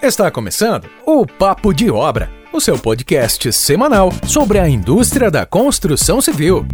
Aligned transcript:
Está 0.00 0.30
começando 0.30 0.88
o 1.04 1.26
Papo 1.26 1.74
de 1.74 1.90
Obra, 1.90 2.30
o 2.52 2.60
seu 2.60 2.78
podcast 2.78 3.52
semanal 3.52 4.10
sobre 4.28 4.60
a 4.60 4.68
indústria 4.68 5.28
da 5.28 5.44
construção 5.44 6.20
civil. 6.20 6.64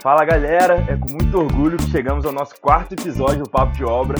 Fala 0.00 0.24
galera, 0.24 0.82
é 0.88 0.96
com 0.96 1.12
muito 1.12 1.38
orgulho 1.38 1.76
que 1.76 1.90
chegamos 1.90 2.24
ao 2.24 2.32
nosso 2.32 2.58
quarto 2.62 2.94
episódio 2.94 3.44
do 3.44 3.50
Papo 3.50 3.74
de 3.76 3.84
Obra. 3.84 4.16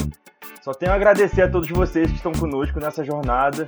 Só 0.61 0.75
tenho 0.75 0.93
a 0.93 0.97
agradecer 0.97 1.41
a 1.41 1.51
todos 1.51 1.71
vocês 1.71 2.11
que 2.11 2.17
estão 2.17 2.33
conosco 2.33 2.79
nessa 2.79 3.03
jornada 3.03 3.67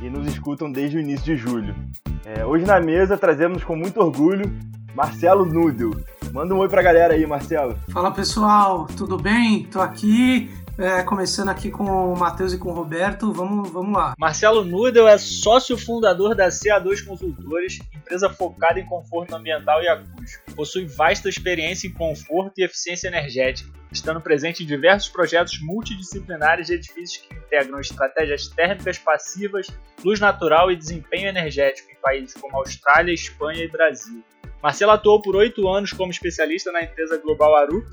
e 0.00 0.08
nos 0.08 0.26
escutam 0.26 0.72
desde 0.72 0.96
o 0.96 1.00
início 1.00 1.26
de 1.26 1.36
julho. 1.36 1.76
É, 2.24 2.46
hoje 2.46 2.64
na 2.64 2.80
mesa 2.80 3.18
trazemos 3.18 3.62
com 3.62 3.76
muito 3.76 4.00
orgulho 4.00 4.50
Marcelo 4.94 5.44
Nudel. 5.44 5.90
Manda 6.32 6.54
um 6.54 6.58
oi 6.58 6.68
pra 6.68 6.80
galera 6.80 7.12
aí, 7.12 7.26
Marcelo. 7.26 7.76
Fala 7.92 8.10
pessoal, 8.10 8.86
tudo 8.96 9.18
bem? 9.18 9.64
Tô 9.64 9.82
aqui 9.82 10.50
é, 10.78 11.02
começando 11.02 11.48
aqui 11.48 11.72
com 11.72 12.12
o 12.12 12.16
Matheus 12.16 12.52
e 12.52 12.58
com 12.58 12.70
o 12.70 12.72
Roberto, 12.72 13.32
vamos, 13.32 13.68
vamos 13.70 13.92
lá. 13.92 14.14
Marcelo 14.16 14.64
Nudel 14.64 15.08
é 15.08 15.18
sócio 15.18 15.76
fundador 15.76 16.36
da 16.36 16.48
CA2 16.48 17.04
Consultores, 17.04 17.80
empresa 17.92 18.30
focada 18.30 18.78
em 18.78 18.86
conforto 18.86 19.34
ambiental 19.34 19.82
e 19.82 19.88
acústico. 19.88 20.54
Possui 20.54 20.86
vasta 20.86 21.28
experiência 21.28 21.88
em 21.88 21.92
conforto 21.92 22.58
e 22.58 22.62
eficiência 22.62 23.08
energética, 23.08 23.68
estando 23.90 24.20
presente 24.20 24.62
em 24.62 24.66
diversos 24.66 25.08
projetos 25.08 25.60
multidisciplinares 25.60 26.68
de 26.68 26.74
edifícios 26.74 27.26
que 27.26 27.34
integram 27.34 27.80
estratégias 27.80 28.46
térmicas 28.46 28.98
passivas, 28.98 29.66
luz 30.04 30.20
natural 30.20 30.70
e 30.70 30.76
desempenho 30.76 31.26
energético 31.26 31.90
em 31.90 31.96
países 32.00 32.34
como 32.40 32.56
Austrália, 32.56 33.12
Espanha 33.12 33.64
e 33.64 33.68
Brasil. 33.68 34.22
Marcelo 34.62 34.92
atuou 34.92 35.20
por 35.20 35.34
oito 35.34 35.68
anos 35.68 35.92
como 35.92 36.12
especialista 36.12 36.70
na 36.70 36.82
empresa 36.82 37.18
Global 37.18 37.56
Arup 37.56 37.84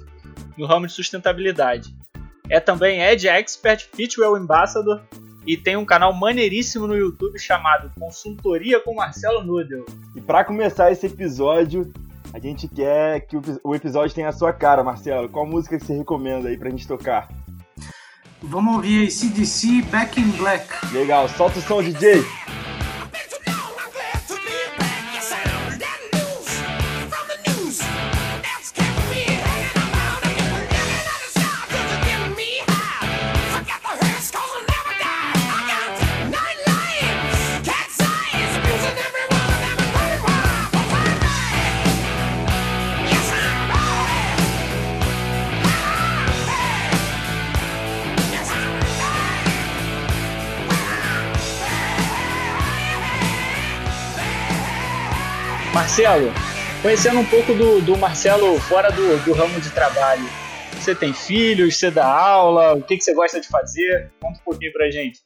no 0.56 0.68
ramo 0.68 0.86
de 0.86 0.94
sustentabilidade 0.94 1.94
é 2.50 2.60
também 2.60 3.02
Edge 3.02 3.28
Expert 3.28 3.88
Fitwell 3.94 4.36
Ambassador 4.36 5.02
e 5.46 5.56
tem 5.56 5.78
um 5.78 5.86
canal 5.86 6.14
maneiríssimo 6.14 6.88
no 6.88 6.96
YouTube 6.96 7.38
chamado 7.40 7.92
Consultoria 8.00 8.80
com 8.80 8.96
Marcelo 8.96 9.44
Nudel. 9.44 9.86
E 10.16 10.22
para 10.22 10.44
começar 10.44 10.92
esse 10.92 11.06
episódio, 11.06 11.92
a 12.34 12.40
gente 12.40 12.68
quer 12.68 13.22
que 13.22 13.38
o 13.64 13.76
episódio 13.76 14.16
tenha 14.16 14.30
a 14.30 14.34
sua 14.34 14.52
cara, 14.52 14.84
Marcelo. 14.84 15.30
Qual 15.30 15.46
música 15.46 15.78
que 15.78 15.86
você 15.86 15.94
recomenda 15.94 16.50
aí 16.50 16.58
pra 16.58 16.70
gente 16.70 16.88
tocar? 16.88 17.30
Vamos 18.42 18.76
ouvir 18.76 19.02
aí 19.02 19.12
CDC 19.12 19.84
Back 19.84 20.20
in 20.20 20.30
Black. 20.32 20.68
Legal, 20.94 21.28
solta 21.30 21.60
o 21.60 21.62
som, 21.62 21.82
DJ! 21.82 22.24
Marcelo, 55.96 56.30
conhecendo 56.82 57.20
um 57.22 57.26
pouco 57.26 57.54
do, 57.54 57.80
do 57.80 57.98
Marcelo 57.98 58.60
fora 58.60 58.92
do, 58.92 59.18
do 59.24 59.32
ramo 59.32 59.62
de 59.62 59.70
trabalho. 59.70 60.26
Você 60.74 60.94
tem 60.94 61.14
filhos, 61.14 61.78
você 61.78 61.90
dá 61.90 62.06
aula, 62.06 62.74
o 62.74 62.82
que, 62.82 62.98
que 62.98 63.02
você 63.02 63.14
gosta 63.14 63.40
de 63.40 63.48
fazer? 63.48 64.12
Conta 64.20 64.38
um 64.38 64.44
pouquinho 64.44 64.74
pra 64.74 64.92
gente. 64.92 65.22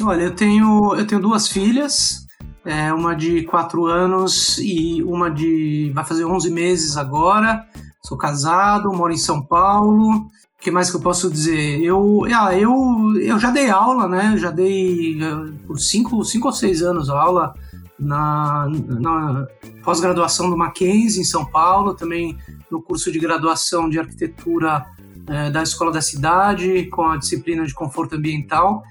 Olha, 0.00 0.22
eu 0.22 0.34
tenho, 0.34 0.94
eu 0.96 1.06
tenho 1.06 1.20
duas 1.20 1.48
filhas, 1.48 2.26
é, 2.64 2.90
uma 2.94 3.14
de 3.14 3.42
4 3.42 3.84
anos 3.84 4.56
e 4.56 5.02
uma 5.02 5.30
de. 5.30 5.92
vai 5.94 6.02
fazer 6.02 6.24
11 6.24 6.50
meses 6.50 6.96
agora. 6.96 7.66
Sou 8.02 8.16
casado, 8.16 8.90
moro 8.90 9.12
em 9.12 9.18
São 9.18 9.42
Paulo. 9.42 10.12
O 10.12 10.30
que 10.62 10.70
mais 10.70 10.90
que 10.90 10.96
eu 10.96 11.02
posso 11.02 11.30
dizer? 11.30 11.84
Eu, 11.84 12.22
ah, 12.34 12.56
eu, 12.56 12.72
eu 13.20 13.38
já 13.38 13.50
dei 13.50 13.68
aula, 13.68 14.08
né? 14.08 14.34
Já 14.38 14.50
dei 14.50 15.18
eh, 15.22 15.52
por 15.66 15.78
5 15.78 16.24
cinco, 16.24 16.46
ou 16.46 16.54
6 16.54 16.82
anos 16.82 17.10
aula 17.10 17.52
na, 17.98 18.68
na 18.86 19.46
pós-graduação 19.82 20.48
do 20.48 20.56
Mackenzie 20.56 21.20
em 21.20 21.24
São 21.24 21.44
Paulo, 21.44 21.94
também 21.94 22.38
no 22.70 22.80
curso 22.80 23.10
de 23.10 23.18
graduação 23.18 23.88
de 23.88 23.98
arquitetura 23.98 24.86
é, 25.26 25.50
da 25.50 25.62
Escola 25.62 25.92
da 25.92 26.00
Cidade, 26.00 26.86
com 26.86 27.06
a 27.06 27.16
disciplina 27.16 27.66
de 27.66 27.74
conforto 27.74 28.16
ambiental. 28.16 28.82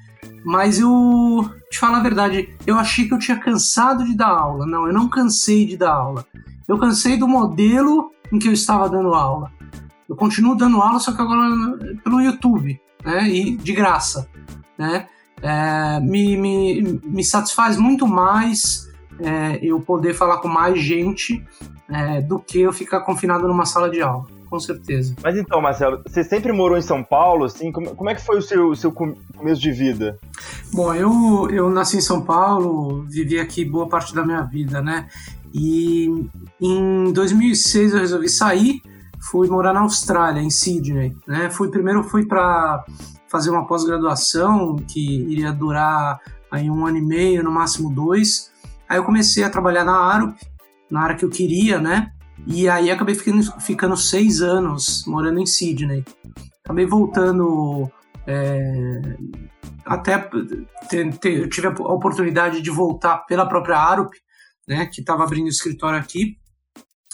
Mas 0.44 0.79
eu, 0.79 1.50
te 1.69 1.79
falar 1.79 2.00
a 2.00 2.03
verdade, 2.03 2.56
eu 2.66 2.78
achei 2.78 3.07
que 3.07 3.13
eu 3.13 3.19
tinha 3.19 3.40
cansado 3.40 4.03
de 4.03 4.16
dar 4.16 4.29
aula. 4.29 4.66
Não, 4.66 4.88
eu 4.88 4.94
não 4.94 5.09
cansei 5.09 5.66
de 5.66 5.78
dar 5.78 5.94
aula. 5.94 6.25
Eu 6.68 6.78
cansei 6.78 7.18
do 7.18 7.28
modelo 7.28 8.12
em 8.31 8.39
que 8.39 8.47
eu 8.47 8.53
estava 8.53 8.89
dando 8.89 9.13
aula. 9.13 9.51
Eu 10.07 10.16
continuo 10.16 10.56
dando 10.56 10.81
aula, 10.81 11.00
só 11.00 11.12
que 11.12 11.22
agora 11.22 11.50
pelo 12.03 12.22
YouTube, 12.22 12.79
né? 13.03 13.28
E 13.29 13.57
de 13.57 13.74
graça, 13.74 14.29
né? 14.78 15.07
É, 15.41 16.00
me, 16.00 16.35
me, 16.35 17.00
me 17.03 17.24
satisfaz 17.24 17.78
muito 17.78 18.07
mais 18.07 18.88
é, 19.19 19.59
eu 19.61 19.79
poder 19.79 20.13
falar 20.13 20.38
com 20.38 20.47
mais 20.47 20.79
gente 20.79 21.44
é, 21.89 22.22
do 22.22 22.39
que 22.39 22.61
eu 22.61 22.73
ficar 22.73 23.01
confinado 23.01 23.47
numa 23.47 23.66
sala 23.66 23.89
de 23.89 24.01
aula, 24.01 24.25
com 24.50 24.59
certeza. 24.59 25.16
Mas 25.23 25.38
então, 25.38 25.61
Marcelo, 25.61 26.01
você 26.05 26.23
sempre 26.23 26.51
morou 26.51 26.78
em 26.78 26.81
São 26.81 27.03
Paulo, 27.03 27.45
assim, 27.45 27.72
como, 27.72 27.95
como 27.95 28.09
é 28.09 28.16
que 28.16 28.25
foi 28.25 28.38
o 28.38 28.41
seu, 28.41 28.75
seu 28.75 28.91
começo 28.91 29.61
de 29.61 29.72
vida? 29.72 30.19
Bom, 30.73 30.94
eu, 30.94 31.50
eu 31.50 31.69
nasci 31.69 31.97
em 31.97 32.01
São 32.01 32.22
Paulo, 32.22 33.03
vivi 33.03 33.39
aqui 33.39 33.63
boa 33.63 33.88
parte 33.88 34.13
da 34.13 34.25
minha 34.25 34.41
vida, 34.41 34.81
né? 34.81 35.07
E 35.53 36.29
em 36.61 37.11
2006 37.11 37.94
eu 37.94 38.00
resolvi 38.00 38.29
sair, 38.29 38.81
fui 39.19 39.47
morar 39.47 39.73
na 39.73 39.81
Austrália, 39.81 40.41
em 40.41 40.50
Sydney, 40.50 41.16
né? 41.25 41.50
Fui 41.50 41.69
primeiro 41.69 42.03
fui 42.03 42.25
para 42.25 42.83
fazer 43.29 43.50
uma 43.50 43.66
pós-graduação 43.66 44.75
que 44.75 45.22
iria 45.22 45.51
durar 45.51 46.19
aí 46.51 46.69
um 46.69 46.85
ano 46.85 46.97
e 46.97 47.01
meio, 47.01 47.44
no 47.44 47.51
máximo 47.51 47.94
dois. 47.94 48.51
Aí 48.89 48.97
eu 48.97 49.03
comecei 49.03 49.43
a 49.43 49.49
trabalhar 49.49 49.83
na 49.83 49.97
Arup, 49.97 50.37
na 50.89 51.01
área 51.01 51.15
que 51.15 51.25
eu 51.25 51.29
queria, 51.29 51.79
né? 51.79 52.11
E 52.45 52.69
aí 52.69 52.91
acabei 52.91 53.15
ficando, 53.15 53.43
ficando 53.59 53.97
seis 53.97 54.41
anos 54.41 55.03
morando 55.05 55.39
em 55.39 55.45
Sydney. 55.45 56.05
Acabei 56.63 56.85
voltando. 56.85 57.89
É, 58.25 59.01
até 59.85 60.29
eu 61.23 61.49
tive 61.49 61.67
a 61.67 61.71
oportunidade 61.71 62.61
de 62.61 62.69
voltar 62.69 63.19
pela 63.19 63.47
própria 63.47 63.77
Arup, 63.77 64.13
né? 64.67 64.85
Que 64.85 65.01
estava 65.01 65.23
abrindo 65.23 65.47
escritório 65.47 65.99
aqui 65.99 66.37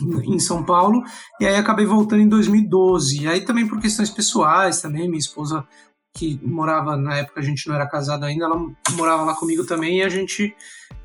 em 0.01 0.39
São 0.39 0.63
Paulo, 0.63 1.03
e 1.39 1.45
aí 1.45 1.56
acabei 1.56 1.85
voltando 1.85 2.22
em 2.22 2.28
2012. 2.28 3.23
E 3.23 3.28
aí 3.28 3.41
também 3.41 3.67
por 3.67 3.79
questões 3.79 4.09
pessoais 4.09 4.81
também, 4.81 5.07
minha 5.07 5.19
esposa 5.19 5.66
que 6.13 6.40
morava, 6.44 6.96
na 6.96 7.18
época 7.18 7.40
a 7.40 7.44
gente 7.44 7.68
não 7.68 7.75
era 7.75 7.88
casado 7.88 8.24
ainda, 8.24 8.46
ela 8.46 8.57
morava 8.91 9.24
lá 9.24 9.34
comigo 9.34 9.66
também 9.66 10.00
e 10.00 10.03
a 10.03 10.09
gente. 10.09 10.56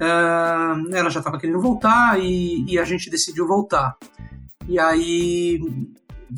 Uh, 0.01 0.95
ela 0.95 1.11
já 1.11 1.19
estava 1.19 1.39
querendo 1.39 1.61
voltar 1.61 2.21
e, 2.21 2.65
e, 2.71 2.79
a 2.79 2.85
gente 2.85 3.11
decidiu 3.11 3.47
voltar. 3.47 3.97
E 4.69 4.79
aí. 4.79 5.61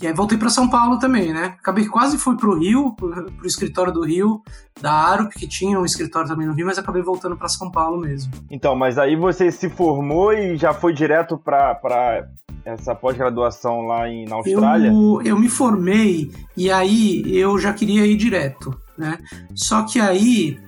E 0.00 0.06
aí 0.06 0.12
voltei 0.12 0.38
para 0.38 0.50
São 0.50 0.68
Paulo 0.68 0.98
também, 0.98 1.32
né? 1.32 1.56
Acabei 1.58 1.86
quase 1.86 2.18
fui 2.18 2.36
para 2.36 2.48
o 2.48 2.58
Rio, 2.58 2.92
para 2.92 3.24
o 3.42 3.46
escritório 3.46 3.92
do 3.92 4.04
Rio, 4.04 4.42
da 4.80 4.92
Arup, 4.92 5.32
que 5.32 5.48
tinha 5.48 5.78
um 5.78 5.84
escritório 5.84 6.28
também 6.28 6.46
no 6.46 6.54
Rio, 6.54 6.66
mas 6.66 6.78
acabei 6.78 7.02
voltando 7.02 7.36
para 7.36 7.48
São 7.48 7.70
Paulo 7.70 8.00
mesmo. 8.00 8.32
Então, 8.50 8.76
mas 8.76 8.98
aí 8.98 9.16
você 9.16 9.50
se 9.50 9.68
formou 9.68 10.32
e 10.32 10.56
já 10.56 10.72
foi 10.72 10.92
direto 10.92 11.36
para 11.36 12.28
essa 12.64 12.94
pós-graduação 12.94 13.82
lá 13.82 14.08
em, 14.08 14.26
na 14.26 14.36
Austrália? 14.36 14.88
Eu, 14.88 15.22
eu 15.24 15.38
me 15.38 15.48
formei 15.48 16.30
e 16.56 16.70
aí 16.70 17.22
eu 17.26 17.58
já 17.58 17.72
queria 17.72 18.06
ir 18.06 18.16
direto, 18.16 18.76
né? 18.96 19.18
Só 19.54 19.82
que 19.82 19.98
aí 19.98 20.58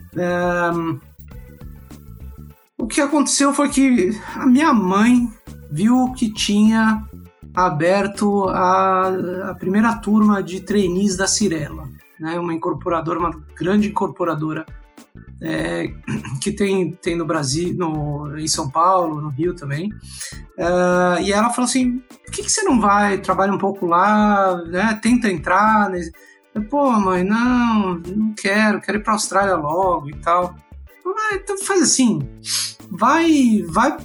um, 0.75 0.99
o 2.79 2.87
que 2.87 3.01
aconteceu 3.01 3.55
foi 3.55 3.69
que 3.69 4.11
a 4.35 4.47
minha 4.47 4.73
mãe 4.73 5.29
viu 5.71 6.13
que 6.13 6.33
tinha 6.33 7.03
aberto 7.55 8.49
a, 8.49 9.51
a 9.51 9.55
primeira 9.55 9.95
turma 9.97 10.43
de 10.43 10.61
trainees 10.61 11.17
da 11.17 11.27
Cirela, 11.27 11.89
né? 12.19 12.39
Uma 12.39 12.55
incorporadora, 12.55 13.19
uma 13.19 13.43
grande 13.57 13.89
incorporadora 13.89 14.65
é, 15.41 15.93
que 16.41 16.53
tem, 16.53 16.93
tem 16.93 17.17
no 17.17 17.27
Brasil, 17.27 17.75
no, 17.75 18.39
em 18.39 18.47
São 18.47 18.71
Paulo, 18.71 19.21
no 19.21 19.29
Rio 19.29 19.55
também. 19.55 19.93
Uh, 20.57 21.21
e 21.23 21.33
ela 21.33 21.51
falou 21.51 21.69
assim: 21.69 21.99
por 21.99 22.33
que, 22.33 22.43
que 22.43 22.51
você 22.51 22.63
não 22.63 22.81
vai, 22.81 23.19
trabalha 23.19 23.53
um 23.53 23.59
pouco 23.59 23.87
lá, 23.87 24.63
né, 24.65 24.99
tenta 25.03 25.29
entrar? 25.29 25.91
Eu, 26.55 26.63
Pô, 26.65 26.91
mãe, 26.93 27.25
não, 27.25 27.95
não 27.99 28.35
quero, 28.35 28.81
quero 28.81 28.99
ir 28.99 29.03
para 29.03 29.13
a 29.13 29.17
Austrália 29.17 29.55
logo 29.57 30.11
e 30.11 30.15
tal. 30.17 30.55
Ah, 31.05 31.35
então 31.35 31.59
faz 31.59 31.83
assim, 31.83 32.21
vai, 32.91 33.65
vai, 33.67 33.97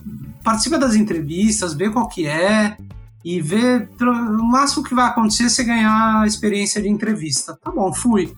participa 0.44 0.78
das 0.78 0.96
entrevistas, 0.96 1.74
vê 1.74 1.90
qual 1.90 2.08
que 2.08 2.26
é, 2.26 2.78
e 3.24 3.42
ver. 3.42 3.90
O 4.00 4.44
máximo 4.44 4.84
que 4.84 4.96
vai 4.96 5.08
acontecer 5.08 5.46
é 5.46 5.50
você 5.50 5.64
ganhar 5.64 6.22
a 6.22 6.28
experiência 6.28 6.82
de 6.82 6.90
entrevista. 6.90 7.58
Tá 7.62 7.72
bom, 7.72 7.94
fui. 7.94 8.34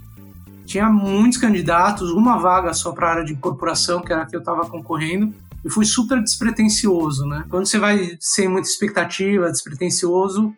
Tinha 0.66 0.90
muitos 0.90 1.40
candidatos, 1.40 2.12
uma 2.12 2.38
vaga 2.38 2.74
só 2.74 2.92
para 2.92 3.08
a 3.08 3.12
área 3.12 3.26
de 3.26 3.34
incorporação, 3.34 4.02
que 4.02 4.14
era 4.14 4.24
a 4.24 4.26
que 4.26 4.36
eu 4.36 4.40
estava 4.40 4.70
concorrendo. 4.70 5.34
E 5.66 5.70
fui 5.70 5.86
super 5.86 6.22
despretensioso, 6.22 7.26
né? 7.26 7.44
Quando 7.50 7.66
você 7.66 7.78
vai 7.78 8.18
sem 8.20 8.48
muita 8.48 8.68
expectativa, 8.68 9.52
despretensioso, 9.52 10.54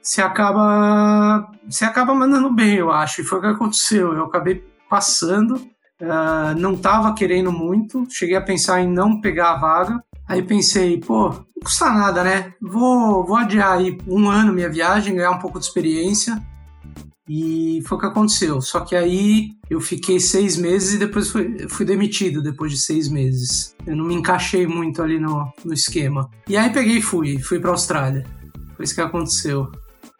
você 0.00 0.22
acaba, 0.22 1.50
você 1.68 1.84
acaba 1.84 2.14
mandando 2.14 2.50
bem, 2.50 2.76
eu 2.76 2.90
acho. 2.90 3.20
E 3.20 3.24
foi 3.24 3.38
o 3.38 3.42
que 3.42 3.48
aconteceu. 3.48 4.14
Eu 4.14 4.24
acabei 4.24 4.64
passando, 4.88 5.56
uh, 6.00 6.58
não 6.58 6.74
estava 6.74 7.12
querendo 7.14 7.52
muito, 7.52 8.06
cheguei 8.10 8.36
a 8.36 8.40
pensar 8.40 8.80
em 8.80 8.88
não 8.88 9.20
pegar 9.20 9.52
a 9.52 9.58
vaga. 9.58 10.02
Aí 10.28 10.42
pensei, 10.42 10.98
pô, 10.98 11.30
não 11.30 11.62
custa 11.64 11.90
nada, 11.90 12.22
né? 12.22 12.52
Vou, 12.60 13.24
vou 13.24 13.36
adiar 13.36 13.78
aí 13.78 13.96
um 14.06 14.28
ano 14.28 14.52
minha 14.52 14.68
viagem, 14.68 15.16
ganhar 15.16 15.30
um 15.30 15.38
pouco 15.38 15.58
de 15.58 15.64
experiência. 15.64 16.40
E 17.28 17.82
foi 17.86 17.98
o 17.98 18.00
que 18.00 18.06
aconteceu. 18.06 18.60
Só 18.60 18.80
que 18.80 18.94
aí 18.94 19.50
eu 19.68 19.80
fiquei 19.80 20.20
seis 20.20 20.56
meses 20.56 20.94
e 20.94 20.98
depois 20.98 21.30
fui, 21.30 21.68
fui 21.68 21.84
demitido 21.84 22.42
depois 22.42 22.72
de 22.72 22.78
seis 22.78 23.08
meses. 23.08 23.74
Eu 23.86 23.96
não 23.96 24.04
me 24.04 24.14
encaixei 24.14 24.66
muito 24.66 25.02
ali 25.02 25.18
no, 25.18 25.50
no 25.64 25.74
esquema. 25.74 26.28
E 26.48 26.56
aí 26.56 26.70
peguei 26.70 26.98
e 26.98 27.02
fui, 27.02 27.38
fui 27.38 27.58
pra 27.58 27.70
Austrália. 27.70 28.24
Foi 28.76 28.84
isso 28.84 28.94
que 28.94 29.00
aconteceu. 29.00 29.70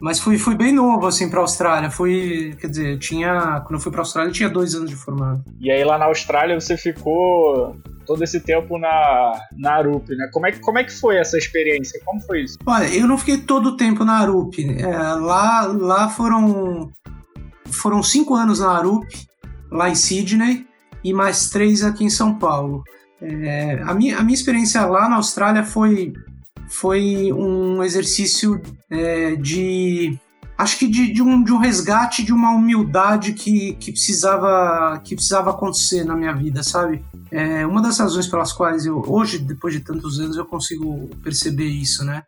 Mas 0.00 0.20
fui, 0.20 0.38
fui 0.38 0.54
bem 0.54 0.72
novo, 0.72 1.06
assim, 1.06 1.28
pra 1.28 1.40
Austrália. 1.40 1.90
Fui, 1.90 2.54
quer 2.60 2.68
dizer, 2.68 2.98
tinha. 2.98 3.60
Quando 3.60 3.74
eu 3.74 3.80
fui 3.80 3.90
pra 3.90 4.02
Austrália, 4.02 4.28
eu 4.28 4.34
tinha 4.34 4.48
dois 4.48 4.74
anos 4.74 4.90
de 4.90 4.96
formado. 4.96 5.42
E 5.60 5.70
aí 5.70 5.82
lá 5.84 5.98
na 5.98 6.04
Austrália 6.04 6.58
você 6.60 6.76
ficou 6.76 7.76
todo 8.08 8.24
esse 8.24 8.40
tempo 8.40 8.78
na, 8.78 9.32
na 9.52 9.74
Arup, 9.74 10.08
né? 10.08 10.30
Como 10.32 10.46
é, 10.46 10.52
como 10.52 10.78
é 10.78 10.84
que 10.84 10.98
foi 10.98 11.18
essa 11.18 11.36
experiência? 11.36 12.00
Como 12.06 12.22
foi 12.22 12.44
isso? 12.44 12.56
Olha, 12.66 12.86
eu 12.86 13.06
não 13.06 13.18
fiquei 13.18 13.36
todo 13.36 13.66
o 13.66 13.76
tempo 13.76 14.02
na 14.02 14.14
Arup. 14.14 14.54
É, 14.58 14.86
lá, 14.86 15.66
lá 15.66 16.08
foram. 16.08 16.90
Foram 17.70 18.02
cinco 18.02 18.34
anos 18.34 18.60
na 18.60 18.70
Arup, 18.70 19.06
lá 19.70 19.90
em 19.90 19.94
Sydney, 19.94 20.66
e 21.04 21.12
mais 21.12 21.50
três 21.50 21.84
aqui 21.84 22.02
em 22.02 22.08
São 22.08 22.38
Paulo. 22.38 22.82
É, 23.20 23.82
a, 23.84 23.92
minha, 23.92 24.16
a 24.18 24.22
minha 24.22 24.34
experiência 24.34 24.86
lá 24.86 25.06
na 25.06 25.16
Austrália 25.16 25.62
foi 25.62 26.14
foi 26.70 27.30
um 27.32 27.82
exercício 27.82 28.60
é, 28.90 29.36
de 29.36 30.18
acho 30.58 30.76
que 30.76 30.88
de, 30.88 31.12
de, 31.12 31.22
um, 31.22 31.42
de 31.42 31.52
um 31.52 31.58
resgate 31.58 32.24
de 32.24 32.32
uma 32.32 32.50
humildade 32.50 33.32
que, 33.32 33.74
que, 33.74 33.92
precisava, 33.92 35.00
que 35.04 35.14
precisava 35.14 35.50
acontecer 35.50 36.04
na 36.04 36.16
minha 36.16 36.34
vida, 36.34 36.64
sabe? 36.64 37.04
É 37.30 37.64
uma 37.64 37.80
das 37.80 37.98
razões 37.98 38.26
pelas 38.26 38.52
quais 38.52 38.84
eu, 38.84 39.00
hoje, 39.06 39.38
depois 39.38 39.72
de 39.72 39.80
tantos 39.80 40.18
anos, 40.18 40.36
eu 40.36 40.44
consigo 40.44 41.08
perceber 41.22 41.68
isso, 41.68 42.04
né? 42.04 42.24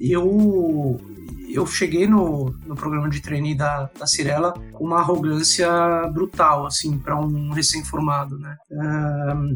Eu, 0.00 1.00
eu 1.48 1.66
cheguei 1.66 2.06
no, 2.06 2.54
no 2.66 2.74
programa 2.74 3.08
de 3.08 3.20
trainee 3.20 3.54
da, 3.54 3.90
da 3.98 4.06
Cirela 4.06 4.52
com 4.72 4.84
uma 4.84 4.98
arrogância 4.98 5.68
brutal, 6.12 6.66
assim, 6.66 6.98
para 6.98 7.18
um 7.18 7.50
recém-formado, 7.50 8.38
né? 8.38 8.56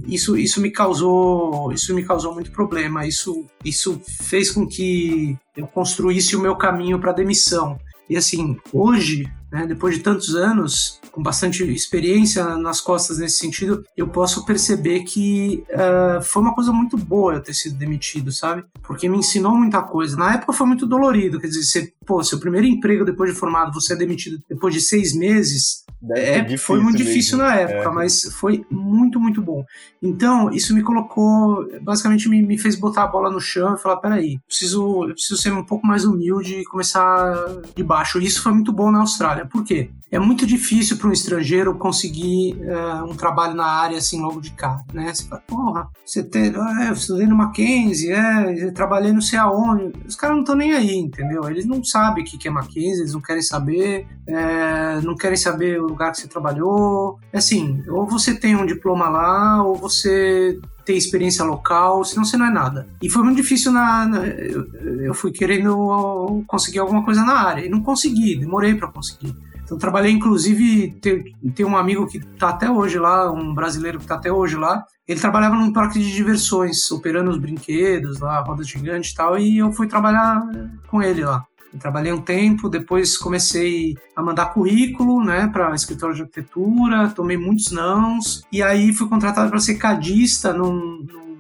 Isso, 0.07 0.37
isso 0.37 0.61
me 0.61 0.71
causou, 0.71 1.73
isso 1.73 1.95
me 1.95 2.05
causou 2.05 2.35
muito 2.35 2.51
problema. 2.51 3.07
Isso, 3.07 3.47
isso 3.65 4.01
fez 4.05 4.51
com 4.51 4.67
que 4.67 5.39
eu 5.57 5.67
construísse 5.67 6.35
o 6.35 6.41
meu 6.41 6.57
caminho 6.57 6.99
para 6.99 7.13
demissão. 7.13 7.79
E 8.09 8.17
assim, 8.17 8.57
hoje, 8.73 9.31
né, 9.53 9.67
depois 9.67 9.95
de 9.95 10.01
tantos 10.01 10.35
anos, 10.35 10.99
com 11.13 11.23
bastante 11.23 11.63
experiência 11.63 12.57
nas 12.57 12.81
costas 12.81 13.19
nesse 13.19 13.37
sentido, 13.37 13.85
eu 13.95 14.09
posso 14.09 14.47
perceber 14.47 15.01
que 15.01 15.63
uh, 15.69 16.23
foi 16.23 16.41
uma 16.41 16.55
coisa 16.55 16.73
muito 16.73 16.97
boa 16.97 17.35
eu 17.35 17.43
ter 17.43 17.53
sido 17.53 17.77
demitido, 17.77 18.33
sabe? 18.33 18.65
Porque 18.83 19.11
me 19.11 19.19
ensinou 19.19 19.55
muita 19.55 19.83
coisa. 19.83 20.17
Na 20.17 20.35
época 20.35 20.55
foi 20.55 20.67
muito 20.67 20.87
dolorido, 20.87 21.39
quer 21.39 21.49
dizer, 21.49 21.65
você, 21.65 21.93
pô, 22.07 22.25
seu 22.25 22.41
primeiro 22.41 22.67
emprego 22.67 23.05
depois 23.05 23.31
de 23.31 23.39
formado, 23.39 23.75
você 23.75 23.93
é 23.93 23.97
demitido 23.97 24.43
depois 24.49 24.73
de 24.73 24.81
seis 24.81 25.15
meses, 25.15 25.85
é, 26.11 26.57
foi 26.57 26.81
muito 26.81 26.97
difícil 26.97 27.39
mesmo. 27.39 27.51
na 27.51 27.57
época, 27.57 27.89
é. 27.89 27.93
mas 27.93 28.23
foi 28.35 28.67
muito, 28.71 29.21
muito 29.21 29.41
bom. 29.41 29.65
Então, 30.03 30.51
isso 30.51 30.75
me 30.75 30.83
colocou, 30.83 31.69
basicamente 31.81 32.29
me, 32.29 32.43
me 32.43 32.59
fez 32.59 32.75
botar 32.75 33.05
a 33.05 33.07
bola 33.07 33.31
no 33.31 33.41
chão 33.41 33.75
e 33.75 33.79
falar: 33.79 33.99
peraí, 33.99 34.39
preciso, 34.47 35.05
eu 35.05 35.15
preciso 35.15 35.41
ser 35.41 35.53
um 35.53 35.65
pouco 35.65 35.87
mais 35.87 36.05
humilde 36.05 36.57
e 36.57 36.65
começar 36.65 37.35
de 37.75 37.85
baixo. 37.85 38.21
E 38.21 38.27
isso 38.27 38.43
foi 38.43 38.53
muito 38.53 38.73
bom 38.73 38.91
na 38.91 39.01
Austrália. 39.01 39.47
Por 39.47 39.63
quê? 39.63 39.91
É 40.13 40.19
muito 40.19 40.47
difícil 40.47 40.99
para 40.99 41.09
um 41.09 41.13
estrangeiro 41.13 41.75
conseguir 41.75 42.55
uh, 42.57 43.03
um 43.11 43.15
trabalho 43.15 43.55
na 43.55 43.65
área 43.65 43.97
assim 43.97 44.21
logo 44.21 44.43
de 44.43 44.51
cara, 44.51 44.85
né? 44.93 45.13
Você 45.13 45.27
fala, 45.27 45.43
porra, 45.47 45.89
você 46.05 46.23
tem, 46.23 46.53
ah, 46.55 46.85
eu 46.89 46.93
estudei 46.93 47.27
no 47.27 47.35
Mackenzie, 47.35 48.13
é, 48.13 48.71
trabalhei 48.73 49.11
não 49.11 49.23
sei 49.23 49.39
aonde. 49.39 49.91
Os 50.07 50.15
caras 50.15 50.37
não 50.37 50.43
estão 50.43 50.55
nem 50.55 50.75
aí, 50.75 50.99
entendeu? 50.99 51.49
Eles 51.49 51.65
não 51.65 51.83
sabem 51.83 52.23
o 52.23 52.27
que 52.27 52.47
é 52.47 52.51
Mackenzie, 52.51 53.01
eles 53.01 53.15
não 53.15 53.23
querem 53.23 53.41
saber, 53.41 54.07
é, 54.27 55.01
não 55.01 55.17
querem 55.17 55.37
saber 55.39 55.81
o 55.81 55.87
lugar 55.87 56.13
que 56.13 56.19
você 56.19 56.29
trabalhou. 56.29 57.19
É 57.33 57.39
assim, 57.39 57.83
ou 57.89 58.07
você 58.07 58.35
tem 58.35 58.55
um 58.55 58.67
diploma 58.67 59.09
lá, 59.09 59.65
ou 59.65 59.75
você 59.75 60.61
tem 60.85 60.99
experiência 60.99 61.43
local, 61.43 62.05
senão 62.05 62.27
você 62.27 62.37
não 62.37 62.47
é 62.47 62.51
nada. 62.51 62.87
E 63.01 63.09
foi 63.09 63.23
muito 63.23 63.39
difícil 63.39 63.73
na. 63.73 64.07
na 64.07 64.27
eu, 64.27 64.67
eu, 65.01 65.15
fui 65.15 65.33
querendo 65.33 66.45
conseguir 66.47 66.81
alguma 66.81 67.03
coisa 67.03 67.25
na 67.25 67.35
área 67.35 67.65
e 67.65 67.71
não 67.71 67.81
consegui, 67.83 68.37
demorei 68.37 68.75
para 68.75 68.89
conseguir. 68.89 69.35
Então 69.65 69.79
trabalhei, 69.79 70.13
inclusive, 70.13 70.93
tem, 71.01 71.25
tem 71.55 71.65
um 71.65 71.77
amigo 71.77 72.07
que 72.07 72.19
está 72.19 72.51
até 72.51 72.71
hoje 72.71 72.99
lá, 72.99 73.31
um 73.33 73.55
brasileiro 73.55 73.99
que 73.99 74.05
está 74.05 74.17
até 74.17 74.31
hoje 74.31 74.57
lá. 74.57 74.85
Ele 75.07 75.21
trabalhava 75.21 75.57
num 75.57 75.73
parque 75.73 75.99
de 75.99 76.13
diversões, 76.13 76.91
operando 76.91 77.31
os 77.31 77.39
brinquedos 77.39 78.21
lá, 78.21 78.41
rodas 78.43 78.69
gigantes 78.69 79.11
e 79.11 79.15
tal, 79.15 79.39
e 79.39 79.59
eu 79.59 79.73
fui 79.73 79.87
trabalhar 79.87 80.43
com 80.89 81.03
ele 81.03 81.25
lá. 81.25 81.45
Eu 81.73 81.79
trabalhei 81.79 82.13
um 82.13 82.21
tempo, 82.21 82.69
depois 82.69 83.17
comecei 83.17 83.97
a 84.15 84.23
mandar 84.23 84.53
currículo, 84.53 85.25
né, 85.25 85.47
para 85.47 85.75
escritório 85.75 86.15
de 86.15 86.23
arquitetura, 86.23 87.09
tomei 87.09 87.39
muitos 87.39 87.73
nãos, 87.73 88.43
e 88.53 88.63
aí 88.63 88.93
fui 88.93 89.09
contratado 89.09 89.49
para 89.49 89.59
ser 89.59 89.77
cadista 89.77 90.53
num, 90.53 91.07
num 91.11 91.32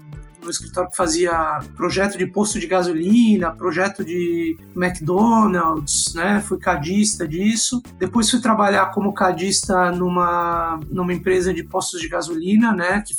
no 0.42 0.50
escritório 0.50 0.90
que 0.90 0.96
fazia 0.96 1.60
projeto 1.76 2.18
de 2.18 2.26
posto 2.26 2.58
de 2.58 2.66
gasolina, 2.66 3.52
projeto 3.52 4.04
de 4.04 4.56
McDonald's, 4.76 6.14
né? 6.14 6.40
Fui 6.40 6.58
cadista 6.58 7.26
disso. 7.26 7.82
Depois 7.98 8.30
fui 8.30 8.40
trabalhar 8.40 8.86
como 8.92 9.14
cadista 9.14 9.90
numa, 9.92 10.80
numa 10.90 11.12
empresa 11.12 11.52
de 11.52 11.62
postos 11.62 12.00
de 12.00 12.08
gasolina, 12.08 12.72
né? 12.72 13.02
Que, 13.06 13.14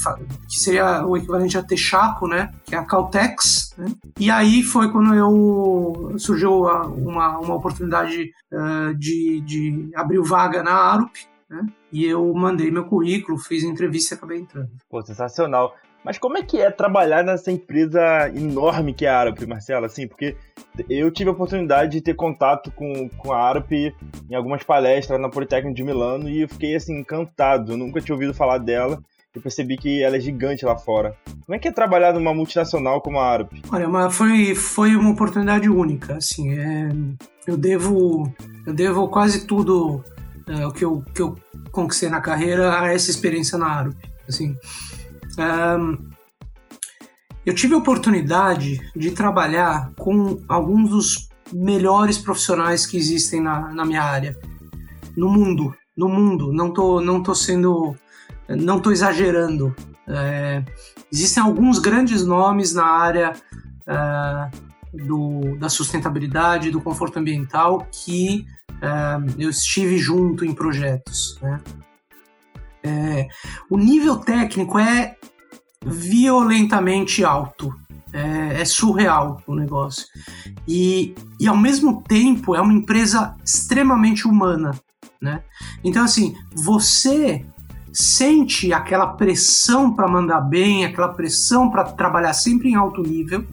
que 0.47 0.59
seria 0.59 1.05
o 1.05 1.17
equivalente 1.17 1.57
a 1.57 1.63
Texaco, 1.63 2.27
né? 2.27 2.53
Que 2.65 2.75
é 2.75 2.77
a 2.77 2.85
Caltex. 2.85 3.73
Né? 3.77 3.87
E 4.19 4.29
aí 4.29 4.63
foi 4.63 4.91
quando 4.91 5.13
eu 5.13 6.15
surgiu 6.17 6.63
uma, 6.63 7.39
uma 7.39 7.55
oportunidade 7.55 8.31
uh, 8.51 8.93
de, 8.95 9.41
de 9.41 9.91
abrir 9.95 10.21
vaga 10.21 10.61
na 10.63 10.73
Arup, 10.73 11.15
né? 11.49 11.65
E 11.91 12.05
eu 12.05 12.33
mandei 12.33 12.71
meu 12.71 12.85
currículo, 12.85 13.37
fiz 13.37 13.63
entrevista 13.63 14.15
e 14.15 14.17
acabei 14.17 14.39
entrando. 14.39 14.71
Pô, 14.89 15.01
sensacional. 15.03 15.75
Mas 16.03 16.17
como 16.17 16.37
é 16.37 16.43
que 16.43 16.59
é 16.59 16.69
trabalhar 16.69 17.23
nessa 17.23 17.51
empresa 17.51 18.29
enorme 18.35 18.93
que 18.93 19.05
é 19.05 19.09
a 19.09 19.19
Arup, 19.19 19.41
Marcelo? 19.47 19.85
Assim, 19.85 20.07
porque 20.07 20.35
eu 20.89 21.09
tive 21.11 21.29
a 21.29 21.33
oportunidade 21.33 21.91
de 21.91 22.01
ter 22.01 22.15
contato 22.15 22.71
com, 22.71 23.07
com 23.09 23.31
a 23.31 23.37
Arup 23.37 23.71
em 23.71 24.35
algumas 24.35 24.63
palestras 24.63 25.19
na 25.19 25.29
Politécnica 25.29 25.75
de 25.75 25.83
Milano 25.83 26.29
e 26.29 26.41
eu 26.41 26.49
fiquei 26.49 26.75
assim 26.75 26.99
encantado. 26.99 27.73
Eu 27.73 27.77
nunca 27.77 28.01
tinha 28.01 28.15
ouvido 28.15 28.33
falar 28.33 28.57
dela. 28.57 29.01
Eu 29.33 29.41
percebi 29.41 29.77
que 29.77 30.03
ela 30.03 30.17
é 30.17 30.19
gigante 30.19 30.63
lá 30.63 30.75
fora. 30.75 31.15
Como 31.45 31.55
é 31.55 31.59
que 31.59 31.67
é 31.67 31.71
trabalhar 31.71 32.13
numa 32.13 32.33
multinacional 32.33 33.01
como 33.01 33.17
a 33.17 33.25
Arup? 33.25 33.51
Olha, 33.71 33.87
mas 33.87 34.15
foi, 34.15 34.53
foi 34.53 34.95
uma 34.95 35.11
oportunidade 35.11 35.67
única. 35.67 36.17
Assim, 36.17 36.57
é, 36.59 36.89
eu 37.47 37.57
devo 37.57 38.31
eu 38.65 38.73
devo 38.73 39.07
quase 39.07 39.47
tudo 39.47 40.03
é, 40.47 40.65
o 40.65 40.71
que 40.71 40.85
eu, 40.85 41.03
que 41.13 41.21
eu 41.21 41.35
conquistei 41.71 42.09
na 42.09 42.21
carreira 42.21 42.79
a 42.79 42.93
essa 42.93 43.09
experiência 43.09 43.57
na 43.57 43.67
Arup. 43.67 43.95
Assim, 44.27 44.55
um, 45.37 45.97
eu 47.45 47.53
tive 47.53 47.73
a 47.73 47.77
oportunidade 47.77 48.79
de 48.95 49.11
trabalhar 49.11 49.91
com 49.97 50.41
alguns 50.47 50.89
dos 50.89 51.29
melhores 51.51 52.17
profissionais 52.17 52.85
que 52.85 52.97
existem 52.97 53.41
na, 53.41 53.73
na 53.73 53.85
minha 53.85 54.01
área, 54.01 54.37
no 55.15 55.29
mundo, 55.29 55.75
no 55.95 56.07
mundo. 56.07 56.53
Não 56.53 56.71
tô, 56.71 57.01
não 57.01 57.21
tô 57.21 57.35
sendo, 57.35 57.95
não 58.47 58.79
tô 58.79 58.91
exagerando. 58.91 59.75
É, 60.07 60.63
existem 61.11 61.41
alguns 61.43 61.79
grandes 61.79 62.25
nomes 62.25 62.73
na 62.73 62.85
área 62.85 63.33
é, 63.87 64.49
do, 65.05 65.57
da 65.57 65.69
sustentabilidade, 65.69 66.71
do 66.71 66.81
conforto 66.81 67.19
ambiental 67.19 67.85
que 67.91 68.45
é, 68.81 69.43
eu 69.43 69.49
estive 69.49 69.97
junto 69.97 70.45
em 70.45 70.53
projetos. 70.53 71.37
Né? 71.41 71.61
É, 72.83 73.27
o 73.69 73.77
nível 73.77 74.17
técnico 74.17 74.79
é 74.79 75.15
violentamente 75.85 77.23
alto. 77.23 77.73
É, 78.15 78.61
é, 78.61 78.65
surreal 78.65 79.41
o 79.47 79.55
negócio. 79.55 80.05
E, 80.67 81.15
e 81.39 81.47
ao 81.47 81.57
mesmo 81.57 82.03
tempo 82.03 82.53
é 82.53 82.61
uma 82.61 82.71
empresa 82.71 83.35
extremamente 83.43 84.27
humana. 84.27 84.79
Né? 85.19 85.41
Então, 85.83 86.03
assim, 86.03 86.35
você 86.53 87.43
sente 87.91 88.71
aquela 88.71 89.07
pressão 89.07 89.93
para 89.95 90.07
mandar 90.07 90.41
bem, 90.41 90.85
aquela 90.85 91.09
pressão 91.09 91.71
para 91.71 91.85
trabalhar 91.85 92.33
sempre 92.33 92.69
em 92.69 92.75
alto 92.75 93.01
nível, 93.01 93.47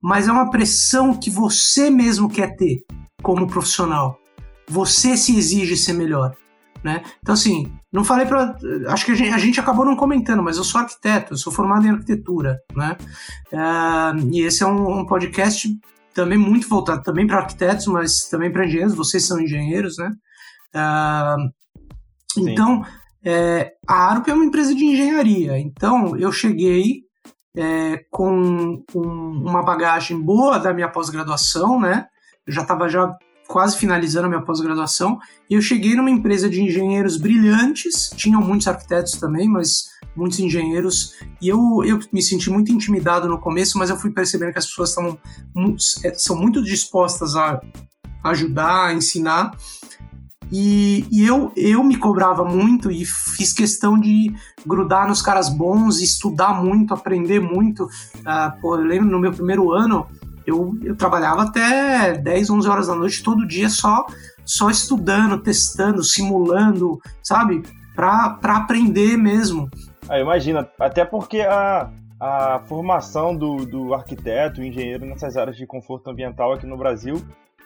mas 0.00 0.28
é 0.28 0.32
uma 0.32 0.50
pressão 0.50 1.14
que 1.14 1.30
você 1.30 1.90
mesmo 1.90 2.28
quer 2.28 2.56
ter 2.56 2.84
como 3.22 3.46
profissional. 3.46 4.18
Você 4.68 5.16
se 5.16 5.36
exige 5.36 5.76
ser 5.76 5.92
melhor. 5.92 6.36
Né? 6.82 7.02
Então, 7.20 7.34
assim, 7.34 7.72
não 7.92 8.04
falei 8.04 8.24
para. 8.24 8.56
Acho 8.88 9.04
que 9.04 9.12
a 9.12 9.14
gente, 9.14 9.34
a 9.34 9.38
gente, 9.38 9.60
acabou 9.60 9.84
não 9.84 9.94
comentando, 9.94 10.42
mas 10.42 10.56
eu 10.56 10.64
sou 10.64 10.80
arquiteto, 10.80 11.34
eu 11.34 11.36
sou 11.36 11.52
formado 11.52 11.86
em 11.86 11.90
arquitetura. 11.90 12.58
Né? 12.74 12.96
Uh, 13.52 14.32
e 14.32 14.40
esse 14.40 14.62
é 14.62 14.66
um, 14.66 15.00
um, 15.00 15.06
podcast 15.06 15.68
também 16.14 16.38
muito 16.38 16.68
voltado 16.68 17.02
também 17.02 17.26
para 17.26 17.38
arquitetos, 17.38 17.86
mas 17.86 18.28
também 18.30 18.50
para 18.50 18.64
engenheiros. 18.64 18.94
Vocês 18.94 19.26
são 19.26 19.38
engenheiros, 19.38 19.98
né? 19.98 20.10
Uh, 20.74 21.52
então, 22.38 22.82
é, 23.22 23.74
a 23.86 24.10
ARUP 24.10 24.30
é 24.30 24.34
uma 24.34 24.46
empresa 24.46 24.74
de 24.74 24.84
engenharia. 24.84 25.58
Então, 25.58 26.16
eu 26.16 26.32
cheguei 26.32 27.02
é, 27.54 28.04
com 28.10 28.82
um, 28.94 29.44
uma 29.44 29.62
bagagem 29.62 30.18
boa 30.18 30.58
da 30.58 30.72
minha 30.72 30.88
pós-graduação, 30.88 31.78
né? 31.78 32.06
Eu 32.46 32.54
já 32.54 32.62
estava 32.62 32.88
já 32.88 33.14
quase 33.52 33.76
finalizando 33.76 34.26
a 34.26 34.28
minha 34.30 34.40
pós-graduação, 34.40 35.18
e 35.48 35.54
eu 35.54 35.60
cheguei 35.60 35.94
numa 35.94 36.10
empresa 36.10 36.48
de 36.48 36.62
engenheiros 36.62 37.18
brilhantes, 37.18 38.10
tinham 38.16 38.40
muitos 38.40 38.66
arquitetos 38.66 39.12
também, 39.12 39.46
mas 39.46 39.90
muitos 40.16 40.40
engenheiros, 40.40 41.12
e 41.40 41.48
eu, 41.48 41.84
eu 41.84 42.00
me 42.10 42.22
senti 42.22 42.48
muito 42.48 42.72
intimidado 42.72 43.28
no 43.28 43.38
começo, 43.38 43.78
mas 43.78 43.90
eu 43.90 43.96
fui 43.98 44.10
percebendo 44.10 44.52
que 44.52 44.58
as 44.58 44.66
pessoas 44.66 44.88
estão, 44.88 45.18
é, 46.02 46.14
são 46.14 46.34
muito 46.34 46.62
dispostas 46.62 47.36
a 47.36 47.60
ajudar, 48.24 48.86
a 48.86 48.94
ensinar, 48.94 49.52
e, 50.50 51.06
e, 51.10 51.26
eu, 51.26 51.52
eu 51.56 51.82
me 51.82 51.96
cobrava 51.96 52.44
muito 52.44 52.90
e 52.90 53.06
fiz 53.06 53.54
questão 53.54 53.98
de 53.98 54.30
grudar 54.66 55.08
nos 55.08 55.22
caras 55.22 55.48
bons, 55.48 55.98
estudar 56.00 56.62
muito, 56.62 56.92
aprender 56.92 57.40
muito. 57.40 57.84
Uh, 57.84 58.60
pô, 58.60 58.76
eu 58.76 58.84
lembro 58.84 59.10
no 59.10 59.18
meu 59.18 59.32
primeiro 59.32 59.72
ano, 59.72 60.06
eu, 60.46 60.74
eu 60.82 60.96
trabalhava 60.96 61.42
até 61.42 62.14
10, 62.14 62.50
11 62.50 62.68
horas 62.68 62.86
da 62.86 62.94
noite 62.94 63.22
todo 63.22 63.46
dia 63.46 63.68
só, 63.68 64.06
só 64.44 64.70
estudando, 64.70 65.42
testando, 65.42 66.02
simulando, 66.02 67.00
sabe? 67.22 67.62
Para 67.94 68.38
aprender 68.42 69.16
mesmo. 69.16 69.68
Ah, 70.08 70.18
imagina, 70.18 70.68
até 70.78 71.04
porque 71.04 71.40
a, 71.40 71.90
a 72.20 72.60
formação 72.66 73.36
do, 73.36 73.64
do 73.66 73.94
arquiteto, 73.94 74.62
engenheiro 74.62 75.06
nessas 75.06 75.36
áreas 75.36 75.56
de 75.56 75.66
conforto 75.66 76.10
ambiental 76.10 76.52
aqui 76.52 76.66
no 76.66 76.76
Brasil 76.76 77.22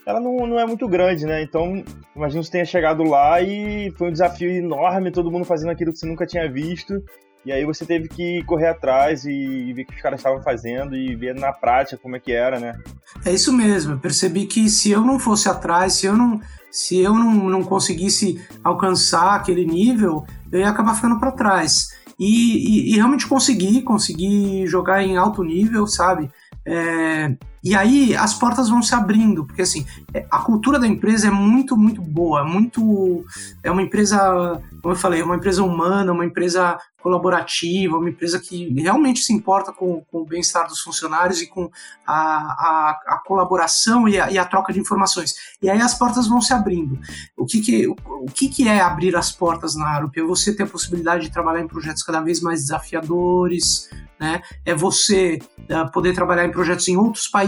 ela 0.07 0.21
não, 0.21 0.47
não 0.47 0.59
é 0.59 0.65
muito 0.65 0.87
grande, 0.87 1.27
né? 1.27 1.43
Então, 1.43 1.83
imagina 2.15 2.41
você 2.41 2.53
tenha 2.53 2.65
chegado 2.65 3.03
lá 3.03 3.43
e 3.43 3.91
foi 3.99 4.09
um 4.09 4.13
desafio 4.13 4.49
enorme, 4.49 5.11
todo 5.11 5.33
mundo 5.33 5.45
fazendo 5.45 5.71
aquilo 5.71 5.93
que 5.93 5.99
você 5.99 6.07
nunca 6.07 6.25
tinha 6.25 6.49
visto. 6.51 7.03
E 7.47 7.53
aí 7.53 7.65
você 7.65 7.87
teve 7.87 8.09
que 8.09 8.43
correr 8.43 8.67
atrás 8.67 9.25
e 9.25 9.73
ver 9.73 9.83
o 9.83 9.87
que 9.87 9.95
os 9.95 10.03
caras 10.03 10.19
estavam 10.19 10.43
fazendo 10.43 10.97
e 10.97 11.15
ver 11.15 11.33
na 11.33 11.53
prática 11.53 11.97
como 11.97 12.17
é 12.17 12.19
que 12.19 12.33
era, 12.33 12.59
né? 12.59 12.77
É 13.25 13.33
isso 13.33 13.53
mesmo. 13.53 13.93
Eu 13.93 13.99
percebi 14.01 14.47
que 14.47 14.69
se 14.69 14.91
eu 14.91 15.03
não 15.03 15.17
fosse 15.17 15.49
atrás, 15.49 15.93
se 15.93 16.07
eu 16.07 16.17
não, 16.17 16.41
se 16.73 16.99
eu 16.99 17.15
não, 17.15 17.49
não 17.49 17.63
conseguisse 17.63 18.45
alcançar 18.65 19.37
aquele 19.37 19.65
nível, 19.65 20.27
eu 20.51 20.59
ia 20.59 20.69
acabar 20.69 20.97
ficando 20.97 21.21
para 21.21 21.31
trás. 21.31 21.95
E, 22.19 22.25
e, 22.27 22.95
e, 22.95 22.97
realmente 22.97 23.29
consegui, 23.29 23.81
consegui 23.81 24.67
jogar 24.67 25.05
em 25.05 25.17
alto 25.17 25.45
nível, 25.45 25.87
sabe? 25.87 26.29
É, 26.65 27.33
e 27.63 27.75
aí 27.75 28.15
as 28.15 28.35
portas 28.35 28.69
vão 28.69 28.83
se 28.83 28.95
abrindo, 28.95 29.45
porque 29.45 29.63
assim, 29.63 29.87
é, 30.15 30.27
a 30.31 30.39
cultura 30.39 30.79
da 30.79 30.87
empresa 30.87 31.29
é 31.29 31.31
muito, 31.31 31.77
muito 31.77 32.01
boa, 32.01 32.45
muito. 32.45 33.25
É 33.63 33.71
uma 33.71 33.83
empresa, 33.83 34.61
como 34.83 34.95
eu 34.95 34.99
falei, 34.99 35.21
é 35.21 35.25
uma 35.25 35.37
empresa 35.37 35.63
humana, 35.63 36.13
uma 36.13 36.25
empresa 36.25 36.79
colaborativa, 37.07 37.99
uma 37.99 38.09
empresa 38.09 38.41
que 38.41 38.69
realmente 38.81 39.21
se 39.21 39.33
importa 39.33 39.73
com, 39.73 40.01
com 40.11 40.23
o 40.23 40.27
bem-estar 40.27 40.67
dos 40.67 40.81
funcionários 40.81 41.41
e 41.41 41.47
com 41.47 41.71
a, 42.05 42.17
a, 42.17 43.01
a 43.07 43.23
colaboração 43.25 44.09
e 44.09 44.19
a, 44.19 44.29
e 44.29 44.37
a, 44.37 44.45
troca 44.45 44.73
de 44.73 44.81
informações. 44.81 45.35
E 45.63 45.71
aí 45.71 45.81
as 45.81 45.95
portas 45.95 46.27
vão 46.27 46.41
se 46.41 46.53
abrindo. 46.53 46.99
O 47.37 47.47
que, 47.47 47.61
que, 47.61 47.87
o, 47.87 47.95
o 48.23 48.27
que, 48.27 48.49
que 48.49 48.69
é 48.69 48.81
abrir 48.81 49.15
as 49.15 49.31
portas 49.31 49.77
na 49.77 49.87
Arup? 49.87 50.17
É 50.17 50.23
você 50.23 50.53
ter 50.53 50.65
a 50.65 50.67
possibilidade 50.67 51.27
de 51.27 51.33
trabalhar 51.33 51.61
em 51.61 51.69
projetos 51.69 52.03
cada 52.03 52.21
vez 52.21 52.41
mais 52.41 52.63
desafiadores, 52.63 53.89
né? 54.19 54.43
É 54.65 54.75
você 54.75 55.39
uh, 55.71 55.91
poder 55.93 56.15
trabalhar 56.15 56.45
em 56.45 56.51
projetos 56.51 56.89
em 56.89 56.97
outros 56.97 57.29
países, 57.29 57.46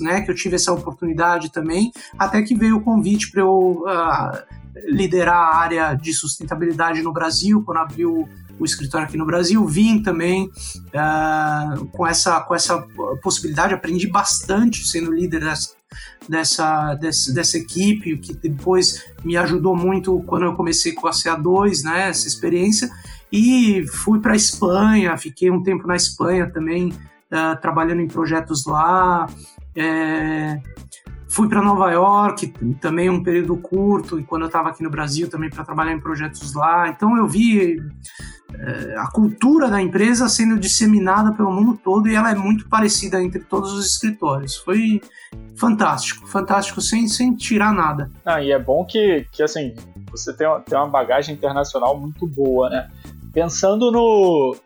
né? 0.00 0.22
Que 0.22 0.30
eu 0.30 0.34
tive 0.34 0.56
essa 0.56 0.72
oportunidade 0.72 1.50
também, 1.50 1.92
até 2.18 2.42
que 2.42 2.54
veio 2.54 2.76
o 2.76 2.82
convite 2.82 3.30
para 3.30 3.42
eu 3.42 3.84
uh, 3.84 4.56
liderar 4.88 5.36
a 5.36 5.56
área 5.56 5.94
de 5.94 6.12
sustentabilidade 6.12 7.02
no 7.02 7.12
Brasil, 7.12 7.62
quando 7.64 7.78
abriu 7.78 8.28
o 8.58 8.64
escritório 8.64 9.06
aqui 9.06 9.16
no 9.16 9.26
Brasil, 9.26 9.64
vim 9.66 10.02
também 10.02 10.46
uh, 10.46 11.86
com, 11.88 12.06
essa, 12.06 12.40
com 12.40 12.54
essa 12.54 12.86
possibilidade, 13.22 13.74
aprendi 13.74 14.06
bastante 14.06 14.86
sendo 14.86 15.12
líder 15.12 15.40
dessa, 15.40 15.70
dessa, 16.28 16.94
dessa, 16.94 17.34
dessa 17.34 17.58
equipe, 17.58 18.14
o 18.14 18.20
que 18.20 18.34
depois 18.34 19.04
me 19.24 19.36
ajudou 19.36 19.76
muito 19.76 20.22
quando 20.26 20.44
eu 20.44 20.54
comecei 20.54 20.92
com 20.92 21.06
a 21.06 21.10
CA2, 21.10 21.82
né, 21.84 22.08
essa 22.08 22.26
experiência, 22.26 22.90
e 23.30 23.84
fui 23.88 24.20
para 24.20 24.32
a 24.32 24.36
Espanha, 24.36 25.16
fiquei 25.16 25.50
um 25.50 25.62
tempo 25.62 25.86
na 25.86 25.96
Espanha 25.96 26.50
também, 26.50 26.92
uh, 27.32 27.60
trabalhando 27.60 28.00
em 28.00 28.08
projetos 28.08 28.66
lá. 28.66 29.26
É, 29.74 30.60
fui 31.28 31.48
para 31.48 31.60
Nova 31.60 31.90
York, 31.90 32.48
também 32.80 33.10
um 33.10 33.22
período 33.22 33.56
curto, 33.56 34.18
e 34.18 34.24
quando 34.24 34.42
eu 34.42 34.46
estava 34.46 34.70
aqui 34.70 34.82
no 34.82 34.90
Brasil 34.90 35.28
também 35.28 35.50
para 35.50 35.64
trabalhar 35.64 35.92
em 35.92 36.00
projetos 36.00 36.54
lá. 36.54 36.88
Então 36.88 37.16
eu 37.16 37.26
vi 37.26 37.78
é, 38.54 38.96
a 38.98 39.10
cultura 39.10 39.68
da 39.68 39.80
empresa 39.80 40.28
sendo 40.28 40.58
disseminada 40.58 41.32
pelo 41.32 41.52
mundo 41.52 41.78
todo 41.82 42.08
e 42.08 42.14
ela 42.14 42.30
é 42.30 42.34
muito 42.34 42.68
parecida 42.68 43.22
entre 43.22 43.40
todos 43.40 43.72
os 43.72 43.86
escritórios. 43.86 44.56
Foi 44.56 45.00
fantástico, 45.56 46.26
fantástico, 46.26 46.80
sem, 46.80 47.08
sem 47.08 47.34
tirar 47.34 47.72
nada. 47.72 48.10
Ah, 48.24 48.40
e 48.40 48.52
é 48.52 48.58
bom 48.58 48.84
que, 48.84 49.26
que 49.32 49.42
assim, 49.42 49.74
você 50.10 50.32
tem, 50.32 50.46
tem 50.64 50.78
uma 50.78 50.88
bagagem 50.88 51.34
internacional 51.34 51.98
muito 51.98 52.26
boa, 52.26 52.70
né? 52.70 52.90
Pensando 53.32 53.90
no. 53.90 54.56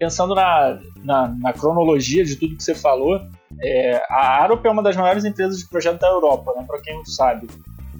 Pensando 0.00 0.34
na, 0.34 0.80
na, 1.04 1.28
na 1.28 1.52
cronologia 1.52 2.24
de 2.24 2.34
tudo 2.34 2.56
que 2.56 2.62
você 2.62 2.74
falou, 2.74 3.20
é, 3.62 4.02
a 4.08 4.42
Arup 4.42 4.64
é 4.64 4.70
uma 4.70 4.82
das 4.82 4.96
maiores 4.96 5.24
empresas 5.26 5.58
de 5.58 5.68
projeto 5.68 6.00
da 6.00 6.08
Europa, 6.08 6.54
né, 6.56 6.64
para 6.66 6.80
quem 6.80 6.96
não 6.96 7.04
sabe. 7.04 7.46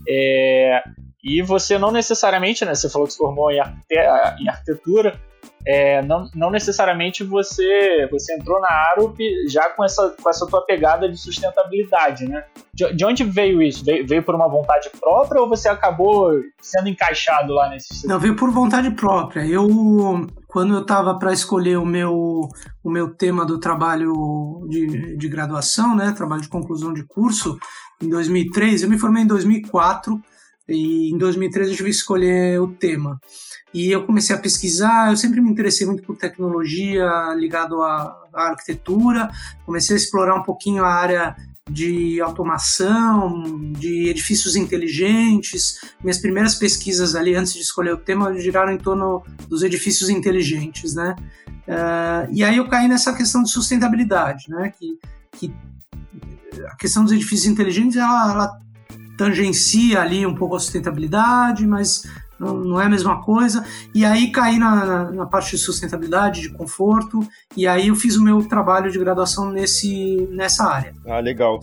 É, 0.08 0.82
e 1.22 1.42
você 1.42 1.78
não 1.78 1.92
necessariamente, 1.92 2.64
né, 2.64 2.74
você 2.74 2.88
falou 2.88 3.06
que 3.06 3.12
se 3.12 3.18
formou 3.18 3.50
em, 3.50 3.60
em 4.40 4.48
arquitetura, 4.48 5.20
é, 5.66 6.00
não, 6.02 6.28
não 6.34 6.50
necessariamente 6.50 7.22
você 7.22 8.08
você 8.10 8.34
entrou 8.34 8.58
na 8.60 8.68
Arup 8.68 9.18
já 9.46 9.68
com 9.70 9.84
essa, 9.84 10.08
com 10.10 10.30
essa 10.30 10.46
tua 10.46 10.64
pegada 10.64 11.06
de 11.06 11.18
sustentabilidade, 11.18 12.26
né? 12.26 12.44
De, 12.72 12.94
de 12.94 13.04
onde 13.04 13.24
veio 13.24 13.60
isso? 13.60 13.84
Veio, 13.84 14.06
veio, 14.06 14.22
por 14.22 14.34
uma 14.34 14.48
vontade 14.48 14.88
própria 14.98 15.40
ou 15.40 15.48
você 15.48 15.68
acabou 15.68 16.30
sendo 16.62 16.88
encaixado 16.88 17.52
lá 17.52 17.68
nesse 17.68 18.06
Não, 18.06 18.18
veio 18.18 18.34
por 18.36 18.50
vontade 18.50 18.90
própria. 18.92 19.44
Eu, 19.44 19.68
quando 20.50 20.74
eu 20.74 20.82
estava 20.82 21.16
para 21.18 21.32
escolher 21.32 21.78
o 21.78 21.86
meu, 21.86 22.48
o 22.82 22.90
meu 22.90 23.14
tema 23.14 23.46
do 23.46 23.58
trabalho 23.58 24.66
de, 24.68 25.16
de 25.16 25.28
graduação, 25.28 25.94
né, 25.94 26.12
trabalho 26.12 26.42
de 26.42 26.48
conclusão 26.48 26.92
de 26.92 27.04
curso, 27.04 27.58
em 28.02 28.08
2003, 28.08 28.82
eu 28.82 28.90
me 28.90 28.98
formei 28.98 29.22
em 29.22 29.26
2004 29.26 30.20
e 30.68 31.10
em 31.12 31.18
2013 31.18 31.70
eu 31.70 31.76
tive 31.76 31.90
que 31.90 31.96
escolher 31.96 32.60
o 32.60 32.68
tema. 32.68 33.20
E 33.72 33.90
eu 33.90 34.04
comecei 34.04 34.34
a 34.34 34.38
pesquisar, 34.38 35.10
eu 35.10 35.16
sempre 35.16 35.40
me 35.40 35.50
interessei 35.50 35.86
muito 35.86 36.02
por 36.02 36.16
tecnologia 36.16 37.08
ligado 37.36 37.80
à, 37.82 38.28
à 38.34 38.48
arquitetura, 38.48 39.30
comecei 39.64 39.94
a 39.94 39.98
explorar 39.98 40.34
um 40.34 40.42
pouquinho 40.42 40.84
a 40.84 40.92
área 40.92 41.36
de 41.68 42.20
automação, 42.20 43.72
de 43.72 44.08
edifícios 44.08 44.56
inteligentes. 44.56 45.80
Minhas 46.02 46.18
primeiras 46.18 46.54
pesquisas 46.54 47.14
ali, 47.14 47.34
antes 47.34 47.54
de 47.54 47.60
escolher 47.60 47.94
o 47.94 47.98
tema, 47.98 48.38
giraram 48.38 48.72
em 48.72 48.78
torno 48.78 49.22
dos 49.48 49.62
edifícios 49.62 50.08
inteligentes, 50.08 50.94
né? 50.94 51.14
Uh, 51.68 52.32
e 52.32 52.42
aí 52.42 52.56
eu 52.56 52.68
caí 52.68 52.88
nessa 52.88 53.12
questão 53.12 53.42
de 53.42 53.50
sustentabilidade, 53.50 54.46
né? 54.48 54.72
Que, 54.76 54.98
que 55.32 55.54
a 56.66 56.76
questão 56.76 57.04
dos 57.04 57.12
edifícios 57.12 57.46
inteligentes, 57.46 57.96
ela, 57.96 58.32
ela 58.32 58.58
tangencia 59.16 60.00
ali 60.00 60.26
um 60.26 60.34
pouco 60.34 60.56
a 60.56 60.60
sustentabilidade, 60.60 61.66
mas 61.66 62.04
não, 62.40 62.54
não 62.54 62.80
é 62.80 62.86
a 62.86 62.88
mesma 62.88 63.22
coisa. 63.22 63.62
E 63.94 64.04
aí 64.04 64.32
caí 64.32 64.58
na, 64.58 64.86
na, 64.86 65.10
na, 65.10 65.26
parte 65.26 65.50
de 65.50 65.58
sustentabilidade, 65.58 66.40
de 66.40 66.48
conforto, 66.48 67.20
e 67.54 67.66
aí 67.66 67.88
eu 67.88 67.94
fiz 67.94 68.16
o 68.16 68.24
meu 68.24 68.42
trabalho 68.48 68.90
de 68.90 68.98
graduação 68.98 69.52
nesse, 69.52 70.26
nessa 70.32 70.64
área. 70.64 70.94
Ah, 71.06 71.20
legal. 71.20 71.60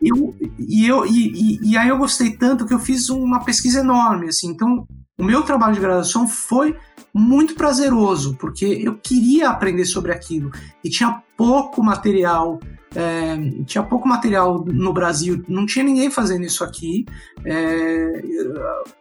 Eu, 0.00 0.36
e, 0.58 0.86
eu, 0.86 1.06
e, 1.06 1.32
e, 1.32 1.70
e 1.70 1.76
aí 1.78 1.88
eu 1.88 1.96
gostei 1.96 2.36
tanto 2.36 2.66
que 2.66 2.74
eu 2.74 2.78
fiz 2.78 3.08
uma 3.08 3.42
pesquisa 3.42 3.80
enorme, 3.80 4.28
assim, 4.28 4.48
então 4.48 4.86
o 5.18 5.24
meu 5.24 5.42
trabalho 5.42 5.74
de 5.74 5.80
graduação 5.80 6.28
foi 6.28 6.76
muito 7.12 7.54
prazeroso, 7.54 8.36
porque 8.36 8.64
eu 8.66 8.96
queria 8.96 9.48
aprender 9.48 9.86
sobre 9.86 10.12
aquilo 10.12 10.50
e 10.84 10.90
tinha 10.90 11.22
pouco 11.36 11.82
material 11.82 12.60
é, 12.94 13.36
tinha 13.64 13.82
pouco 13.82 14.08
material 14.08 14.64
no 14.64 14.92
Brasil, 14.92 15.44
não 15.48 15.66
tinha 15.66 15.84
ninguém 15.84 16.10
fazendo 16.10 16.44
isso 16.44 16.64
aqui. 16.64 17.04
É, 17.44 18.22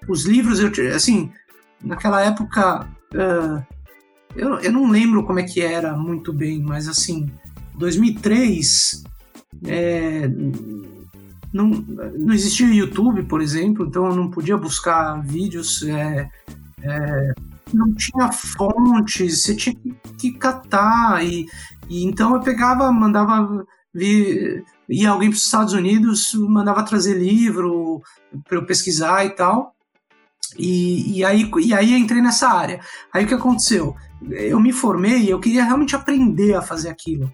os 0.07 0.25
livros, 0.25 0.59
eu, 0.59 0.71
assim, 0.95 1.31
naquela 1.83 2.21
época, 2.21 2.87
uh, 3.13 3.65
eu, 4.35 4.59
eu 4.59 4.71
não 4.71 4.89
lembro 4.89 5.25
como 5.25 5.39
é 5.39 5.43
que 5.43 5.61
era 5.61 5.95
muito 5.95 6.33
bem, 6.33 6.61
mas 6.61 6.87
assim, 6.87 7.31
2003, 7.75 9.03
é, 9.65 10.27
não, 11.53 11.69
não 11.69 12.33
existia 12.33 12.67
YouTube, 12.67 13.23
por 13.23 13.41
exemplo, 13.41 13.85
então 13.85 14.05
eu 14.07 14.15
não 14.15 14.29
podia 14.29 14.57
buscar 14.57 15.21
vídeos. 15.21 15.81
É, 15.83 16.29
é, 16.81 17.33
não 17.73 17.93
tinha 17.93 18.31
fontes, 18.31 19.43
você 19.43 19.55
tinha 19.55 19.75
que, 19.75 19.95
que 20.19 20.31
catar. 20.33 21.25
E, 21.25 21.45
e, 21.89 22.05
então 22.05 22.33
eu 22.35 22.41
pegava, 22.41 22.91
mandava 22.91 23.65
vir, 23.97 24.63
ia 24.87 25.09
alguém 25.09 25.29
para 25.29 25.37
os 25.37 25.43
Estados 25.43 25.73
Unidos, 25.73 26.33
mandava 26.35 26.83
trazer 26.83 27.17
livro 27.17 28.01
para 28.47 28.57
eu 28.57 28.65
pesquisar 28.65 29.25
e 29.25 29.31
tal. 29.31 29.73
E, 30.57 31.17
e, 31.17 31.25
aí, 31.25 31.49
e 31.59 31.73
aí 31.73 31.93
entrei 31.93 32.21
nessa 32.21 32.47
área. 32.47 32.79
Aí 33.13 33.25
o 33.25 33.27
que 33.27 33.33
aconteceu? 33.33 33.95
Eu 34.29 34.59
me 34.59 34.71
formei 34.71 35.23
e 35.23 35.29
eu 35.29 35.39
queria 35.39 35.63
realmente 35.63 35.95
aprender 35.95 36.53
a 36.53 36.61
fazer 36.61 36.89
aquilo. 36.89 37.31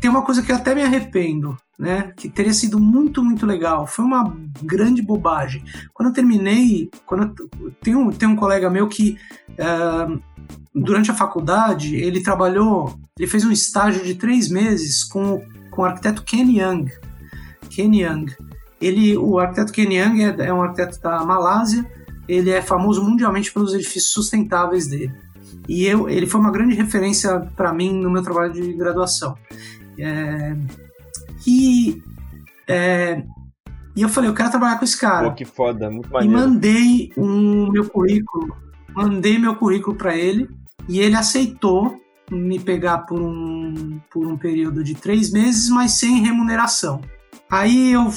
Tem 0.00 0.10
uma 0.10 0.22
coisa 0.22 0.42
que 0.42 0.50
eu 0.50 0.56
até 0.56 0.74
me 0.74 0.82
arrependo, 0.82 1.56
né? 1.78 2.12
Que 2.16 2.28
teria 2.28 2.52
sido 2.54 2.78
muito, 2.78 3.22
muito 3.22 3.44
legal. 3.44 3.86
Foi 3.86 4.04
uma 4.04 4.36
grande 4.62 5.02
bobagem. 5.02 5.62
Quando 5.92 6.08
eu 6.08 6.14
terminei, 6.14 6.90
quando 7.04 7.34
eu, 7.38 7.70
tem, 7.82 7.94
um, 7.94 8.10
tem 8.10 8.28
um 8.28 8.36
colega 8.36 8.70
meu 8.70 8.88
que 8.88 9.16
uh, 9.50 10.20
durante 10.74 11.10
a 11.10 11.14
faculdade 11.14 11.96
ele 11.96 12.22
trabalhou, 12.22 12.98
ele 13.18 13.28
fez 13.28 13.44
um 13.44 13.52
estágio 13.52 14.04
de 14.04 14.14
três 14.14 14.48
meses 14.48 15.04
com, 15.04 15.44
com 15.72 15.82
o 15.82 15.84
arquiteto 15.84 16.22
Ken 16.22 16.48
Young. 16.48 16.86
Ken 17.68 17.92
Young. 17.92 18.26
Ele, 18.80 19.16
o 19.16 19.40
arquiteto 19.40 19.72
Ken 19.72 19.92
Young 19.92 20.22
é, 20.22 20.46
é 20.46 20.54
um 20.54 20.62
arquiteto 20.62 21.00
da 21.00 21.24
Malásia 21.24 21.84
ele 22.28 22.50
é 22.50 22.62
famoso 22.62 23.02
mundialmente 23.02 23.52
pelos 23.52 23.74
edifícios 23.74 24.12
sustentáveis 24.12 24.86
dele. 24.86 25.12
E 25.68 25.84
eu, 25.84 26.08
ele 26.08 26.26
foi 26.26 26.40
uma 26.40 26.50
grande 26.50 26.74
referência 26.74 27.40
para 27.56 27.72
mim 27.72 27.92
no 27.92 28.10
meu 28.10 28.22
trabalho 28.22 28.52
de 28.52 28.72
graduação. 28.72 29.36
É, 29.98 30.56
e, 31.46 32.02
é, 32.68 33.22
e 33.94 34.02
eu 34.02 34.08
falei, 34.08 34.30
eu 34.30 34.34
quero 34.34 34.50
trabalhar 34.50 34.78
com 34.78 34.84
esse 34.84 34.98
cara. 34.98 35.30
Pô, 35.30 35.36
que 35.36 35.44
foda, 35.44 35.90
muito 35.90 36.10
maneiro. 36.10 36.32
E 36.32 36.40
mandei 36.40 37.12
um 37.16 37.70
meu 37.70 37.88
currículo, 37.88 38.56
mandei 38.94 39.38
meu 39.38 39.54
currículo 39.56 39.96
para 39.96 40.16
ele 40.16 40.48
e 40.88 41.00
ele 41.00 41.14
aceitou 41.14 42.00
me 42.36 42.58
pegar 42.58 42.98
por 42.98 43.20
um, 43.20 44.00
por 44.10 44.26
um 44.26 44.36
período 44.36 44.82
de 44.82 44.94
três 44.94 45.30
meses, 45.30 45.68
mas 45.68 45.92
sem 45.92 46.22
remuneração. 46.22 47.00
Aí 47.50 47.92
eu, 47.92 48.10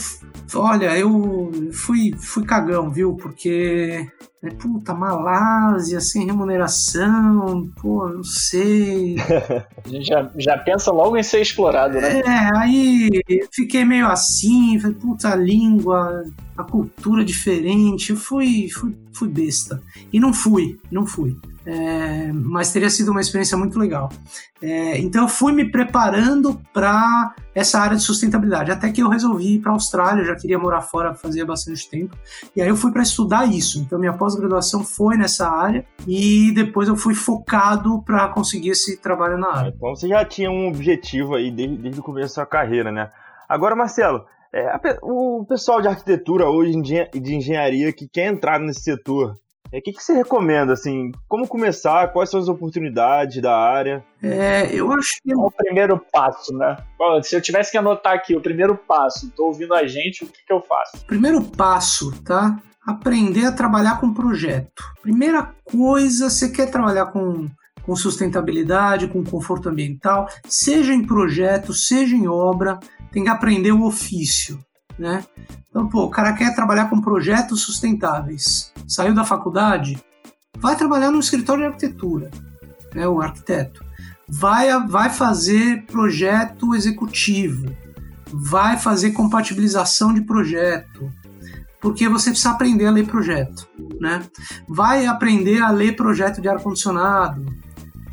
olha, 0.56 0.98
eu 0.98 1.52
fui, 1.74 2.14
fui 2.18 2.46
cagão, 2.46 2.90
viu? 2.90 3.16
Porque, 3.16 4.08
né, 4.46 4.52
puta, 4.60 4.94
Malásia, 4.94 6.00
sem 6.00 6.26
remuneração, 6.26 7.68
pô, 7.82 8.08
não 8.08 8.24
sei. 8.24 9.16
A 9.84 9.88
gente 9.88 10.06
já, 10.06 10.30
já 10.38 10.58
pensa 10.58 10.92
logo 10.92 11.18
em 11.18 11.24
ser 11.24 11.42
explorado, 11.42 12.00
né? 12.00 12.20
É, 12.20 12.58
aí 12.58 13.10
fiquei 13.52 13.84
meio 13.84 14.08
assim, 14.08 14.80
falei, 14.80 14.96
puta, 14.96 15.30
a 15.30 15.36
língua, 15.36 16.24
a 16.58 16.64
cultura 16.64 17.24
diferente, 17.24 18.12
eu 18.12 18.18
fui, 18.18 18.70
fui, 18.70 18.96
fui 19.14 19.28
besta. 19.28 19.82
E 20.12 20.20
não 20.20 20.34
fui, 20.34 20.80
não 20.92 21.06
fui. 21.06 21.38
É, 21.66 22.32
mas 22.32 22.72
teria 22.72 22.90
sido 22.92 23.10
uma 23.10 23.22
experiência 23.22 23.58
muito 23.58 23.80
legal. 23.80 24.12
É, 24.62 25.00
então 25.00 25.24
eu 25.24 25.28
fui 25.28 25.52
me 25.52 25.70
preparando 25.70 26.62
para 26.72 27.34
essa 27.54 27.80
área 27.80 27.98
de 27.98 28.04
sustentabilidade, 28.04 28.72
até 28.72 28.92
que 28.92 29.02
eu 29.02 29.10
resolvi 29.10 29.56
ir 29.56 29.60
para 29.60 29.72
a 29.72 29.74
Austrália, 29.74 30.24
já 30.24 30.36
queria 30.36 30.60
morar 30.60 30.82
fora 30.82 31.16
fazia 31.16 31.46
bastante 31.46 31.90
tempo, 31.90 32.16
e 32.56 32.62
aí 32.62 32.68
eu 32.68 32.76
fui 32.76 32.92
para 32.92 33.02
estudar 33.02 33.46
isso. 33.46 33.80
Então 33.80 33.98
minha 33.98 34.14
pós-graduação 34.36 34.84
foi 34.84 35.18
nessa 35.18 35.50
área 35.50 35.86
e 36.08 36.52
depois 36.54 36.88
eu 36.88 36.96
fui 36.96 37.16
focado 37.16 38.02
para 38.04 38.28
conseguir 38.30 38.72
esse 38.72 38.98
trabalho 38.98 39.38
na 39.38 39.56
área. 39.56 39.74
Então 39.76 39.96
você 39.96 40.08
já 40.08 40.24
tinha 40.26 40.52
um 40.52 40.68
objetivo 40.68 41.36
aí 41.36 41.52
desde, 41.52 41.78
desde 41.78 42.00
o 42.00 42.04
começo 42.04 42.30
da 42.30 42.34
sua 42.34 42.46
carreira, 42.46 42.92
né? 42.92 43.10
Agora, 43.48 43.76
Marcelo, 43.76 44.26
é, 44.54 44.68
a, 44.68 44.80
o 45.02 45.46
pessoal 45.48 45.82
de 45.82 45.88
arquitetura 45.88 46.50
hoje 46.50 46.74
de 46.82 47.36
engenharia 47.36 47.92
que 47.94 48.08
quer 48.08 48.28
entrar 48.28 48.60
nesse 48.60 48.82
setor, 48.82 49.36
o 49.74 49.82
que, 49.82 49.92
que 49.92 50.02
você 50.02 50.14
recomenda, 50.14 50.72
assim? 50.72 51.12
Como 51.28 51.48
começar? 51.48 52.08
Quais 52.14 52.30
são 52.30 52.40
as 52.40 52.48
oportunidades 52.48 53.42
da 53.42 53.58
área? 53.58 54.06
É, 54.24 54.74
eu 54.74 54.92
acho 54.92 55.20
que... 55.22 55.34
Qual 55.34 55.48
o 55.48 55.52
primeiro 55.52 56.00
passo, 56.12 56.54
né? 56.54 56.78
Se 57.24 57.36
eu 57.36 57.42
tivesse 57.42 57.72
que 57.72 57.78
anotar 57.78 58.14
aqui 58.14 58.36
o 58.36 58.42
primeiro 58.42 58.78
passo, 58.78 59.28
estou 59.28 59.48
ouvindo 59.48 59.74
a 59.74 59.86
gente, 59.86 60.24
o 60.24 60.28
que, 60.28 60.46
que 60.46 60.54
eu 60.54 60.62
faço? 60.62 61.06
Primeiro 61.06 61.42
passo, 61.42 62.12
tá? 62.24 62.58
Aprender 62.86 63.46
a 63.46 63.52
trabalhar 63.52 64.00
com 64.00 64.14
projeto. 64.14 64.84
Primeira 65.02 65.54
coisa, 65.64 66.30
você 66.30 66.50
quer 66.50 66.70
trabalhar 66.70 67.08
com 67.08 67.48
com 67.84 67.96
sustentabilidade, 67.96 69.08
com 69.08 69.24
conforto 69.24 69.70
ambiental, 69.70 70.28
seja 70.48 70.92
em 70.92 71.06
projeto, 71.06 71.72
seja 71.72 72.16
em 72.16 72.28
obra, 72.28 72.80
tem 73.12 73.26
que 73.26 73.30
aprender 73.30 73.72
o 73.74 73.86
ofício 73.86 74.60
né? 74.98 75.24
Então, 75.70 75.88
pô, 75.88 76.04
o 76.04 76.10
cara 76.10 76.34
quer 76.34 76.56
trabalhar 76.56 76.90
com 76.90 77.02
projetos 77.02 77.62
sustentáveis, 77.62 78.72
saiu 78.88 79.14
da 79.14 79.26
faculdade, 79.26 80.02
vai 80.58 80.76
trabalhar 80.76 81.12
no 81.12 81.20
escritório 81.20 81.64
de 81.64 81.68
arquitetura, 81.68 82.32
né? 82.94 83.08
O 83.08 83.22
arquiteto 83.22 83.84
vai 84.28 84.68
vai 84.88 85.10
fazer 85.10 85.86
projeto 85.86 86.74
executivo, 86.74 87.76
vai 88.32 88.78
fazer 88.78 89.12
compatibilização 89.12 90.14
de 90.14 90.22
projeto, 90.22 91.12
porque 91.86 92.10
você 92.10 92.32
precisa 92.32 92.50
aprender 92.50 92.88
a 92.88 92.92
ler 92.92 93.06
projeto, 93.06 93.70
né? 94.02 94.26
Vai 94.68 95.06
aprender 95.06 95.62
a 95.62 95.70
ler 95.70 95.96
projeto 95.96 96.42
de 96.42 96.50
ar 96.50 96.60
condicionado, 96.60 97.46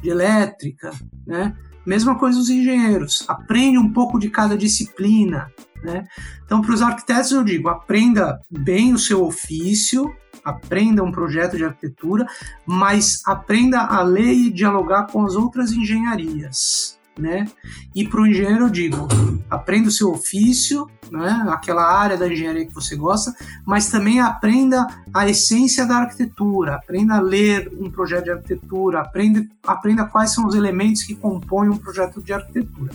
de 0.02 0.10
elétrica, 0.10 0.92
né? 1.26 1.56
Mesma 1.86 2.18
coisa 2.18 2.38
os 2.38 2.50
engenheiros, 2.50 3.24
aprende 3.26 3.78
um 3.78 3.90
pouco 3.90 4.18
de 4.18 4.28
cada 4.28 4.58
disciplina, 4.58 5.50
né? 5.82 6.06
Então, 6.44 6.60
para 6.60 6.74
os 6.74 6.82
arquitetos, 6.82 7.32
eu 7.32 7.42
digo: 7.42 7.70
aprenda 7.70 8.42
bem 8.50 8.92
o 8.92 8.98
seu 8.98 9.24
ofício, 9.24 10.14
aprenda 10.44 11.02
um 11.02 11.10
projeto 11.10 11.56
de 11.56 11.64
arquitetura, 11.64 12.26
mas 12.66 13.22
aprenda 13.26 13.80
a 13.80 14.02
ler 14.02 14.34
e 14.34 14.52
dialogar 14.52 15.06
com 15.06 15.24
as 15.24 15.34
outras 15.34 15.72
engenharias 15.72 17.00
né? 17.18 17.46
E 17.94 18.06
para 18.06 18.20
o 18.20 18.26
engenheiro 18.26 18.66
eu 18.66 18.70
digo, 18.70 19.08
aprenda 19.50 19.88
o 19.88 19.92
seu 19.92 20.10
ofício, 20.10 20.88
né? 21.10 21.46
Aquela 21.50 21.82
área 21.82 22.16
da 22.16 22.26
engenharia 22.26 22.66
que 22.66 22.74
você 22.74 22.96
gosta, 22.96 23.34
mas 23.66 23.90
também 23.90 24.20
aprenda 24.20 24.86
a 25.12 25.28
essência 25.28 25.84
da 25.86 25.96
arquitetura, 25.96 26.76
aprenda 26.76 27.16
a 27.16 27.20
ler 27.20 27.70
um 27.78 27.90
projeto 27.90 28.24
de 28.24 28.30
arquitetura, 28.30 29.00
aprenda, 29.00 29.46
aprenda 29.66 30.06
quais 30.06 30.32
são 30.32 30.46
os 30.46 30.54
elementos 30.54 31.02
que 31.02 31.14
compõem 31.14 31.68
um 31.68 31.76
projeto 31.76 32.22
de 32.22 32.32
arquitetura, 32.32 32.92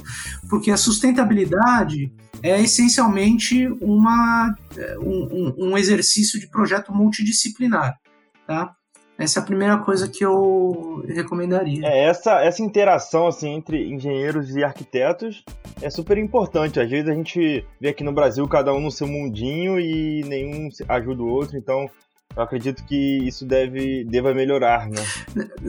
porque 0.50 0.72
a 0.72 0.78
sustentabilidade 0.78 2.12
é 2.42 2.62
essencialmente 2.62 3.68
uma, 3.82 4.56
um, 5.00 5.70
um 5.70 5.78
exercício 5.78 6.40
de 6.40 6.48
projeto 6.48 6.94
multidisciplinar, 6.94 7.98
tá? 8.46 8.74
Essa 9.18 9.40
é 9.40 9.42
a 9.42 9.46
primeira 9.46 9.78
coisa 9.80 10.08
que 10.08 10.24
eu 10.24 11.04
recomendaria. 11.08 11.88
É, 11.88 12.06
essa, 12.06 12.42
essa 12.42 12.62
interação 12.62 13.28
assim, 13.28 13.50
entre 13.50 13.90
engenheiros 13.90 14.56
e 14.56 14.64
arquitetos 14.64 15.44
é 15.82 15.90
super 15.90 16.18
importante. 16.18 16.80
Às 16.80 16.90
vezes 16.90 17.10
a 17.10 17.14
gente 17.14 17.66
vê 17.82 17.90
aqui 17.90 18.04
no 18.04 18.14
Brasil 18.14 18.48
cada 18.48 18.74
um 18.74 18.80
no 18.80 18.92
seu 18.92 19.08
mundinho 19.08 19.80
e 19.80 20.24
nenhum 20.24 20.70
ajuda 20.88 21.24
o 21.24 21.28
outro, 21.28 21.58
então 21.58 21.90
eu 22.36 22.44
acredito 22.44 22.86
que 22.86 23.18
isso 23.28 23.44
deve 23.46 24.04
deva 24.04 24.32
melhorar, 24.32 24.88
né? 24.88 25.04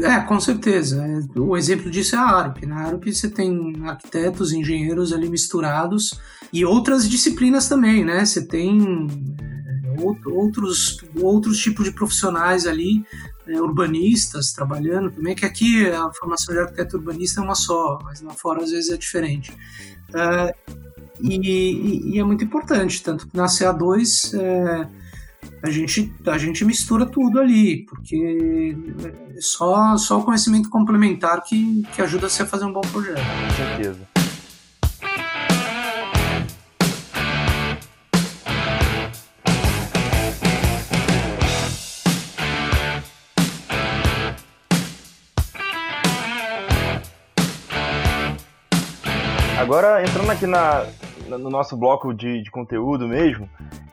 É, 0.04 0.20
com 0.20 0.38
certeza. 0.38 1.02
O 1.34 1.56
exemplo 1.56 1.90
disso 1.90 2.14
é 2.14 2.18
a 2.18 2.22
ARP. 2.22 2.64
Na 2.66 2.86
ARP 2.86 3.06
você 3.06 3.30
tem 3.30 3.72
arquitetos, 3.86 4.52
engenheiros 4.52 5.12
ali 5.14 5.30
misturados 5.30 6.20
e 6.52 6.66
outras 6.66 7.08
disciplinas 7.08 7.68
também, 7.68 8.04
né? 8.04 8.22
Você 8.24 8.46
tem 8.46 9.06
é, 9.98 10.28
outros, 10.28 11.04
outros 11.20 11.58
tipos 11.58 11.84
de 11.84 11.92
profissionais 11.92 12.66
ali 12.66 13.04
é, 13.46 13.60
urbanistas 13.60 14.52
trabalhando 14.52 15.10
também, 15.10 15.34
que 15.34 15.46
aqui 15.46 15.88
a 15.88 16.10
formação 16.12 16.54
de 16.54 16.60
arquiteto 16.60 16.96
urbanista 16.96 17.40
é 17.40 17.44
uma 17.44 17.54
só, 17.54 17.98
mas 18.04 18.20
lá 18.20 18.32
fora 18.32 18.62
às 18.62 18.70
vezes 18.70 18.90
é 18.90 18.96
diferente. 18.96 19.52
É, 20.14 20.54
e, 21.20 22.14
e, 22.14 22.18
é 22.18 22.24
muito 22.24 22.44
importante, 22.44 23.02
tanto 23.02 23.26
que 23.26 23.36
na 23.36 23.46
CA2 23.46 24.38
é, 24.38 24.88
a, 25.62 25.70
gente, 25.70 26.12
a 26.26 26.38
gente 26.38 26.64
mistura 26.64 27.06
tudo 27.06 27.40
ali, 27.40 27.84
porque 27.86 28.76
é 29.36 29.40
só, 29.40 29.96
só 29.96 30.18
o 30.18 30.22
conhecimento 30.22 30.70
complementar 30.70 31.42
que, 31.42 31.82
que 31.94 32.02
ajuda 32.02 32.28
você 32.28 32.42
a 32.42 32.46
fazer 32.46 32.64
um 32.64 32.72
bom 32.72 32.82
projeto. 32.82 33.16
Com 33.16 33.56
certeza. 33.56 34.17
Agora, 49.68 50.02
entrando 50.02 50.30
aqui 50.30 50.46
na, 50.46 50.86
no 51.28 51.50
nosso 51.50 51.76
bloco 51.76 52.14
de, 52.14 52.42
de 52.42 52.50
conteúdo 52.50 53.06
mesmo. 53.06 53.46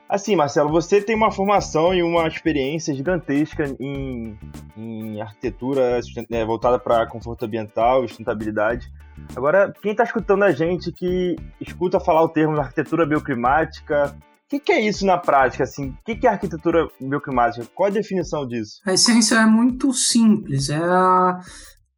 Assim, 0.07 0.33
Marcelo, 0.33 0.69
você 0.69 1.01
tem 1.01 1.17
uma 1.17 1.33
formação 1.33 1.93
e 1.93 2.01
uma 2.01 2.25
experiência 2.29 2.95
gigantesca 2.95 3.65
em, 3.77 4.39
em 4.77 5.21
arquitetura 5.21 5.99
é, 6.31 6.45
voltada 6.45 6.79
para 6.79 7.05
conforto 7.07 7.43
ambiental 7.43 8.05
e 8.05 8.07
sustentabilidade. 8.07 8.89
Agora, 9.35 9.73
quem 9.81 9.91
está 9.91 10.05
escutando 10.05 10.43
a 10.43 10.51
gente 10.53 10.93
que 10.93 11.35
escuta 11.59 11.99
falar 11.99 12.23
o 12.23 12.29
termo 12.29 12.57
arquitetura 12.57 13.05
bioclimática, 13.05 14.15
o 14.45 14.47
que, 14.47 14.61
que, 14.61 14.71
é 14.71 14.79
isso 14.79 15.05
na 15.05 15.17
prática? 15.17 15.65
Assim, 15.65 15.89
o 15.89 15.97
que, 16.05 16.15
que 16.15 16.25
é 16.25 16.29
arquitetura 16.29 16.87
bioclimática? 17.01 17.67
Qual 17.75 17.89
a 17.89 17.91
definição 17.91 18.47
disso? 18.47 18.79
A 18.85 18.93
essência 18.93 19.35
é 19.35 19.45
muito 19.45 19.91
simples. 19.91 20.69
É 20.69 20.77
a, 20.77 21.41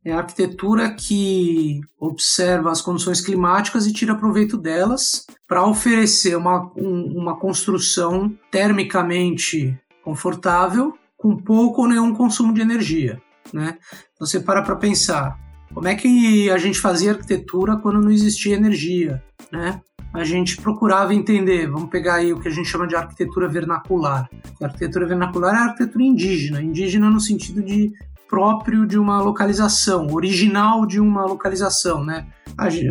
é 0.07 0.13
a 0.13 0.19
arquitetura 0.19 0.89
que 0.89 1.81
observa 1.99 2.71
as 2.71 2.81
condições 2.81 3.19
climáticas 3.19 3.85
e 3.85 3.91
tira 3.91 4.15
proveito 4.15 4.57
delas 4.57 5.27
para 5.45 5.65
oferecer 5.65 6.37
uma, 6.37 6.71
um, 6.77 7.13
uma 7.17 7.37
construção 7.37 8.33
termicamente 8.49 9.77
confortável 10.03 10.93
com 11.17 11.35
pouco 11.35 11.81
ou 11.81 11.87
nenhum 11.89 12.13
consumo 12.13 12.53
de 12.53 12.61
energia. 12.61 13.21
Né? 13.53 13.77
Então, 14.13 14.25
você 14.25 14.39
para 14.39 14.61
para 14.61 14.77
pensar, 14.77 15.37
como 15.73 15.87
é 15.89 15.95
que 15.95 16.49
a 16.49 16.57
gente 16.57 16.79
fazia 16.79 17.11
arquitetura 17.11 17.75
quando 17.75 18.01
não 18.01 18.11
existia 18.11 18.55
energia? 18.55 19.21
Né? 19.51 19.81
a 20.13 20.23
gente 20.23 20.57
procurava 20.57 21.13
entender, 21.13 21.69
vamos 21.69 21.89
pegar 21.89 22.15
aí 22.15 22.33
o 22.33 22.39
que 22.39 22.47
a 22.47 22.51
gente 22.51 22.67
chama 22.67 22.87
de 22.87 22.95
arquitetura 22.95 23.47
vernacular. 23.47 24.27
A 24.59 24.65
arquitetura 24.65 25.05
vernacular 25.05 25.53
é 25.53 25.57
a 25.57 25.65
arquitetura 25.65 26.03
indígena, 26.03 26.61
indígena 26.61 27.09
no 27.09 27.19
sentido 27.19 27.61
de 27.61 27.93
próprio 28.27 28.85
de 28.85 28.97
uma 28.97 29.21
localização, 29.21 30.07
original 30.11 30.85
de 30.85 30.99
uma 30.99 31.25
localização, 31.25 32.03
né? 32.03 32.27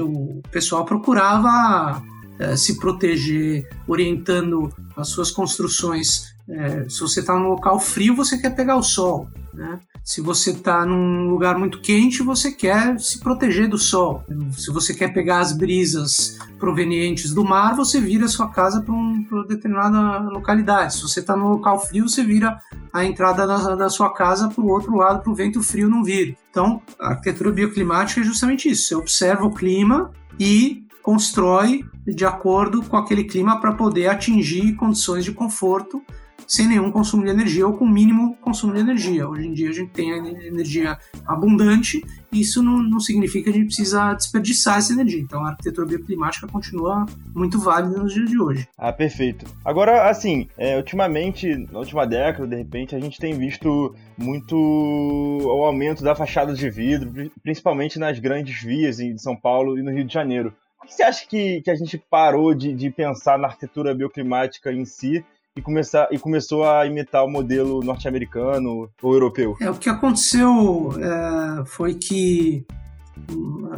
o 0.00 0.42
pessoal 0.50 0.84
procurava 0.84 2.02
é, 2.38 2.56
se 2.56 2.78
proteger, 2.78 3.68
orientando 3.86 4.72
as 4.96 5.08
suas 5.08 5.30
construções. 5.30 6.34
É, 6.48 6.88
se 6.88 7.00
você 7.00 7.20
está 7.20 7.34
num 7.34 7.48
local 7.48 7.78
frio, 7.80 8.14
você 8.14 8.38
quer 8.38 8.50
pegar 8.50 8.76
o 8.76 8.82
sol. 8.82 9.28
Né? 9.52 9.80
Se 10.06 10.20
você 10.20 10.52
está 10.52 10.86
num 10.86 11.28
lugar 11.28 11.58
muito 11.58 11.80
quente, 11.80 12.22
você 12.22 12.52
quer 12.52 12.96
se 13.00 13.18
proteger 13.18 13.68
do 13.68 13.76
sol. 13.76 14.24
Se 14.56 14.70
você 14.72 14.94
quer 14.94 15.12
pegar 15.12 15.40
as 15.40 15.52
brisas 15.52 16.38
provenientes 16.60 17.34
do 17.34 17.44
mar, 17.44 17.74
você 17.74 18.00
vira 18.00 18.28
sua 18.28 18.48
casa 18.48 18.80
para 18.80 18.94
um, 18.94 19.26
uma 19.28 19.44
determinada 19.44 20.20
localidade. 20.30 20.94
Se 20.94 21.02
você 21.02 21.18
está 21.18 21.36
num 21.36 21.48
local 21.48 21.80
frio, 21.80 22.08
você 22.08 22.22
vira 22.22 22.56
a 22.92 23.04
entrada 23.04 23.48
da, 23.48 23.74
da 23.74 23.88
sua 23.88 24.14
casa 24.14 24.48
para 24.48 24.62
o 24.62 24.68
outro 24.68 24.94
lado, 24.94 25.24
para 25.24 25.32
o 25.32 25.34
vento 25.34 25.60
frio 25.60 25.90
não 25.90 26.04
vir. 26.04 26.38
Então, 26.50 26.80
a 27.00 27.08
arquitetura 27.08 27.50
bioclimática 27.50 28.20
é 28.20 28.24
justamente 28.24 28.70
isso. 28.70 28.86
Você 28.86 28.94
observa 28.94 29.44
o 29.44 29.52
clima 29.52 30.12
e 30.38 30.86
constrói 31.02 31.84
de 32.06 32.24
acordo 32.24 32.80
com 32.84 32.96
aquele 32.96 33.24
clima 33.24 33.60
para 33.60 33.72
poder 33.72 34.06
atingir 34.06 34.76
condições 34.76 35.24
de 35.24 35.32
conforto 35.32 36.00
sem 36.46 36.68
nenhum 36.68 36.90
consumo 36.90 37.24
de 37.24 37.30
energia 37.30 37.66
ou 37.66 37.74
com 37.74 37.86
mínimo 37.86 38.36
consumo 38.36 38.72
de 38.72 38.80
energia. 38.80 39.28
Hoje 39.28 39.46
em 39.46 39.52
dia 39.52 39.70
a 39.70 39.72
gente 39.72 39.90
tem 39.90 40.10
energia 40.10 40.98
abundante 41.26 42.02
e 42.32 42.40
isso 42.40 42.62
não, 42.62 42.78
não 42.82 43.00
significa 43.00 43.44
que 43.44 43.50
a 43.50 43.52
gente 43.52 43.66
precisa 43.66 44.14
desperdiçar 44.14 44.78
essa 44.78 44.92
energia. 44.92 45.20
Então 45.20 45.44
a 45.44 45.50
arquitetura 45.50 45.86
bioclimática 45.86 46.46
continua 46.46 47.06
muito 47.34 47.58
válida 47.58 47.98
nos 47.98 48.14
dias 48.14 48.30
de 48.30 48.40
hoje. 48.40 48.68
Ah, 48.78 48.92
perfeito. 48.92 49.44
Agora, 49.64 50.08
assim, 50.08 50.48
é, 50.56 50.76
ultimamente, 50.76 51.56
na 51.70 51.78
última 51.78 52.06
década, 52.06 52.46
de 52.46 52.56
repente, 52.56 52.94
a 52.94 53.00
gente 53.00 53.18
tem 53.18 53.36
visto 53.36 53.94
muito 54.16 54.56
o 54.56 55.64
aumento 55.64 56.02
da 56.02 56.14
fachada 56.14 56.54
de 56.54 56.70
vidro, 56.70 57.30
principalmente 57.42 57.98
nas 57.98 58.18
grandes 58.18 58.62
vias 58.62 58.96
de 58.96 59.20
São 59.20 59.36
Paulo 59.36 59.78
e 59.78 59.82
no 59.82 59.90
Rio 59.90 60.04
de 60.04 60.12
Janeiro. 60.12 60.54
Por 60.78 60.86
que 60.86 60.94
você 60.94 61.02
acha 61.02 61.26
que, 61.26 61.60
que 61.62 61.70
a 61.70 61.74
gente 61.74 61.98
parou 61.98 62.54
de, 62.54 62.72
de 62.72 62.90
pensar 62.90 63.38
na 63.38 63.48
arquitetura 63.48 63.94
bioclimática 63.94 64.72
em 64.72 64.84
si 64.84 65.24
e, 65.56 65.62
começar, 65.62 66.08
e 66.12 66.18
começou 66.18 66.68
a 66.68 66.86
imitar 66.86 67.24
o 67.24 67.30
modelo 67.30 67.80
norte-americano 67.82 68.90
ou 69.02 69.14
europeu? 69.14 69.56
É, 69.60 69.70
o 69.70 69.74
que 69.74 69.88
aconteceu 69.88 70.92
é, 71.00 71.64
foi 71.64 71.94
que 71.94 72.66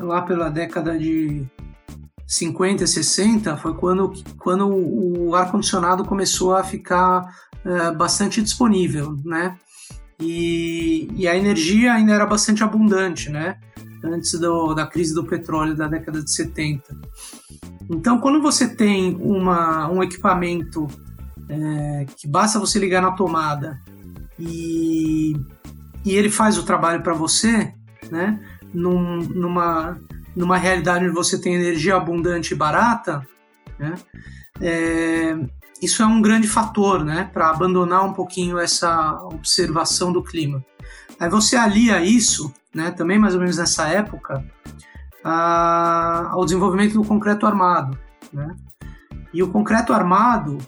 lá 0.02 0.22
pela 0.22 0.50
década 0.50 0.98
de 0.98 1.46
50, 2.26 2.86
60 2.86 3.56
foi 3.56 3.74
quando, 3.74 4.12
quando 4.38 4.68
o 4.68 5.34
ar-condicionado 5.34 6.04
começou 6.04 6.54
a 6.56 6.64
ficar 6.64 7.32
é, 7.64 7.92
bastante 7.92 8.42
disponível, 8.42 9.16
né? 9.24 9.56
E, 10.20 11.08
e 11.14 11.28
a 11.28 11.36
energia 11.36 11.94
ainda 11.94 12.12
era 12.12 12.26
bastante 12.26 12.64
abundante, 12.64 13.30
né? 13.30 13.56
Antes 14.02 14.32
do, 14.38 14.74
da 14.74 14.86
crise 14.86 15.14
do 15.14 15.24
petróleo 15.24 15.76
da 15.76 15.86
década 15.86 16.22
de 16.22 16.30
70. 16.30 16.82
Então, 17.88 18.18
quando 18.18 18.42
você 18.42 18.68
tem 18.68 19.16
uma, 19.16 19.88
um 19.90 20.02
equipamento 20.02 20.88
é, 21.48 22.06
que 22.16 22.28
basta 22.28 22.58
você 22.58 22.78
ligar 22.78 23.02
na 23.02 23.12
tomada 23.12 23.80
e, 24.38 25.36
e 26.04 26.14
ele 26.14 26.30
faz 26.30 26.58
o 26.58 26.62
trabalho 26.62 27.02
para 27.02 27.14
você, 27.14 27.72
né? 28.10 28.38
Num, 28.72 29.18
numa, 29.18 29.98
numa 30.36 30.56
realidade 30.56 31.04
onde 31.04 31.14
você 31.14 31.40
tem 31.40 31.54
energia 31.54 31.96
abundante 31.96 32.52
e 32.52 32.56
barata, 32.56 33.26
né? 33.78 33.94
É, 34.60 35.36
isso 35.80 36.02
é 36.02 36.06
um 36.06 36.20
grande 36.20 36.46
fator, 36.46 37.04
né? 37.04 37.30
Para 37.32 37.50
abandonar 37.50 38.04
um 38.04 38.12
pouquinho 38.12 38.58
essa 38.58 39.20
observação 39.24 40.12
do 40.12 40.22
clima. 40.22 40.64
Aí 41.18 41.28
você 41.28 41.56
alia 41.56 42.00
isso, 42.04 42.52
né? 42.74 42.90
Também 42.90 43.18
mais 43.18 43.34
ou 43.34 43.40
menos 43.40 43.56
nessa 43.56 43.88
época, 43.88 44.44
a, 45.24 46.28
ao 46.30 46.44
desenvolvimento 46.44 46.94
do 46.94 47.04
concreto 47.04 47.46
armado, 47.46 47.98
né? 48.32 48.54
E 49.32 49.42
o 49.42 49.48
concreto 49.50 49.92
armado 49.92 50.58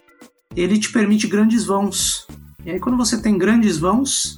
ele 0.54 0.78
te 0.78 0.92
permite 0.92 1.26
grandes 1.26 1.64
vãos. 1.64 2.26
E 2.64 2.70
aí, 2.70 2.80
quando 2.80 2.96
você 2.96 3.20
tem 3.20 3.38
grandes 3.38 3.78
vãos 3.78 4.36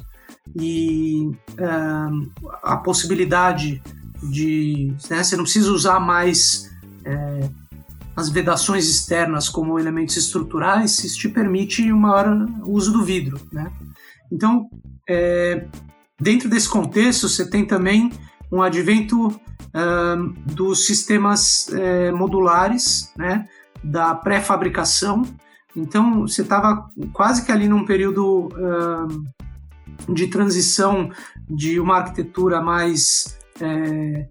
e 0.54 1.30
uh, 1.52 2.30
a 2.62 2.76
possibilidade 2.76 3.82
de. 4.22 4.94
Né, 5.10 5.22
você 5.22 5.36
não 5.36 5.44
precisa 5.44 5.72
usar 5.72 5.98
mais 5.98 6.70
é, 7.04 7.48
as 8.14 8.28
vedações 8.28 8.88
externas 8.88 9.48
como 9.48 9.78
elementos 9.78 10.16
estruturais, 10.16 11.02
isso 11.02 11.18
te 11.18 11.28
permite 11.28 11.90
um 11.92 11.98
maior 11.98 12.46
uso 12.64 12.92
do 12.92 13.02
vidro. 13.02 13.40
Né? 13.50 13.72
Então, 14.30 14.68
é, 15.08 15.66
dentro 16.20 16.48
desse 16.48 16.68
contexto, 16.68 17.28
você 17.28 17.48
tem 17.48 17.64
também 17.64 18.12
um 18.50 18.62
advento 18.62 19.28
uh, 19.28 20.52
dos 20.52 20.86
sistemas 20.86 21.68
uh, 21.68 22.16
modulares, 22.16 23.10
né, 23.16 23.48
da 23.82 24.14
pré-fabricação 24.14 25.24
então, 25.74 26.22
você 26.22 26.42
estava 26.42 26.88
quase 27.12 27.44
que 27.44 27.52
ali 27.52 27.68
num 27.68 27.84
período 27.84 28.48
uh, 28.48 30.12
de 30.12 30.28
transição 30.28 31.10
de 31.48 31.80
uma 31.80 31.98
arquitetura 31.98 32.60
mais, 32.60 33.38
é, 33.60 34.28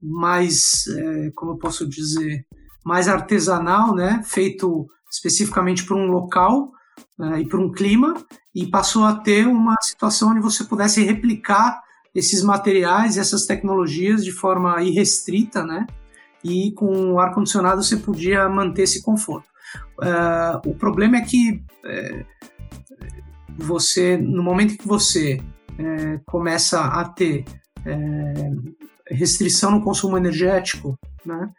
mais 0.00 0.84
é, 0.88 1.30
como 1.34 1.52
eu 1.52 1.56
posso 1.56 1.88
dizer, 1.88 2.44
mais 2.84 3.08
artesanal, 3.08 3.94
né? 3.94 4.22
feito 4.24 4.86
especificamente 5.10 5.84
para 5.84 5.96
um 5.96 6.06
local 6.06 6.72
uh, 7.18 7.36
e 7.36 7.46
para 7.46 7.60
um 7.60 7.70
clima, 7.70 8.14
e 8.54 8.66
passou 8.66 9.04
a 9.04 9.14
ter 9.14 9.46
uma 9.46 9.76
situação 9.80 10.30
onde 10.30 10.40
você 10.40 10.64
pudesse 10.64 11.02
replicar 11.04 11.80
esses 12.14 12.42
materiais, 12.42 13.16
essas 13.16 13.46
tecnologias 13.46 14.24
de 14.24 14.32
forma 14.32 14.82
irrestrita, 14.82 15.64
né? 15.64 15.86
E 16.44 16.72
com 16.72 17.12
o 17.12 17.18
ar-condicionado 17.18 17.82
você 17.82 17.96
podia 17.96 18.48
manter 18.48 18.82
esse 18.82 19.00
conforto. 19.02 19.51
Uh, 19.98 20.68
o 20.70 20.74
problema 20.74 21.16
é 21.16 21.20
que 21.20 21.62
é, 21.84 22.24
você, 23.56 24.16
no 24.16 24.42
momento 24.42 24.76
que 24.76 24.86
você 24.86 25.40
é, 25.78 26.20
começa 26.26 26.80
a 26.80 27.04
ter 27.04 27.44
é, 27.84 28.50
restrição 29.10 29.70
no 29.70 29.82
consumo 29.82 30.16
energético, 30.16 30.98
né, 31.24 31.50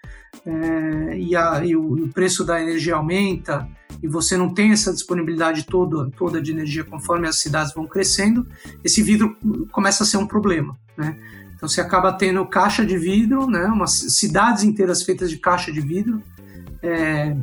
é, 0.45 1.17
e, 1.17 1.36
a, 1.36 1.63
e, 1.63 1.76
o, 1.76 1.97
e, 1.97 2.02
o, 2.04 2.10
preço 2.10 2.43
da 2.43 2.62
energia 2.62 2.95
aumenta, 2.95 3.67
e 4.02 4.08
você 4.08 4.36
não 4.36 4.54
tem 4.54 4.71
essa 4.71 4.91
disponibilidade 4.91 5.65
toda, 5.65 6.10
toda 6.12 6.41
de 6.41 6.52
energia 6.52 6.84
conforme 6.84 7.28
as 7.28 7.39
cidades 7.39 7.73
vão 7.73 7.88
crescendo, 7.88 8.47
esse 8.84 9.02
vidro 9.02 9.38
começa 9.71 10.04
a 10.04 10.06
ser 10.06 10.17
um 10.17 10.28
problema. 10.28 10.78
Né? 10.97 11.17
Então 11.56 11.69
você 11.69 11.80
acaba 11.80 12.12
tendo 12.12 12.45
caixa 12.45 12.86
de 12.86 12.97
vidro, 12.97 13.47
né, 13.47 13.65
umas 13.65 13.91
cidades 13.91 14.63
inteiras 14.63 15.04
feitas 15.04 15.30
de 15.30 15.38
caixa 15.38 15.71
de 15.71 15.80
vidro, 15.80 16.21
é, 16.82 17.38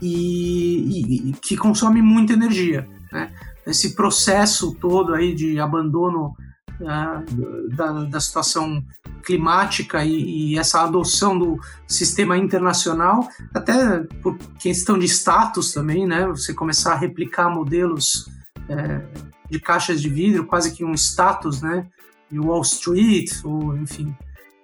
e, 0.00 1.30
e, 1.30 1.32
que 1.34 1.56
consome 1.56 2.02
muita 2.02 2.32
energia. 2.32 2.88
Né? 3.10 3.32
Esse 3.66 3.94
processo 3.94 4.74
todo 4.74 5.14
aí 5.14 5.34
de 5.34 5.60
abandono 5.60 6.34
uh, 6.80 7.74
da, 7.74 8.04
da, 8.04 8.20
situação 8.20 8.82
climática 9.24 10.04
e, 10.04 10.52
e, 10.52 10.58
essa 10.58 10.82
adoção 10.82 11.38
do 11.38 11.60
sistema 11.86 12.36
internacional, 12.36 13.28
até 13.54 14.00
por 14.22 14.36
questão 14.58 14.98
de 14.98 15.06
status 15.06 15.72
também, 15.72 16.06
né? 16.06 16.26
Você 16.26 16.52
começar 16.52 16.94
a 16.94 16.96
replicar 16.96 17.48
modelos 17.48 18.28
é, 18.68 19.00
de 19.48 19.60
caixas 19.60 20.00
de 20.02 20.08
vidro, 20.08 20.46
quase 20.46 20.72
que 20.72 20.84
um 20.84 20.94
status, 20.94 21.62
né? 21.62 21.86
De 22.30 22.40
Wall 22.40 22.62
Street, 22.62 23.30
ou 23.44 23.76
enfim, 23.76 24.16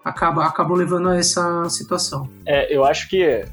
acaba, 0.04 0.46
acabou 0.46 0.76
levando 0.76 1.10
a 1.10 1.16
essa 1.16 1.68
situação. 1.68 2.28
É, 2.44 2.74
eu 2.74 2.84
acho 2.84 3.08
que 3.08 3.44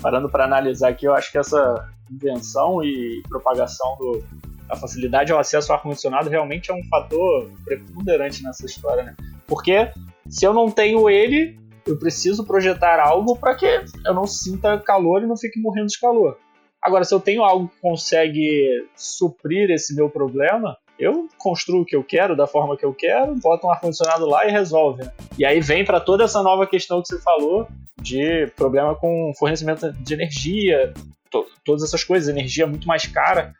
parando 0.00 0.28
para 0.28 0.44
analisar 0.44 0.90
aqui, 0.90 1.06
eu 1.06 1.14
acho 1.14 1.30
que 1.30 1.38
essa 1.38 1.88
invenção 2.10 2.82
e 2.82 3.22
propagação 3.28 3.96
do, 3.98 4.22
da 4.68 4.76
facilidade 4.76 5.32
ao 5.32 5.38
acesso 5.38 5.72
ao 5.72 5.78
ar-condicionado 5.78 6.30
realmente 6.30 6.70
é 6.70 6.74
um 6.74 6.84
fator 6.84 7.50
preponderante 7.64 8.42
nessa 8.42 8.64
história, 8.66 9.02
né? 9.02 9.16
Porque 9.46 9.90
se 10.28 10.46
eu 10.46 10.52
não 10.52 10.70
tenho 10.70 11.08
ele, 11.10 11.58
eu 11.86 11.98
preciso 11.98 12.46
projetar 12.46 12.98
algo 13.00 13.36
para 13.36 13.54
que 13.54 13.66
eu 14.06 14.14
não 14.14 14.26
sinta 14.26 14.78
calor 14.78 15.22
e 15.22 15.26
não 15.26 15.36
fique 15.36 15.60
morrendo 15.60 15.88
de 15.88 16.00
calor. 16.00 16.38
Agora, 16.80 17.04
se 17.04 17.14
eu 17.14 17.20
tenho 17.20 17.42
algo 17.42 17.68
que 17.68 17.80
consegue 17.80 18.86
suprir 18.94 19.70
esse 19.70 19.94
meu 19.94 20.10
problema, 20.10 20.76
eu 20.98 21.28
construo 21.38 21.82
o 21.82 21.84
que 21.84 21.96
eu 21.96 22.04
quero, 22.04 22.36
da 22.36 22.46
forma 22.46 22.76
que 22.76 22.84
eu 22.84 22.94
quero, 22.94 23.34
boto 23.36 23.66
um 23.66 23.70
ar-condicionado 23.70 24.26
lá 24.26 24.46
e 24.46 24.50
resolve. 24.50 25.02
Né? 25.02 25.12
E 25.38 25.44
aí 25.44 25.60
vem 25.60 25.84
para 25.84 26.00
toda 26.00 26.24
essa 26.24 26.42
nova 26.42 26.66
questão 26.66 27.02
que 27.02 27.08
você 27.08 27.20
falou 27.20 27.66
de 28.00 28.46
problema 28.56 28.94
com 28.94 29.32
fornecimento 29.38 29.92
de 29.92 30.14
energia, 30.14 30.92
to 31.30 31.46
todas 31.64 31.82
essas 31.82 32.04
coisas, 32.04 32.28
energia 32.28 32.66
muito 32.66 32.86
mais 32.86 33.06
cara. 33.06 33.54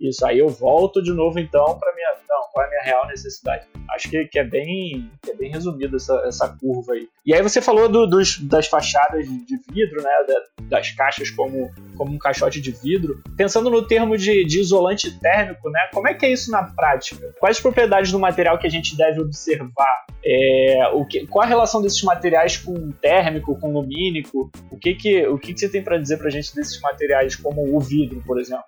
Isso 0.00 0.24
aí 0.26 0.38
eu 0.38 0.48
volto 0.48 1.02
de 1.02 1.12
novo 1.12 1.38
então 1.38 1.78
para 1.78 1.94
minha 1.94 2.19
qual 2.52 2.64
é 2.64 2.68
a 2.68 2.70
minha 2.70 2.82
real 2.82 3.06
necessidade. 3.06 3.66
Acho 3.94 4.08
que, 4.08 4.24
que 4.26 4.38
é 4.38 4.44
bem 4.44 5.10
que 5.22 5.30
é 5.30 5.34
bem 5.34 5.50
resumido 5.50 5.96
essa, 5.96 6.14
essa 6.26 6.48
curva 6.48 6.92
aí. 6.92 7.08
E 7.24 7.34
aí 7.34 7.42
você 7.42 7.60
falou 7.60 7.88
do, 7.88 8.06
dos, 8.06 8.38
das 8.40 8.66
fachadas 8.66 9.26
de 9.26 9.56
vidro, 9.72 10.02
né, 10.02 10.10
da, 10.26 10.42
das 10.62 10.90
caixas 10.92 11.30
como, 11.30 11.70
como 11.96 12.12
um 12.12 12.18
caixote 12.18 12.60
de 12.60 12.72
vidro. 12.72 13.22
Pensando 13.36 13.70
no 13.70 13.86
termo 13.86 14.16
de, 14.16 14.44
de 14.44 14.60
isolante 14.60 15.18
térmico, 15.18 15.68
né, 15.70 15.88
como 15.92 16.08
é 16.08 16.14
que 16.14 16.26
é 16.26 16.32
isso 16.32 16.50
na 16.50 16.64
prática? 16.64 17.34
Quais 17.38 17.60
propriedades 17.60 18.12
do 18.12 18.18
material 18.18 18.58
que 18.58 18.66
a 18.66 18.70
gente 18.70 18.96
deve 18.96 19.20
observar? 19.20 20.06
É, 20.24 20.88
o 20.92 21.04
que, 21.06 21.26
qual 21.26 21.44
a 21.44 21.48
relação 21.48 21.80
desses 21.80 22.02
materiais 22.02 22.56
com 22.56 22.92
térmico, 22.92 23.58
com 23.58 23.72
lumínico? 23.72 24.50
O 24.70 24.78
que 24.78 24.94
que, 24.94 25.26
o 25.26 25.38
que, 25.38 25.52
que 25.54 25.60
você 25.60 25.68
tem 25.68 25.82
para 25.82 25.98
dizer 25.98 26.18
para 26.18 26.28
a 26.28 26.30
gente 26.30 26.54
desses 26.54 26.80
materiais 26.80 27.36
como 27.36 27.76
o 27.76 27.80
vidro, 27.80 28.22
por 28.26 28.38
exemplo? 28.38 28.64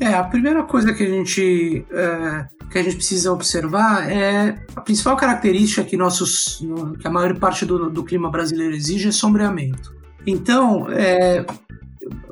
É, 0.00 0.14
a 0.14 0.24
primeira 0.24 0.62
coisa 0.62 0.92
que 0.92 1.02
a 1.02 1.08
gente, 1.08 1.84
é, 1.90 2.46
que 2.70 2.78
a 2.78 2.82
gente 2.82 2.96
precisa 2.96 3.32
observar 3.32 4.10
é 4.10 4.64
a 4.74 4.80
principal 4.80 5.16
característica 5.16 5.84
que, 5.84 5.96
nossos, 5.96 6.62
que 7.00 7.06
a 7.06 7.10
maior 7.10 7.38
parte 7.38 7.64
do, 7.64 7.90
do 7.90 8.04
clima 8.04 8.30
brasileiro 8.30 8.74
exige 8.74 9.08
é 9.08 9.12
sombreamento. 9.12 9.94
Então, 10.26 10.90
é 10.90 11.44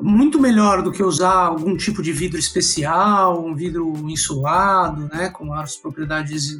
muito 0.00 0.40
melhor 0.40 0.82
do 0.82 0.90
que 0.90 1.02
usar 1.02 1.32
algum 1.32 1.76
tipo 1.76 2.02
de 2.02 2.12
vidro 2.12 2.38
especial, 2.38 3.44
um 3.44 3.54
vidro 3.54 3.92
insulado, 4.10 5.08
né, 5.12 5.30
com 5.30 5.52
as 5.52 5.76
propriedades 5.76 6.58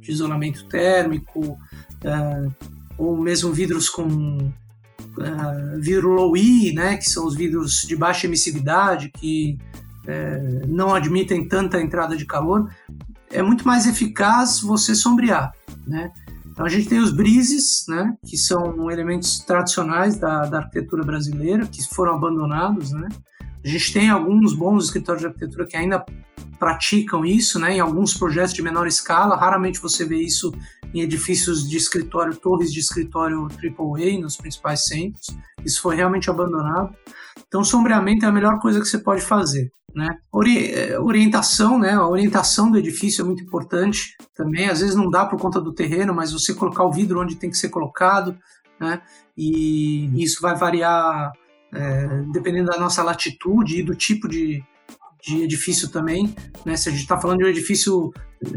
de 0.00 0.10
isolamento 0.10 0.66
térmico, 0.66 1.58
é, 2.02 2.48
ou 2.98 3.16
mesmo 3.16 3.52
vidros 3.52 3.88
com 3.88 4.52
uh, 5.18 5.80
vidro 5.80 6.10
low-E, 6.10 6.72
né, 6.74 6.96
que 6.96 7.08
são 7.08 7.26
os 7.26 7.34
vidros 7.34 7.82
de 7.82 7.96
baixa 7.96 8.26
emissividade, 8.26 9.10
que 9.10 9.58
é, 10.06 10.38
não 10.66 10.94
admitem 10.94 11.48
tanta 11.48 11.80
entrada 11.80 12.16
de 12.16 12.26
calor, 12.26 12.70
é 13.30 13.42
muito 13.42 13.66
mais 13.66 13.86
eficaz 13.86 14.60
você 14.60 14.94
sombrear, 14.94 15.52
né? 15.86 16.12
Então 16.46 16.64
a 16.64 16.68
gente 16.68 16.88
tem 16.88 17.00
os 17.00 17.10
brises, 17.10 17.84
né, 17.88 18.14
que 18.24 18.36
são 18.36 18.90
elementos 18.90 19.40
tradicionais 19.40 20.16
da, 20.16 20.46
da 20.46 20.58
arquitetura 20.58 21.02
brasileira, 21.02 21.66
que 21.66 21.82
foram 21.88 22.14
abandonados, 22.14 22.92
né? 22.92 23.08
A 23.64 23.68
gente 23.68 23.92
tem 23.92 24.10
alguns 24.10 24.54
bons 24.54 24.84
escritórios 24.84 25.22
de 25.22 25.26
arquitetura 25.26 25.66
que 25.66 25.76
ainda 25.76 26.04
praticam 26.58 27.24
isso, 27.24 27.58
né, 27.58 27.74
em 27.76 27.80
alguns 27.80 28.14
projetos 28.14 28.54
de 28.54 28.62
menor 28.62 28.86
escala. 28.86 29.36
Raramente 29.36 29.80
você 29.80 30.04
vê 30.04 30.16
isso 30.16 30.52
em 30.92 31.00
edifícios 31.00 31.68
de 31.68 31.76
escritório, 31.76 32.36
torres 32.36 32.72
de 32.72 32.80
escritório 32.80 33.48
AAA 33.48 34.20
nos 34.20 34.36
principais 34.36 34.84
centros. 34.84 35.26
Isso 35.64 35.82
foi 35.82 35.96
realmente 35.96 36.30
abandonado. 36.30 36.94
Então, 37.46 37.64
sombreamento 37.64 38.24
é 38.24 38.28
a 38.28 38.32
melhor 38.32 38.60
coisa 38.60 38.80
que 38.80 38.86
você 38.86 38.98
pode 38.98 39.22
fazer. 39.22 39.72
Né? 39.94 40.08
Eh, 40.46 40.98
orientação, 40.98 41.78
né? 41.78 41.92
A 41.92 42.08
orientação 42.08 42.68
do 42.68 42.78
edifício 42.78 43.22
é 43.22 43.24
muito 43.24 43.44
importante 43.44 44.16
também. 44.34 44.68
Às 44.68 44.80
vezes 44.80 44.96
não 44.96 45.08
dá 45.08 45.24
por 45.24 45.38
conta 45.38 45.60
do 45.60 45.72
terreno, 45.72 46.12
mas 46.12 46.32
você 46.32 46.52
colocar 46.52 46.84
o 46.84 46.92
vidro 46.92 47.20
onde 47.20 47.36
tem 47.36 47.48
que 47.48 47.56
ser 47.56 47.68
colocado, 47.68 48.36
né? 48.80 49.00
E 49.36 50.10
isso 50.20 50.40
vai 50.42 50.56
variar 50.56 51.32
é, 51.72 52.22
dependendo 52.32 52.70
da 52.70 52.78
nossa 52.78 53.02
latitude 53.02 53.78
e 53.78 53.82
do 53.82 53.94
tipo 53.94 54.28
de, 54.28 54.64
de 55.26 55.42
edifício 55.42 55.88
também. 55.88 56.34
Né? 56.64 56.76
Se 56.76 56.88
a 56.88 56.92
gente 56.92 57.02
está 57.02 57.18
falando 57.18 57.38
de 57.38 57.44
um 57.44 57.48
edifício 57.48 58.12
é, 58.44 58.50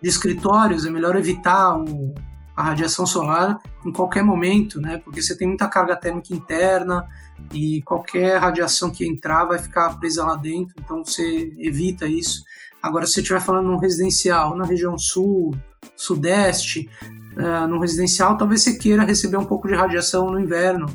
de 0.00 0.08
escritórios, 0.08 0.86
é 0.86 0.90
melhor 0.90 1.16
evitar 1.16 1.76
o, 1.76 2.14
a 2.56 2.62
radiação 2.62 3.06
solar 3.06 3.58
em 3.84 3.92
qualquer 3.92 4.22
momento, 4.22 4.80
né? 4.80 4.98
Porque 4.98 5.22
você 5.22 5.36
tem 5.36 5.46
muita 5.46 5.68
carga 5.68 5.96
térmica 5.96 6.34
interna 6.34 7.06
e 7.52 7.82
qualquer 7.82 8.38
radiação 8.38 8.90
que 8.90 9.06
entrar 9.06 9.44
vai 9.44 9.58
ficar 9.58 9.98
presa 9.98 10.24
lá 10.24 10.34
dentro, 10.34 10.74
então 10.78 11.04
você 11.04 11.52
evita 11.56 12.06
isso. 12.06 12.42
Agora, 12.82 13.06
se 13.06 13.14
você 13.14 13.20
estiver 13.20 13.40
falando 13.40 13.66
num 13.66 13.78
residencial, 13.78 14.56
na 14.56 14.64
região 14.64 14.96
sul, 14.98 15.54
sudeste, 15.96 16.88
uh, 17.36 17.66
no 17.66 17.80
residencial, 17.80 18.36
talvez 18.36 18.62
você 18.62 18.76
queira 18.76 19.04
receber 19.04 19.36
um 19.36 19.44
pouco 19.44 19.68
de 19.68 19.74
radiação 19.74 20.30
no 20.30 20.40
inverno, 20.40 20.86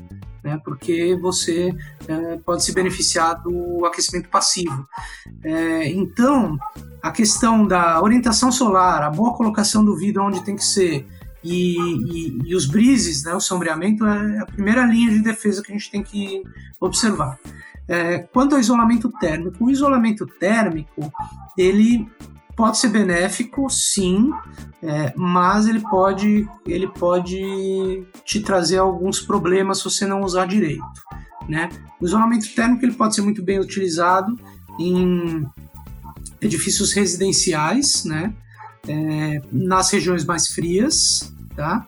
né, 0.44 0.60
porque 0.64 1.18
você 1.22 1.70
uh, 1.70 2.40
pode 2.44 2.64
se 2.64 2.74
beneficiar 2.74 3.42
do 3.42 3.86
aquecimento 3.86 4.30
passivo. 4.30 4.86
Uh, 5.28 5.84
então, 5.86 6.58
a 7.02 7.12
questão 7.12 7.66
da 7.66 8.02
orientação 8.02 8.52
solar, 8.52 9.02
a 9.02 9.10
boa 9.10 9.34
colocação 9.34 9.84
do 9.84 9.96
vidro 9.96 10.24
onde 10.24 10.44
tem 10.44 10.56
que 10.56 10.66
ser, 10.66 11.08
e, 11.44 11.76
e, 11.78 12.42
e, 12.46 12.56
os 12.56 12.66
brises, 12.66 13.24
né, 13.24 13.34
o 13.34 13.40
sombreamento, 13.40 14.06
é 14.06 14.40
a 14.40 14.46
primeira 14.46 14.86
linha 14.86 15.12
de 15.12 15.22
defesa 15.22 15.62
que 15.62 15.72
a 15.72 15.76
gente 15.76 15.92
tem 15.92 16.02
que 16.02 16.42
observar. 16.80 17.38
É, 17.88 18.20
quanto 18.20 18.56
ao 18.56 18.62
isolamento 18.62 19.12
térmico, 19.20 19.66
o 19.66 19.70
isolamento 19.70 20.26
térmico 20.26 21.12
ele 21.58 22.08
pode 22.56 22.78
ser 22.78 22.90
benéfico, 22.90 23.70
sim, 23.70 24.32
é, 24.82 25.14
mas 25.16 25.68
ele 25.68 25.80
pode, 25.80 26.48
ele 26.66 26.88
pode 26.88 28.06
te 28.24 28.42
trazer 28.42 28.78
alguns 28.78 29.20
problemas 29.20 29.80
se 29.80 29.86
você 29.86 30.06
não 30.06 30.22
usar 30.22 30.46
direito. 30.46 30.84
Né? 31.48 31.70
O 32.00 32.06
isolamento 32.06 32.54
térmico 32.54 32.86
ele 32.86 32.94
pode 32.94 33.16
ser 33.16 33.22
muito 33.22 33.44
bem 33.44 33.60
utilizado 33.60 34.38
em 34.80 35.46
edifícios 36.42 36.94
residenciais, 36.94 38.06
né? 38.06 38.34
É, 38.88 39.42
nas 39.52 39.90
regiões 39.92 40.26
mais 40.26 40.48
frias, 40.48 41.34
tá? 41.56 41.88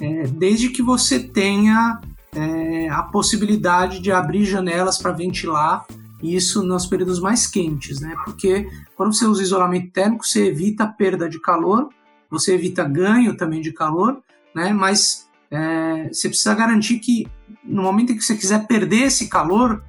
É, 0.00 0.26
desde 0.28 0.68
que 0.68 0.82
você 0.82 1.18
tenha 1.18 2.00
é, 2.34 2.88
a 2.88 3.02
possibilidade 3.02 4.00
de 4.00 4.12
abrir 4.12 4.44
janelas 4.44 4.98
para 4.98 5.12
ventilar 5.12 5.84
isso 6.22 6.62
nos 6.62 6.86
períodos 6.86 7.20
mais 7.20 7.46
quentes, 7.46 8.00
né? 8.00 8.14
Porque 8.24 8.68
quando 8.96 9.14
você 9.14 9.24
usa 9.26 9.42
isolamento 9.42 9.92
térmico, 9.92 10.26
você 10.26 10.46
evita 10.46 10.86
perda 10.86 11.28
de 11.28 11.40
calor, 11.40 11.88
você 12.30 12.54
evita 12.54 12.84
ganho 12.84 13.36
também 13.36 13.60
de 13.60 13.72
calor, 13.72 14.20
né? 14.54 14.72
Mas 14.72 15.28
é, 15.50 16.08
você 16.08 16.28
precisa 16.28 16.54
garantir 16.54 16.98
que 16.98 17.26
no 17.64 17.82
momento 17.82 18.12
em 18.12 18.16
que 18.16 18.22
você 18.22 18.36
quiser 18.36 18.66
perder 18.66 19.04
esse 19.04 19.28
calor, 19.28 19.82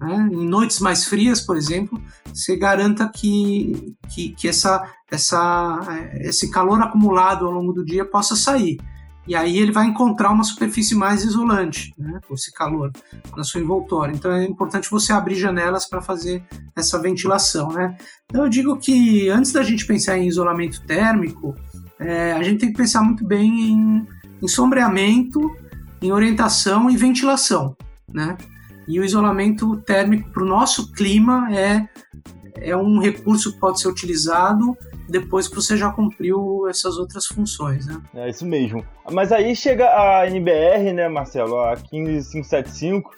né, 0.00 0.28
em 0.32 0.46
noites 0.46 0.80
mais 0.80 1.04
frias, 1.04 1.40
por 1.40 1.56
exemplo, 1.56 2.00
você 2.32 2.56
garanta 2.56 3.08
que, 3.08 3.94
que, 4.12 4.30
que 4.30 4.48
essa, 4.48 4.88
essa, 5.10 5.80
esse 6.20 6.50
calor 6.50 6.80
acumulado 6.80 7.46
ao 7.46 7.52
longo 7.52 7.72
do 7.72 7.84
dia 7.84 8.04
possa 8.04 8.34
sair. 8.36 8.78
E 9.26 9.34
aí 9.34 9.58
ele 9.58 9.72
vai 9.72 9.86
encontrar 9.86 10.30
uma 10.30 10.44
superfície 10.44 10.94
mais 10.94 11.24
isolante, 11.24 11.94
né, 11.98 12.20
esse 12.30 12.52
calor 12.52 12.92
na 13.34 13.42
sua 13.42 13.60
envoltória. 13.60 14.12
Então 14.12 14.30
é 14.30 14.44
importante 14.44 14.90
você 14.90 15.12
abrir 15.12 15.36
janelas 15.36 15.86
para 15.86 16.02
fazer 16.02 16.44
essa 16.76 17.00
ventilação, 17.00 17.68
né? 17.68 17.96
Então 18.26 18.44
eu 18.44 18.50
digo 18.50 18.76
que 18.76 19.28
antes 19.30 19.52
da 19.52 19.62
gente 19.62 19.86
pensar 19.86 20.18
em 20.18 20.28
isolamento 20.28 20.82
térmico, 20.82 21.54
é, 21.98 22.32
a 22.32 22.42
gente 22.42 22.60
tem 22.60 22.70
que 22.70 22.76
pensar 22.76 23.02
muito 23.02 23.24
bem 23.26 23.70
em, 23.70 24.06
em 24.42 24.48
sombreamento, 24.48 25.40
em 26.02 26.12
orientação 26.12 26.90
e 26.90 26.96
ventilação, 26.96 27.74
né? 28.12 28.36
E 28.86 29.00
o 29.00 29.04
isolamento 29.04 29.76
térmico 29.78 30.30
para 30.30 30.42
o 30.42 30.46
nosso 30.46 30.92
clima 30.92 31.48
é, 31.50 31.88
é 32.56 32.76
um 32.76 32.98
recurso 32.98 33.54
que 33.54 33.58
pode 33.58 33.80
ser 33.80 33.88
utilizado 33.88 34.76
depois 35.08 35.48
que 35.48 35.54
você 35.54 35.76
já 35.76 35.90
cumpriu 35.90 36.66
essas 36.68 36.96
outras 36.96 37.26
funções, 37.26 37.86
né? 37.86 38.00
É 38.14 38.28
isso 38.28 38.46
mesmo. 38.46 38.84
Mas 39.12 39.32
aí 39.32 39.54
chega 39.54 39.86
a 39.86 40.26
NBR, 40.26 40.92
né, 40.92 41.08
Marcelo, 41.08 41.58
a 41.60 41.76
15575, 41.76 43.10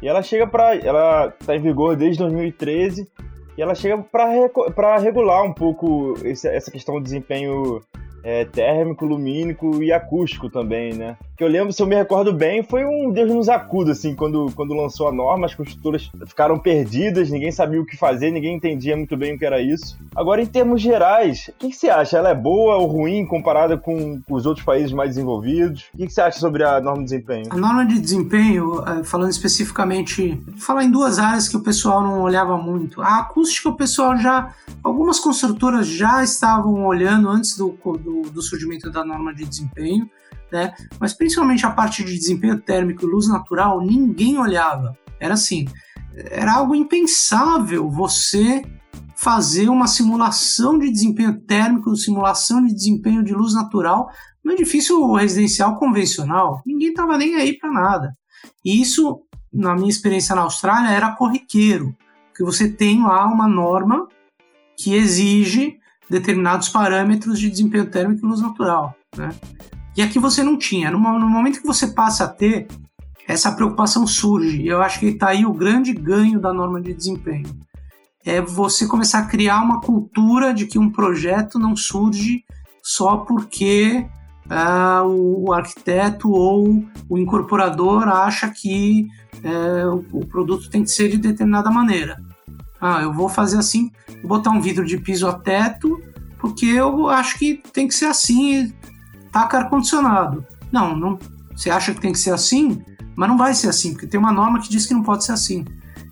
e 0.00 0.08
ela 0.08 0.22
chega 0.22 0.46
para, 0.46 0.76
ela 0.76 1.34
está 1.40 1.54
em 1.54 1.60
vigor 1.60 1.96
desde 1.96 2.18
2013 2.18 3.08
e 3.56 3.62
ela 3.62 3.74
chega 3.74 3.98
para 3.98 4.98
regular 4.98 5.44
um 5.44 5.52
pouco 5.52 6.14
esse, 6.24 6.48
essa 6.48 6.70
questão 6.70 6.96
do 6.96 7.02
desempenho 7.02 7.80
é, 8.24 8.44
térmico, 8.44 9.04
lumínico 9.04 9.82
e 9.82 9.92
acústico 9.92 10.48
também, 10.48 10.94
né? 10.94 11.16
Que 11.42 11.46
eu 11.46 11.50
lembro, 11.50 11.72
se 11.72 11.82
eu 11.82 11.88
me 11.88 11.96
recordo 11.96 12.32
bem, 12.32 12.62
foi 12.62 12.84
um 12.84 13.10
Deus 13.10 13.28
nos 13.28 13.48
acuda, 13.48 13.90
assim, 13.90 14.14
quando, 14.14 14.52
quando 14.54 14.74
lançou 14.74 15.08
a 15.08 15.12
norma, 15.12 15.46
as 15.46 15.54
construtoras 15.56 16.08
ficaram 16.24 16.56
perdidas, 16.56 17.30
ninguém 17.30 17.50
sabia 17.50 17.80
o 17.80 17.84
que 17.84 17.96
fazer, 17.96 18.30
ninguém 18.30 18.54
entendia 18.54 18.96
muito 18.96 19.16
bem 19.16 19.34
o 19.34 19.38
que 19.38 19.44
era 19.44 19.60
isso. 19.60 19.98
Agora, 20.14 20.40
em 20.40 20.46
termos 20.46 20.80
gerais, 20.80 21.48
o 21.48 21.52
que, 21.58 21.70
que 21.70 21.74
você 21.74 21.90
acha? 21.90 22.16
Ela 22.16 22.30
é 22.30 22.34
boa 22.34 22.76
ou 22.76 22.86
ruim 22.86 23.26
comparada 23.26 23.76
com 23.76 24.20
os 24.30 24.46
outros 24.46 24.64
países 24.64 24.92
mais 24.92 25.10
desenvolvidos? 25.10 25.86
O 25.92 25.96
que, 25.96 26.06
que 26.06 26.12
você 26.12 26.20
acha 26.20 26.38
sobre 26.38 26.62
a 26.62 26.80
norma 26.80 26.98
de 26.98 27.10
desempenho? 27.10 27.46
A 27.50 27.56
norma 27.56 27.86
de 27.86 27.98
desempenho, 27.98 28.84
eh, 28.86 29.02
falando 29.02 29.30
especificamente, 29.30 30.40
falar 30.56 30.84
em 30.84 30.92
duas 30.92 31.18
áreas 31.18 31.48
que 31.48 31.56
o 31.56 31.60
pessoal 31.60 32.02
não 32.02 32.22
olhava 32.22 32.56
muito. 32.56 33.02
A 33.02 33.18
acústica, 33.18 33.68
o 33.68 33.74
pessoal 33.74 34.16
já, 34.16 34.54
algumas 34.80 35.18
construtoras 35.18 35.88
já 35.88 36.22
estavam 36.22 36.86
olhando 36.86 37.28
antes 37.28 37.56
do, 37.56 37.76
do, 37.84 38.30
do 38.30 38.42
surgimento 38.42 38.92
da 38.92 39.04
norma 39.04 39.34
de 39.34 39.44
desempenho 39.44 40.08
né? 40.52 40.74
Mas 41.00 41.14
principalmente 41.14 41.64
a 41.64 41.70
parte 41.70 42.04
de 42.04 42.14
desempenho 42.14 42.60
térmico 42.60 43.04
e 43.04 43.10
luz 43.10 43.26
natural, 43.26 43.80
ninguém 43.80 44.38
olhava. 44.38 44.96
Era 45.18 45.34
assim, 45.34 45.66
era 46.14 46.54
algo 46.54 46.74
impensável 46.74 47.90
você 47.90 48.62
fazer 49.16 49.68
uma 49.68 49.86
simulação 49.86 50.78
de 50.78 50.90
desempenho 50.90 51.40
térmico, 51.40 51.96
simulação 51.96 52.64
de 52.64 52.74
desempenho 52.74 53.22
de 53.22 53.32
luz 53.32 53.54
natural 53.54 54.10
no 54.44 54.52
edifício 54.52 55.14
residencial 55.14 55.78
convencional. 55.78 56.60
Ninguém 56.66 56.88
estava 56.88 57.16
nem 57.16 57.36
aí 57.36 57.56
para 57.56 57.70
nada. 57.70 58.16
E 58.64 58.80
isso, 58.80 59.22
na 59.52 59.74
minha 59.74 59.88
experiência 59.88 60.34
na 60.34 60.42
Austrália, 60.42 60.90
era 60.90 61.14
corriqueiro, 61.14 61.96
porque 62.28 62.42
você 62.42 62.68
tem 62.68 63.02
lá 63.02 63.26
uma 63.26 63.46
norma 63.46 64.08
que 64.76 64.94
exige 64.94 65.78
determinados 66.10 66.68
parâmetros 66.68 67.38
de 67.38 67.48
desempenho 67.48 67.88
térmico 67.88 68.26
e 68.26 68.28
luz 68.28 68.40
natural. 68.40 68.94
Né? 69.16 69.30
E 69.96 70.02
aqui 70.02 70.18
você 70.18 70.42
não 70.42 70.56
tinha. 70.56 70.90
No, 70.90 70.98
no 70.98 71.28
momento 71.28 71.60
que 71.60 71.66
você 71.66 71.88
passa 71.88 72.24
a 72.24 72.28
ter, 72.28 72.66
essa 73.26 73.52
preocupação 73.52 74.06
surge. 74.06 74.62
E 74.62 74.68
eu 74.68 74.82
acho 74.82 75.00
que 75.00 75.06
está 75.06 75.28
aí 75.28 75.44
o 75.44 75.52
grande 75.52 75.92
ganho 75.92 76.40
da 76.40 76.52
norma 76.52 76.80
de 76.80 76.94
desempenho. 76.94 77.48
É 78.24 78.40
você 78.40 78.86
começar 78.86 79.18
a 79.18 79.26
criar 79.26 79.60
uma 79.60 79.80
cultura 79.80 80.54
de 80.54 80.66
que 80.66 80.78
um 80.78 80.90
projeto 80.90 81.58
não 81.58 81.74
surge 81.74 82.44
só 82.82 83.18
porque 83.18 84.06
uh, 84.46 85.06
o 85.06 85.52
arquiteto 85.52 86.30
ou 86.30 86.84
o 87.08 87.18
incorporador 87.18 88.08
acha 88.08 88.48
que 88.48 89.08
uh, 89.38 90.04
o 90.12 90.26
produto 90.26 90.70
tem 90.70 90.82
que 90.84 90.90
ser 90.90 91.08
de 91.08 91.18
determinada 91.18 91.70
maneira. 91.70 92.20
Ah, 92.80 93.02
eu 93.02 93.12
vou 93.12 93.28
fazer 93.28 93.58
assim, 93.58 93.90
vou 94.22 94.36
botar 94.36 94.50
um 94.50 94.60
vidro 94.60 94.84
de 94.84 94.98
piso 94.98 95.28
a 95.28 95.34
teto, 95.34 96.00
porque 96.38 96.66
eu 96.66 97.08
acho 97.08 97.38
que 97.38 97.62
tem 97.72 97.86
que 97.86 97.94
ser 97.94 98.06
assim, 98.06 98.72
taca 99.32 99.58
ar-condicionado. 99.58 100.46
Não, 100.70 100.96
não, 100.96 101.18
você 101.56 101.70
acha 101.70 101.92
que 101.94 102.00
tem 102.00 102.12
que 102.12 102.18
ser 102.18 102.32
assim, 102.32 102.82
mas 103.16 103.28
não 103.28 103.36
vai 103.36 103.54
ser 103.54 103.68
assim, 103.68 103.92
porque 103.92 104.06
tem 104.06 104.20
uma 104.20 104.32
norma 104.32 104.60
que 104.60 104.68
diz 104.68 104.86
que 104.86 104.94
não 104.94 105.02
pode 105.02 105.24
ser 105.24 105.32
assim. 105.32 105.64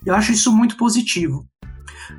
Eu 0.05 0.15
acho 0.15 0.33
isso 0.33 0.51
muito 0.55 0.77
positivo. 0.77 1.47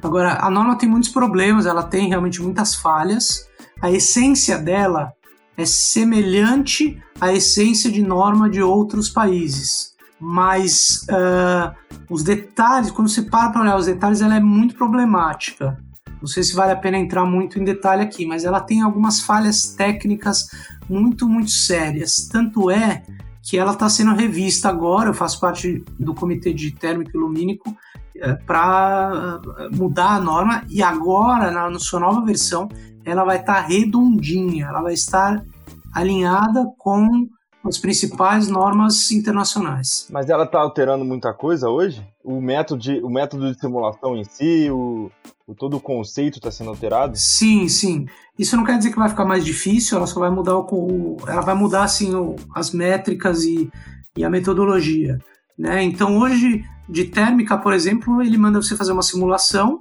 Agora, 0.02 0.38
a 0.42 0.50
norma 0.50 0.78
tem 0.78 0.88
muitos 0.88 1.10
problemas, 1.10 1.66
ela 1.66 1.84
tem 1.84 2.08
realmente 2.08 2.42
muitas 2.42 2.76
falhas. 2.76 3.48
A 3.82 3.92
essência 3.92 4.58
dela 4.58 5.12
é 5.58 5.66
semelhante 5.66 7.02
à 7.20 7.34
essência 7.34 7.92
de 7.92 8.02
norma 8.02 8.50
de 8.50 8.62
outros 8.62 9.10
países. 9.10 9.92
Mas 10.20 11.06
uh, 11.10 11.76
os 12.10 12.24
detalhes, 12.24 12.92
quando 12.92 13.10
você 13.10 13.24
para 13.24 13.50
para 13.50 13.62
olhar 13.62 13.76
os 13.76 13.88
detalhes, 13.88 14.22
ela 14.22 14.36
é 14.36 14.40
muito 14.40 14.76
problemática. 14.76 15.78
Não 16.22 16.28
sei 16.28 16.44
se 16.44 16.54
vale 16.54 16.72
a 16.72 16.76
pena 16.76 16.98
entrar 16.98 17.26
muito 17.26 17.60
em 17.60 17.64
detalhe 17.64 18.04
aqui, 18.04 18.28
mas 18.28 18.46
ela 18.46 18.60
tem 18.60 18.82
algumas 18.82 19.20
falhas 19.20 19.74
técnicas 19.76 20.48
muito, 20.90 21.28
muito 21.28 21.52
sérias. 21.52 22.28
Tanto 22.32 22.70
é 22.70 23.04
que 23.44 23.58
ela 23.58 23.74
está 23.74 23.90
sendo 23.90 24.14
revista 24.14 24.70
agora, 24.70 25.10
eu 25.10 25.14
faço 25.14 25.40
parte 25.40 25.84
do 26.00 26.14
comitê 26.14 26.54
de 26.54 26.72
térmico 26.72 27.12
e 27.14 27.20
lumínico 27.20 27.76
é, 28.16 28.34
para 28.34 29.42
é, 29.58 29.76
mudar 29.76 30.16
a 30.16 30.20
norma 30.20 30.64
e 30.70 30.84
agora, 30.84 31.50
na, 31.50 31.70
na 31.70 31.80
sua 31.80 32.00
nova 32.00 32.24
versão, 32.24 32.70
ela 33.04 33.24
vai 33.24 33.40
estar 33.40 33.56
tá 33.56 33.62
redondinha, 33.62 34.68
ela 34.68 34.82
vai 34.82 34.94
estar 34.94 35.44
alinhada 35.92 36.66
com 36.78 37.28
as 37.64 37.78
principais 37.78 38.48
normas 38.48 39.12
internacionais. 39.12 40.08
Mas 40.12 40.30
ela 40.30 40.46
está 40.46 40.60
alterando 40.60 41.06
muita 41.06 41.34
coisa 41.34 41.70
hoje? 41.70 42.06
O 42.24 42.42
método 42.42 42.82
de, 42.82 43.00
o 43.04 43.10
método 43.10 43.52
de 43.52 43.60
simulação 43.60 44.16
em 44.16 44.24
si, 44.24 44.70
o, 44.72 45.12
o 45.46 45.54
todo 45.54 45.78
o 45.78 45.82
conceito 45.82 46.38
está 46.38 46.52
sendo 46.52 46.70
alterado? 46.70 47.18
Sim, 47.18 47.68
sim. 47.68 48.08
Isso 48.38 48.58
não 48.58 48.64
quer 48.64 48.78
dizer 48.78 48.92
que 48.92 48.98
vai 48.98 49.10
ficar 49.10 49.26
mais 49.26 49.46
difícil, 49.46 49.98
ela 49.98 50.08
só 50.08 50.20
vai 50.20 50.30
mudar 50.30 50.58
o, 50.58 51.18
ela 51.28 51.42
vai 51.42 51.56
mudar 51.56 51.84
assim 51.84 52.14
o, 52.16 52.36
as 52.56 52.72
métricas 52.72 53.44
e, 53.44 53.70
e 54.18 54.24
a 54.24 54.30
metodologia. 54.30 55.20
Né? 55.58 55.84
Então 55.84 56.18
hoje, 56.18 56.66
de 56.90 57.06
térmica, 57.06 57.58
por 57.58 57.74
exemplo, 57.74 58.22
ele 58.22 58.38
manda 58.38 58.62
você 58.62 58.76
fazer 58.76 58.92
uma 58.92 59.04
simulação 59.04 59.80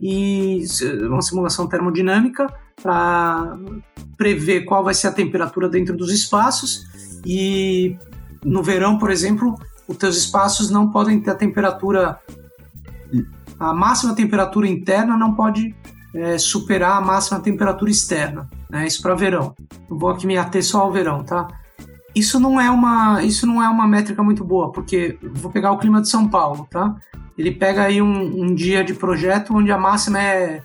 e 0.00 0.64
uma 1.08 1.22
simulação 1.22 1.66
termodinâmica 1.66 2.46
para 2.82 3.56
prever 4.16 4.62
qual 4.62 4.82
vai 4.82 4.94
ser 4.94 5.08
a 5.08 5.12
temperatura 5.12 5.68
dentro 5.68 5.96
dos 5.96 6.12
espaços 6.12 6.86
e 7.24 7.96
no 8.44 8.62
verão, 8.62 8.98
por 8.98 9.10
exemplo, 9.10 9.58
os 9.86 9.96
teus 9.96 10.16
espaços 10.16 10.70
não 10.70 10.90
podem 10.90 11.20
ter 11.20 11.30
a 11.30 11.34
temperatura 11.34 12.18
a 13.58 13.72
máxima 13.72 14.14
temperatura 14.14 14.66
interna 14.66 15.16
não 15.16 15.34
pode 15.34 15.74
é, 16.14 16.36
superar 16.36 16.96
a 16.96 17.00
máxima 17.00 17.40
temperatura 17.40 17.90
externa, 17.90 18.48
né? 18.68 18.86
Isso 18.86 19.00
para 19.00 19.14
verão. 19.14 19.54
Eu 19.88 19.96
vou 19.96 20.10
aqui 20.10 20.26
me 20.26 20.36
ater 20.36 20.64
só 20.64 20.80
ao 20.80 20.92
verão, 20.92 21.22
tá? 21.22 21.46
Isso 22.14 22.38
não 22.38 22.60
é 22.60 22.70
uma, 22.70 23.22
isso 23.22 23.46
não 23.46 23.62
é 23.62 23.68
uma 23.68 23.86
métrica 23.86 24.22
muito 24.22 24.44
boa, 24.44 24.70
porque 24.72 25.18
vou 25.34 25.50
pegar 25.50 25.72
o 25.72 25.78
clima 25.78 26.02
de 26.02 26.08
São 26.08 26.28
Paulo, 26.28 26.66
tá? 26.70 26.94
Ele 27.38 27.52
pega 27.52 27.84
aí 27.84 28.02
um, 28.02 28.42
um 28.42 28.54
dia 28.54 28.84
de 28.84 28.94
projeto 28.94 29.54
onde 29.54 29.70
a 29.70 29.78
máxima 29.78 30.20
é 30.20 30.62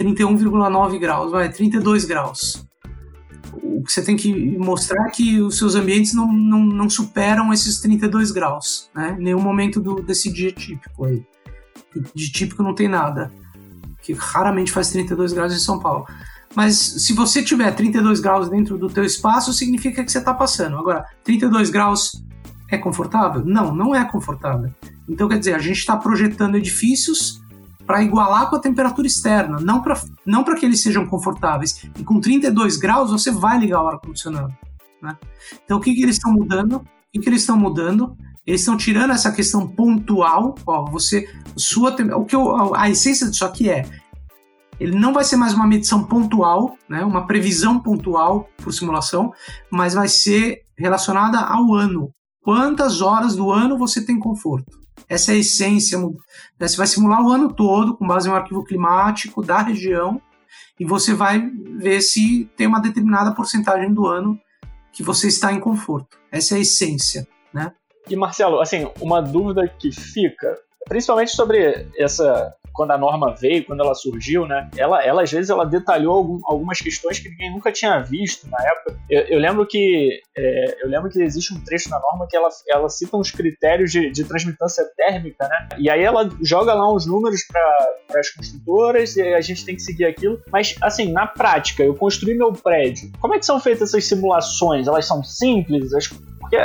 31,9 0.00 0.98
graus, 0.98 1.30
vai, 1.30 1.50
32 1.50 2.04
graus 2.04 2.64
o 3.80 3.82
que 3.82 3.92
você 3.92 4.02
tem 4.02 4.16
que 4.16 4.58
mostrar 4.58 5.06
é 5.06 5.10
que 5.10 5.40
os 5.40 5.56
seus 5.56 5.74
ambientes 5.74 6.12
não, 6.12 6.30
não, 6.30 6.60
não 6.60 6.90
superam 6.90 7.52
esses 7.52 7.80
32 7.80 8.30
graus, 8.30 8.90
né? 8.94 9.16
Nenhum 9.18 9.40
momento 9.40 9.80
do, 9.80 9.96
desse 10.02 10.30
dia 10.30 10.52
típico 10.52 11.06
aí. 11.06 11.24
De 12.14 12.30
típico 12.30 12.62
não 12.62 12.74
tem 12.74 12.88
nada, 12.88 13.32
que 14.02 14.12
raramente 14.12 14.70
faz 14.70 14.90
32 14.90 15.32
graus 15.32 15.54
em 15.54 15.58
São 15.58 15.80
Paulo. 15.80 16.06
Mas 16.54 16.76
se 16.76 17.12
você 17.12 17.42
tiver 17.42 17.70
32 17.72 18.20
graus 18.20 18.50
dentro 18.50 18.76
do 18.76 18.88
teu 18.88 19.04
espaço, 19.04 19.52
significa 19.52 20.04
que 20.04 20.12
você 20.12 20.18
está 20.18 20.34
passando. 20.34 20.76
Agora, 20.76 21.04
32 21.24 21.70
graus 21.70 22.22
é 22.70 22.76
confortável? 22.76 23.44
Não, 23.44 23.74
não 23.74 23.94
é 23.94 24.04
confortável. 24.04 24.70
Então, 25.08 25.28
quer 25.28 25.38
dizer, 25.38 25.54
a 25.54 25.58
gente 25.58 25.78
está 25.78 25.96
projetando 25.96 26.56
edifícios 26.56 27.39
para 27.90 28.04
igualar 28.04 28.48
com 28.48 28.54
a 28.54 28.60
temperatura 28.60 29.04
externa, 29.04 29.58
não 29.60 29.82
para 29.82 30.00
não 30.24 30.44
que 30.44 30.64
eles 30.64 30.80
sejam 30.80 31.04
confortáveis. 31.08 31.84
E 31.98 32.04
com 32.04 32.20
32 32.20 32.76
graus 32.76 33.10
você 33.10 33.32
vai 33.32 33.58
ligar 33.58 33.82
o 33.82 33.88
ar-condicionado. 33.88 34.56
Né? 35.02 35.18
Então 35.64 35.78
o 35.78 35.80
que, 35.80 35.92
que 35.92 36.00
eles 36.00 36.14
estão 36.14 36.32
mudando? 36.32 36.76
O 36.76 36.84
que, 37.12 37.18
que 37.18 37.28
eles 37.28 37.40
estão 37.40 37.56
mudando? 37.56 38.16
Eles 38.46 38.60
estão 38.60 38.76
tirando 38.76 39.10
essa 39.10 39.32
questão 39.32 39.66
pontual. 39.66 40.54
Ó, 40.64 40.84
você, 40.88 41.28
sua, 41.56 41.96
o 42.16 42.24
que 42.24 42.36
eu, 42.36 42.72
a 42.76 42.88
essência 42.88 43.28
disso 43.28 43.44
aqui 43.44 43.68
é 43.68 43.84
ele 44.78 44.96
não 44.96 45.12
vai 45.12 45.24
ser 45.24 45.34
mais 45.34 45.52
uma 45.52 45.66
medição 45.66 46.04
pontual, 46.04 46.78
né, 46.88 47.04
uma 47.04 47.26
previsão 47.26 47.80
pontual 47.80 48.48
por 48.62 48.72
simulação, 48.72 49.32
mas 49.68 49.94
vai 49.94 50.06
ser 50.06 50.60
relacionada 50.78 51.40
ao 51.40 51.74
ano. 51.74 52.14
Quantas 52.40 53.00
horas 53.00 53.34
do 53.34 53.50
ano 53.50 53.76
você 53.76 54.06
tem 54.06 54.16
conforto? 54.16 54.79
Essa 55.10 55.32
é 55.32 55.34
a 55.34 55.38
essência. 55.38 55.98
Né? 55.98 56.08
Você 56.60 56.76
vai 56.76 56.86
simular 56.86 57.20
o 57.20 57.30
ano 57.30 57.52
todo 57.52 57.96
com 57.96 58.06
base 58.06 58.28
em 58.28 58.32
um 58.32 58.36
arquivo 58.36 58.64
climático 58.64 59.42
da 59.42 59.60
região 59.60 60.22
e 60.78 60.84
você 60.84 61.12
vai 61.12 61.50
ver 61.78 62.00
se 62.00 62.48
tem 62.56 62.68
uma 62.68 62.80
determinada 62.80 63.34
porcentagem 63.34 63.92
do 63.92 64.06
ano 64.06 64.38
que 64.92 65.02
você 65.02 65.26
está 65.26 65.52
em 65.52 65.58
conforto. 65.58 66.16
Essa 66.30 66.54
é 66.54 66.58
a 66.58 66.60
essência, 66.60 67.26
né? 67.52 67.72
E 68.08 68.14
Marcelo, 68.14 68.60
assim, 68.60 68.88
uma 69.00 69.20
dúvida 69.20 69.68
que 69.68 69.92
fica, 69.92 70.56
principalmente 70.88 71.32
sobre 71.32 71.88
essa 71.96 72.54
quando 72.80 72.92
a 72.92 72.98
norma 72.98 73.34
veio, 73.34 73.62
quando 73.66 73.80
ela 73.80 73.94
surgiu, 73.94 74.46
né? 74.46 74.70
Ela, 74.74 75.04
ela 75.04 75.22
às 75.22 75.30
vezes 75.30 75.50
ela 75.50 75.66
detalhou 75.66 76.14
algum, 76.14 76.40
algumas 76.46 76.80
questões 76.80 77.18
que 77.18 77.28
ninguém 77.28 77.52
nunca 77.52 77.70
tinha 77.70 78.00
visto 78.00 78.48
na 78.48 78.56
época. 78.58 78.98
Eu, 79.10 79.20
eu 79.24 79.38
lembro 79.38 79.66
que 79.66 80.18
é, 80.34 80.82
eu 80.82 80.88
lembro 80.88 81.10
que 81.10 81.20
existe 81.20 81.52
um 81.52 81.62
trecho 81.62 81.90
na 81.90 82.00
norma 82.00 82.26
que 82.26 82.34
ela, 82.34 82.48
ela 82.70 82.88
cita 82.88 83.18
uns 83.18 83.30
critérios 83.30 83.92
de, 83.92 84.10
de 84.10 84.24
transmitância 84.24 84.82
térmica, 84.96 85.46
né? 85.46 85.68
E 85.78 85.90
aí 85.90 86.02
ela 86.02 86.26
joga 86.40 86.72
lá 86.72 86.90
uns 86.90 87.04
números 87.04 87.42
para 87.46 88.18
as 88.18 88.30
construtoras 88.30 89.14
e 89.14 89.34
a 89.34 89.42
gente 89.42 89.62
tem 89.62 89.76
que 89.76 89.82
seguir 89.82 90.06
aquilo. 90.06 90.40
Mas 90.50 90.74
assim, 90.80 91.12
na 91.12 91.26
prática, 91.26 91.82
eu 91.82 91.94
construí 91.94 92.34
meu 92.34 92.50
prédio. 92.54 93.12
Como 93.20 93.34
é 93.34 93.38
que 93.38 93.44
são 93.44 93.60
feitas 93.60 93.90
essas 93.90 94.06
simulações? 94.06 94.88
Elas 94.88 95.04
são 95.04 95.22
simples? 95.22 95.90
Porque 96.40 96.56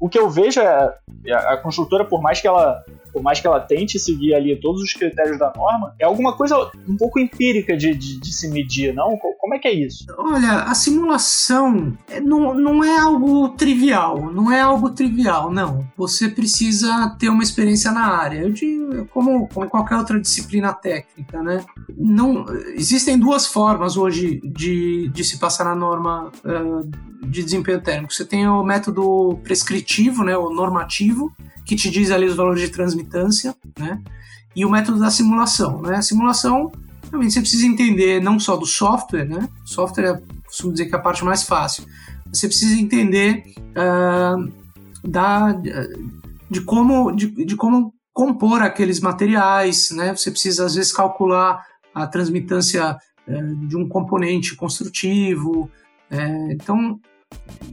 o 0.00 0.08
que 0.08 0.18
eu 0.18 0.28
vejo 0.28 0.60
é 0.60 0.98
a 1.32 1.56
construtora, 1.58 2.04
por 2.04 2.20
mais 2.20 2.40
que 2.40 2.48
ela 2.48 2.84
por 3.12 3.22
mais 3.22 3.40
que 3.40 3.46
ela 3.46 3.60
tente 3.60 3.98
seguir 3.98 4.34
ali 4.34 4.56
todos 4.56 4.82
os 4.82 4.92
critérios 4.92 5.38
da 5.38 5.52
norma, 5.54 5.94
é 5.98 6.04
alguma 6.04 6.34
coisa 6.34 6.70
um 6.88 6.96
pouco 6.96 7.18
empírica 7.18 7.76
de, 7.76 7.94
de, 7.94 8.20
de 8.20 8.32
se 8.32 8.48
medir, 8.48 8.94
não? 8.94 9.18
Como 9.38 9.54
é 9.54 9.58
que 9.58 9.68
é 9.68 9.74
isso? 9.74 10.06
Olha, 10.18 10.62
a 10.62 10.74
simulação 10.74 11.96
é, 12.08 12.20
não, 12.20 12.54
não 12.54 12.84
é 12.84 12.98
algo 12.98 13.48
trivial, 13.50 14.30
não 14.32 14.50
é 14.50 14.60
algo 14.60 14.90
trivial, 14.90 15.50
não. 15.52 15.86
Você 15.96 16.28
precisa 16.28 17.16
ter 17.18 17.28
uma 17.28 17.42
experiência 17.42 17.90
na 17.90 18.06
área, 18.06 18.40
eu 18.40 18.52
digo, 18.52 19.06
como, 19.06 19.48
como 19.48 19.68
qualquer 19.68 19.96
outra 19.96 20.20
disciplina 20.20 20.72
técnica, 20.72 21.42
né? 21.42 21.64
Não, 21.96 22.46
existem 22.74 23.18
duas 23.18 23.46
formas 23.46 23.96
hoje 23.96 24.40
de, 24.44 25.08
de 25.08 25.24
se 25.24 25.38
passar 25.38 25.64
na 25.64 25.74
norma 25.74 26.30
uh, 26.44 27.26
de 27.26 27.42
desempenho 27.42 27.80
térmico. 27.80 28.12
Você 28.12 28.24
tem 28.24 28.46
o 28.46 28.62
método 28.62 29.38
prescritivo, 29.42 30.24
né, 30.24 30.36
o 30.36 30.50
normativo, 30.50 31.32
que 31.70 31.76
te 31.76 31.88
diz 31.88 32.10
ali 32.10 32.26
os 32.26 32.34
valores 32.34 32.60
de 32.62 32.68
transmitância, 32.68 33.54
né? 33.78 34.02
E 34.56 34.64
o 34.66 34.70
método 34.70 34.98
da 34.98 35.08
simulação, 35.08 35.80
né? 35.80 35.98
A 35.98 36.02
simulação, 36.02 36.72
realmente 37.08 37.32
você 37.32 37.40
precisa 37.40 37.64
entender 37.64 38.20
não 38.20 38.40
só 38.40 38.56
do 38.56 38.66
software, 38.66 39.24
né? 39.24 39.48
Software 39.64 40.04
é, 40.04 40.20
costumo 40.44 40.72
dizer 40.72 40.86
que 40.86 40.96
é 40.96 40.98
a 40.98 41.00
parte 41.00 41.24
mais 41.24 41.44
fácil. 41.44 41.84
Você 42.32 42.48
precisa 42.48 42.74
entender 42.74 43.44
uh, 43.70 44.52
da, 45.08 45.52
de 46.50 46.60
como 46.62 47.12
de, 47.12 47.30
de 47.44 47.54
como 47.54 47.94
compor 48.12 48.62
aqueles 48.62 48.98
materiais, 48.98 49.92
né? 49.92 50.12
Você 50.12 50.32
precisa 50.32 50.66
às 50.66 50.74
vezes 50.74 50.90
calcular 50.90 51.64
a 51.94 52.04
transmitância 52.04 52.98
uh, 53.28 53.66
de 53.68 53.76
um 53.76 53.88
componente 53.88 54.56
construtivo. 54.56 55.70
Uh, 56.10 56.50
então 56.50 56.98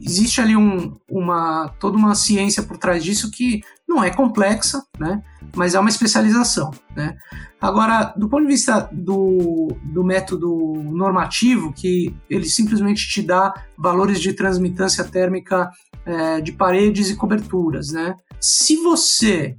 existe 0.02 0.40
ali 0.40 0.56
um, 0.56 0.96
uma 1.08 1.68
toda 1.80 1.96
uma 1.96 2.14
ciência 2.14 2.62
por 2.62 2.78
trás 2.78 3.02
disso 3.04 3.30
que 3.30 3.60
não 3.86 4.02
é 4.02 4.10
complexa, 4.10 4.82
né? 4.98 5.22
Mas 5.56 5.74
é 5.74 5.80
uma 5.80 5.88
especialização, 5.88 6.70
né? 6.94 7.16
Agora, 7.60 8.14
do 8.16 8.28
ponto 8.28 8.42
de 8.42 8.52
vista 8.52 8.88
do, 8.92 9.68
do 9.82 10.04
método 10.04 10.48
normativo, 10.84 11.72
que 11.72 12.14
ele 12.30 12.44
simplesmente 12.44 13.08
te 13.08 13.22
dá 13.22 13.52
valores 13.76 14.20
de 14.20 14.32
transmitância 14.32 15.02
térmica 15.02 15.70
é, 16.04 16.40
de 16.40 16.52
paredes 16.52 17.10
e 17.10 17.16
coberturas, 17.16 17.88
né? 17.88 18.14
Se 18.40 18.76
você 18.76 19.56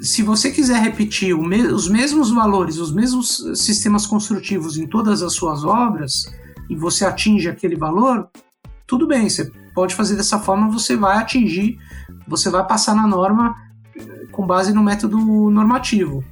se 0.00 0.20
você 0.20 0.50
quiser 0.50 0.82
repetir 0.82 1.36
me, 1.36 1.62
os 1.62 1.88
mesmos 1.88 2.30
valores, 2.32 2.78
os 2.78 2.92
mesmos 2.92 3.44
sistemas 3.54 4.04
construtivos 4.04 4.76
em 4.76 4.86
todas 4.86 5.22
as 5.22 5.32
suas 5.32 5.64
obras 5.64 6.24
e 6.68 6.74
você 6.74 7.04
atinge 7.04 7.48
aquele 7.48 7.76
valor, 7.76 8.28
tudo 8.92 9.06
bem, 9.06 9.26
você 9.26 9.50
pode 9.74 9.94
fazer 9.94 10.16
dessa 10.16 10.38
forma, 10.38 10.70
você 10.70 10.94
vai 10.94 11.16
atingir, 11.16 11.78
você 12.28 12.50
vai 12.50 12.62
passar 12.66 12.94
na 12.94 13.06
norma 13.06 13.56
eh, 13.96 14.26
com 14.30 14.46
base 14.46 14.70
no 14.74 14.82
método 14.82 15.16
normativo. 15.48 16.22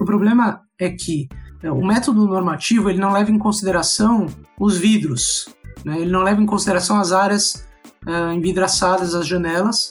O 0.00 0.06
problema 0.06 0.62
é 0.80 0.88
que 0.88 1.28
eh, 1.62 1.70
o 1.70 1.84
método 1.86 2.26
normativo 2.26 2.88
ele 2.88 2.98
não 2.98 3.12
leva 3.12 3.30
em 3.30 3.38
consideração 3.38 4.24
os 4.58 4.78
vidros, 4.78 5.50
né? 5.84 6.00
ele 6.00 6.10
não 6.10 6.22
leva 6.22 6.40
em 6.40 6.46
consideração 6.46 6.98
as 6.98 7.12
áreas 7.12 7.66
uh, 8.06 8.32
envidraçadas, 8.32 9.14
as 9.14 9.26
janelas, 9.26 9.90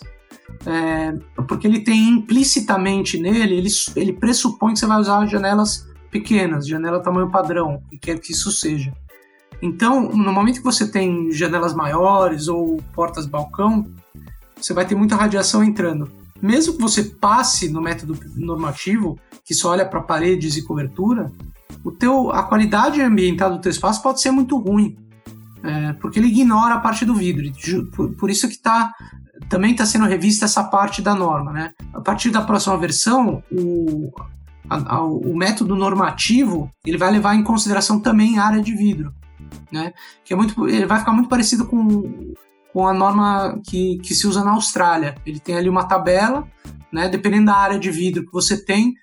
é, 0.66 1.14
porque 1.48 1.68
ele 1.68 1.82
tem 1.82 2.10
implicitamente 2.10 3.20
nele, 3.20 3.58
ele, 3.58 3.70
ele 3.96 4.14
pressupõe 4.14 4.74
que 4.74 4.80
você 4.80 4.88
vai 4.88 5.00
usar 5.00 5.24
janelas 5.28 5.88
pequenas, 6.10 6.68
janela 6.68 7.00
tamanho 7.00 7.30
padrão, 7.30 7.80
e 7.92 7.98
quer 7.98 8.20
que 8.20 8.32
isso 8.32 8.52
seja. 8.52 8.92
Então, 9.62 10.10
no 10.10 10.32
momento 10.32 10.58
que 10.58 10.64
você 10.64 10.88
tem 10.88 11.32
janelas 11.32 11.74
maiores 11.74 12.48
ou 12.48 12.82
portas 12.94 13.26
balcão, 13.26 13.86
você 14.56 14.74
vai 14.74 14.86
ter 14.86 14.96
muita 14.96 15.16
radiação 15.16 15.64
entrando. 15.64 16.10
Mesmo 16.42 16.74
que 16.74 16.82
você 16.82 17.04
passe 17.04 17.70
no 17.70 17.82
método 17.82 18.18
normativo, 18.36 19.20
que 19.44 19.56
só 19.56 19.70
olha 19.70 19.86
para 19.86 20.02
paredes 20.02 20.56
e 20.56 20.64
cobertura, 20.64 21.32
o 21.84 21.92
teu, 21.92 22.32
a 22.32 22.44
qualidade 22.44 23.02
ambiental 23.02 23.52
do 23.52 23.60
teu 23.60 23.72
espaço 23.72 24.02
pode 24.04 24.22
ser 24.22 24.30
muito 24.30 24.58
ruim, 24.58 24.96
é, 25.64 25.94
porque 25.94 26.20
ele 26.20 26.28
ignora 26.28 26.76
a 26.76 26.80
parte 26.80 27.06
do 27.06 27.16
vidro. 27.16 27.52
Por, 27.96 28.12
por 28.14 28.30
isso 28.30 28.48
que 28.48 28.58
tá, 28.58 28.94
também 29.50 29.72
está 29.72 29.86
sendo 29.86 30.06
revista 30.06 30.46
essa 30.46 30.64
parte 30.64 31.02
da 31.02 31.16
norma. 31.16 31.52
Né? 31.52 31.72
A 31.94 32.02
partir 32.02 32.30
da 32.30 32.42
próxima 32.42 32.78
versão, 32.78 33.42
o, 33.52 34.12
a, 34.70 34.98
a, 34.98 35.04
o 35.04 35.36
método 35.36 35.76
normativo 35.76 36.70
ele 36.86 36.98
vai 36.98 37.12
levar 37.12 37.36
em 37.36 37.44
consideração 37.44 38.00
também 38.00 38.38
a 38.38 38.46
área 38.46 38.62
de 38.62 38.76
vidro 38.76 39.12
né? 39.72 39.94
Que 40.24 40.34
é 40.34 40.36
muito, 40.36 40.68
ele 40.68 40.86
vai 40.86 41.00
ficar 41.00 41.12
muito 41.12 41.30
parecido 41.30 41.66
com, 41.68 42.34
com 42.74 42.88
a 42.88 42.94
norma 42.94 43.60
que, 43.68 43.98
que 44.00 44.14
se 44.14 44.28
usa 44.28 44.44
na 44.44 44.52
Austrália. 44.52 45.16
Ele 45.26 45.40
tem 45.40 45.56
ali 45.56 45.70
uma 45.70 45.88
tabela, 45.88 46.48
né? 46.92 47.10
Dependendo 47.10 47.48
da 47.48 47.56
área 47.56 47.80
de 47.80 47.92
vidro 47.92 48.26
que 48.26 48.32
você 48.32 48.64
tem, 48.64 48.94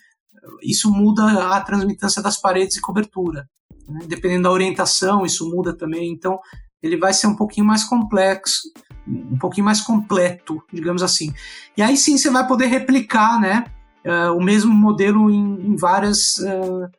isso 0.62 0.90
muda 0.90 1.54
a 1.54 1.60
transmitância 1.60 2.22
das 2.22 2.36
paredes 2.36 2.76
e 2.76 2.80
cobertura. 2.80 3.48
Né? 3.88 4.00
Dependendo 4.06 4.44
da 4.44 4.52
orientação, 4.52 5.24
isso 5.24 5.48
muda 5.50 5.76
também. 5.76 6.10
Então, 6.10 6.38
ele 6.82 6.96
vai 6.96 7.14
ser 7.14 7.26
um 7.26 7.36
pouquinho 7.36 7.66
mais 7.66 7.84
complexo, 7.84 8.60
um 9.06 9.38
pouquinho 9.38 9.64
mais 9.64 9.80
completo, 9.80 10.62
digamos 10.72 11.02
assim. 11.02 11.32
E 11.76 11.82
aí 11.82 11.96
sim 11.96 12.18
você 12.18 12.30
vai 12.30 12.46
poder 12.46 12.66
replicar, 12.66 13.40
né? 13.40 13.64
Uh, 14.04 14.36
o 14.36 14.42
mesmo 14.42 14.72
modelo 14.72 15.30
em, 15.30 15.68
em 15.68 15.76
várias 15.76 16.36
uh, 16.38 16.90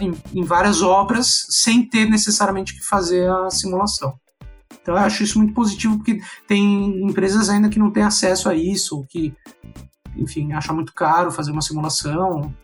em, 0.00 0.12
em, 0.34 0.44
várias 0.44 0.82
obras 0.82 1.46
sem 1.48 1.88
ter 1.88 2.06
necessariamente 2.06 2.74
que 2.74 2.84
fazer 2.84 3.30
a 3.30 3.50
simulação. 3.50 4.18
Então 4.82 4.96
eu 4.96 5.00
acho 5.00 5.22
isso 5.22 5.38
muito 5.38 5.54
positivo 5.54 5.96
porque 5.96 6.20
tem 6.46 7.02
empresas 7.02 7.48
ainda 7.48 7.68
que 7.68 7.78
não 7.78 7.90
têm 7.90 8.02
acesso 8.02 8.48
a 8.48 8.54
isso, 8.54 9.04
que, 9.08 9.34
enfim, 10.16 10.52
acham 10.52 10.74
muito 10.74 10.92
caro 10.92 11.30
fazer 11.30 11.52
uma 11.52 11.62
simulação, 11.62 12.54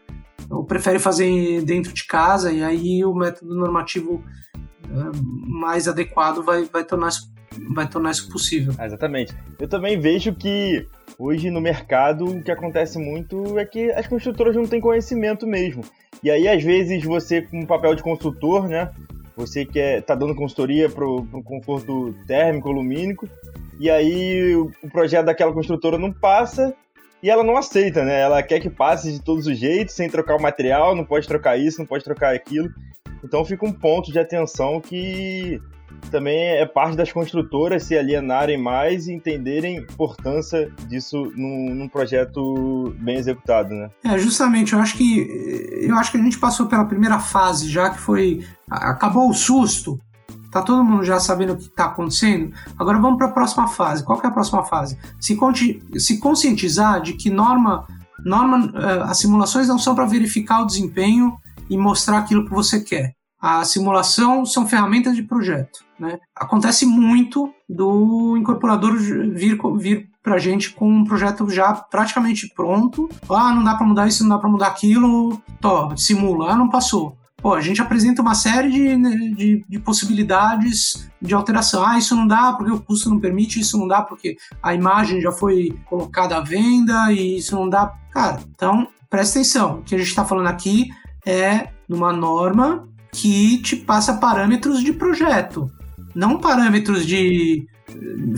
ou 0.50 0.64
prefere 0.64 0.98
fazer 0.98 1.62
dentro 1.62 1.92
de 1.92 2.06
casa, 2.06 2.52
e 2.52 2.62
aí 2.62 3.04
o 3.04 3.14
método 3.14 3.54
normativo 3.54 4.22
uh, 4.86 5.24
mais 5.46 5.88
adequado 5.88 6.42
vai, 6.42 6.64
vai, 6.64 6.84
tornar 6.84 7.08
isso, 7.08 7.30
vai 7.74 7.88
tornar 7.88 8.10
isso 8.10 8.28
possível. 8.28 8.74
Exatamente. 8.80 9.34
Eu 9.58 9.68
também 9.68 9.98
vejo 9.98 10.34
que 10.34 10.86
hoje 11.18 11.50
no 11.50 11.60
mercado 11.60 12.26
o 12.26 12.42
que 12.42 12.50
acontece 12.50 12.98
muito 12.98 13.58
é 13.58 13.64
que 13.64 13.90
as 13.92 14.06
construtoras 14.06 14.54
não 14.56 14.66
têm 14.66 14.80
conhecimento 14.80 15.46
mesmo. 15.46 15.82
E 16.22 16.30
aí, 16.30 16.48
às 16.48 16.62
vezes, 16.62 17.02
você, 17.04 17.42
com 17.42 17.66
papel 17.66 17.94
de 17.94 18.02
consultor, 18.02 18.68
né? 18.68 18.90
Você 19.36 19.64
que 19.64 19.80
é, 19.80 20.00
tá 20.00 20.14
dando 20.14 20.34
consultoria 20.34 20.88
para 20.88 21.04
o 21.04 21.42
conforto 21.42 22.14
térmico, 22.26 22.70
lumínico, 22.70 23.28
e 23.80 23.90
aí 23.90 24.54
o 24.54 24.70
projeto 24.92 25.26
daquela 25.26 25.52
construtora 25.52 25.98
não 25.98 26.12
passa 26.12 26.72
e 27.20 27.28
ela 27.28 27.42
não 27.42 27.56
aceita, 27.56 28.04
né? 28.04 28.20
Ela 28.20 28.42
quer 28.42 28.60
que 28.60 28.70
passe 28.70 29.10
de 29.10 29.20
todos 29.20 29.46
os 29.46 29.58
jeitos, 29.58 29.94
sem 29.94 30.08
trocar 30.08 30.36
o 30.36 30.42
material, 30.42 30.94
não 30.94 31.04
pode 31.04 31.26
trocar 31.26 31.58
isso, 31.58 31.80
não 31.80 31.86
pode 31.86 32.04
trocar 32.04 32.34
aquilo. 32.34 32.70
Então 33.24 33.44
fica 33.44 33.66
um 33.66 33.72
ponto 33.72 34.12
de 34.12 34.18
atenção 34.18 34.80
que 34.80 35.60
também 36.10 36.36
é 36.36 36.66
parte 36.66 36.96
das 36.96 37.12
construtoras 37.12 37.84
se 37.84 37.96
alienarem 37.96 38.60
mais 38.60 39.06
e 39.06 39.12
entenderem 39.12 39.78
a 39.78 39.80
importância 39.80 40.70
disso 40.88 41.32
num, 41.36 41.74
num, 41.74 41.88
projeto 41.88 42.94
bem 42.98 43.16
executado, 43.16 43.74
né? 43.74 43.90
É, 44.04 44.18
justamente, 44.18 44.72
eu 44.72 44.78
acho 44.78 44.96
que 44.96 45.26
eu 45.82 45.96
acho 45.96 46.10
que 46.10 46.18
a 46.18 46.22
gente 46.22 46.38
passou 46.38 46.66
pela 46.66 46.84
primeira 46.84 47.18
fase 47.18 47.68
já 47.68 47.90
que 47.90 47.98
foi 47.98 48.44
acabou 48.70 49.28
o 49.28 49.34
susto. 49.34 49.98
Tá 50.50 50.62
todo 50.62 50.84
mundo 50.84 51.02
já 51.02 51.18
sabendo 51.18 51.54
o 51.54 51.56
que 51.56 51.64
está 51.64 51.86
acontecendo. 51.86 52.54
Agora 52.78 52.98
vamos 52.98 53.18
para 53.18 53.26
a 53.26 53.32
próxima 53.32 53.66
fase. 53.66 54.04
Qual 54.04 54.20
que 54.20 54.24
é 54.24 54.28
a 54.28 54.32
próxima 54.32 54.62
fase? 54.62 54.96
Se, 55.20 55.36
se 55.96 56.20
conscientizar 56.20 57.02
de 57.02 57.14
que 57.14 57.28
norma, 57.28 57.88
norma, 58.24 58.72
eh, 58.72 59.02
as 59.02 59.18
simulações 59.18 59.66
não 59.66 59.80
são 59.80 59.96
para 59.96 60.06
verificar 60.06 60.62
o 60.62 60.66
desempenho 60.66 61.36
e 61.68 61.76
mostrar 61.76 62.18
aquilo 62.18 62.44
que 62.44 62.52
você 62.52 62.78
quer 62.78 63.14
a 63.46 63.62
simulação 63.62 64.46
são 64.46 64.66
ferramentas 64.66 65.14
de 65.14 65.22
projeto. 65.22 65.83
Né? 65.98 66.18
Acontece 66.34 66.84
muito 66.86 67.52
do 67.68 68.36
incorporador 68.36 68.96
vir, 68.96 69.58
vir 69.78 70.10
para 70.22 70.34
a 70.34 70.38
gente 70.38 70.72
com 70.72 70.88
um 70.88 71.04
projeto 71.04 71.48
já 71.50 71.72
praticamente 71.72 72.50
pronto. 72.54 73.08
Ah, 73.28 73.54
não 73.54 73.62
dá 73.62 73.74
para 73.74 73.86
mudar 73.86 74.06
isso, 74.08 74.22
não 74.22 74.30
dá 74.30 74.38
para 74.38 74.50
mudar 74.50 74.68
aquilo. 74.68 75.40
Tó, 75.60 75.94
simula. 75.96 76.52
Ah, 76.52 76.56
não 76.56 76.68
passou. 76.68 77.16
Pô, 77.36 77.52
a 77.52 77.60
gente 77.60 77.82
apresenta 77.82 78.22
uma 78.22 78.34
série 78.34 78.70
de, 78.70 78.96
né, 78.96 79.10
de, 79.36 79.62
de, 79.68 79.78
possibilidades 79.78 81.10
de 81.20 81.34
alteração. 81.34 81.86
Ah, 81.86 81.98
isso 81.98 82.16
não 82.16 82.26
dá 82.26 82.54
porque 82.54 82.72
o 82.72 82.80
custo 82.80 83.10
não 83.10 83.20
permite, 83.20 83.60
isso 83.60 83.76
não 83.76 83.86
dá 83.86 84.00
porque 84.00 84.38
a 84.62 84.74
imagem 84.74 85.20
já 85.20 85.30
foi 85.30 85.78
colocada 85.84 86.38
à 86.38 86.40
venda 86.40 87.12
e 87.12 87.36
isso 87.36 87.54
não 87.54 87.68
dá. 87.68 87.92
Cara, 88.10 88.40
então 88.54 88.88
presta 89.10 89.38
atenção. 89.38 89.80
O 89.80 89.82
que 89.82 89.94
a 89.94 89.98
gente 89.98 90.08
está 90.08 90.24
falando 90.24 90.46
aqui 90.46 90.88
é 91.26 91.68
numa 91.86 92.14
norma 92.14 92.88
que 93.12 93.58
te 93.58 93.76
passa 93.76 94.14
parâmetros 94.14 94.82
de 94.82 94.92
projeto, 94.92 95.70
não 96.14 96.38
parâmetros 96.38 97.06
de 97.06 97.66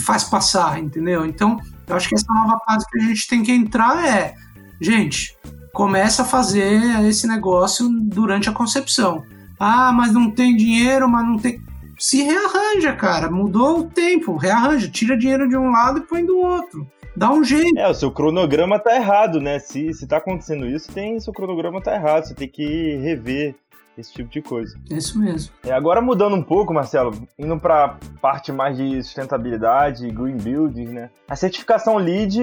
faz 0.00 0.24
passar, 0.24 0.78
entendeu? 0.78 1.24
Então, 1.24 1.58
eu 1.86 1.96
acho 1.96 2.08
que 2.08 2.14
essa 2.14 2.32
nova 2.32 2.58
fase 2.66 2.86
que 2.90 2.98
a 2.98 3.02
gente 3.02 3.28
tem 3.28 3.42
que 3.42 3.52
entrar 3.52 4.06
é, 4.06 4.34
gente, 4.80 5.36
começa 5.72 6.22
a 6.22 6.24
fazer 6.24 7.04
esse 7.06 7.26
negócio 7.26 7.88
durante 7.88 8.48
a 8.48 8.52
concepção. 8.52 9.22
Ah, 9.58 9.92
mas 9.92 10.12
não 10.12 10.30
tem 10.30 10.56
dinheiro, 10.56 11.08
mas 11.08 11.26
não 11.26 11.38
tem. 11.38 11.60
Se 11.98 12.22
rearranja, 12.22 12.92
cara. 12.94 13.30
Mudou 13.30 13.80
o 13.80 13.84
tempo, 13.84 14.36
rearranja. 14.36 14.90
Tira 14.90 15.16
dinheiro 15.16 15.48
de 15.48 15.56
um 15.56 15.70
lado 15.70 15.98
e 15.98 16.02
põe 16.02 16.24
do 16.24 16.36
outro. 16.36 16.86
dá 17.16 17.30
um 17.32 17.42
jeito. 17.42 17.78
É, 17.78 17.88
o 17.88 17.94
seu 17.94 18.10
cronograma 18.10 18.78
tá 18.78 18.94
errado, 18.94 19.40
né? 19.40 19.58
Se, 19.58 19.92
se 19.94 20.06
tá 20.06 20.18
acontecendo 20.18 20.66
isso, 20.66 20.92
tem 20.92 21.18
seu 21.20 21.32
cronograma 21.32 21.80
tá 21.80 21.94
errado, 21.94 22.24
você 22.24 22.34
tem 22.34 22.48
que 22.48 22.96
rever 22.96 23.54
esse 23.98 24.12
tipo 24.12 24.30
de 24.30 24.42
coisa. 24.42 24.78
É 24.90 24.94
isso 24.94 25.18
mesmo. 25.18 25.52
É, 25.64 25.72
agora 25.72 26.00
mudando 26.00 26.36
um 26.36 26.42
pouco, 26.42 26.72
Marcelo, 26.72 27.12
indo 27.38 27.58
para 27.58 27.98
parte 28.20 28.52
mais 28.52 28.76
de 28.76 29.02
sustentabilidade, 29.02 30.10
green 30.10 30.36
building, 30.36 30.88
né? 30.88 31.10
A 31.28 31.36
certificação 31.36 31.96
LEED, 31.96 32.40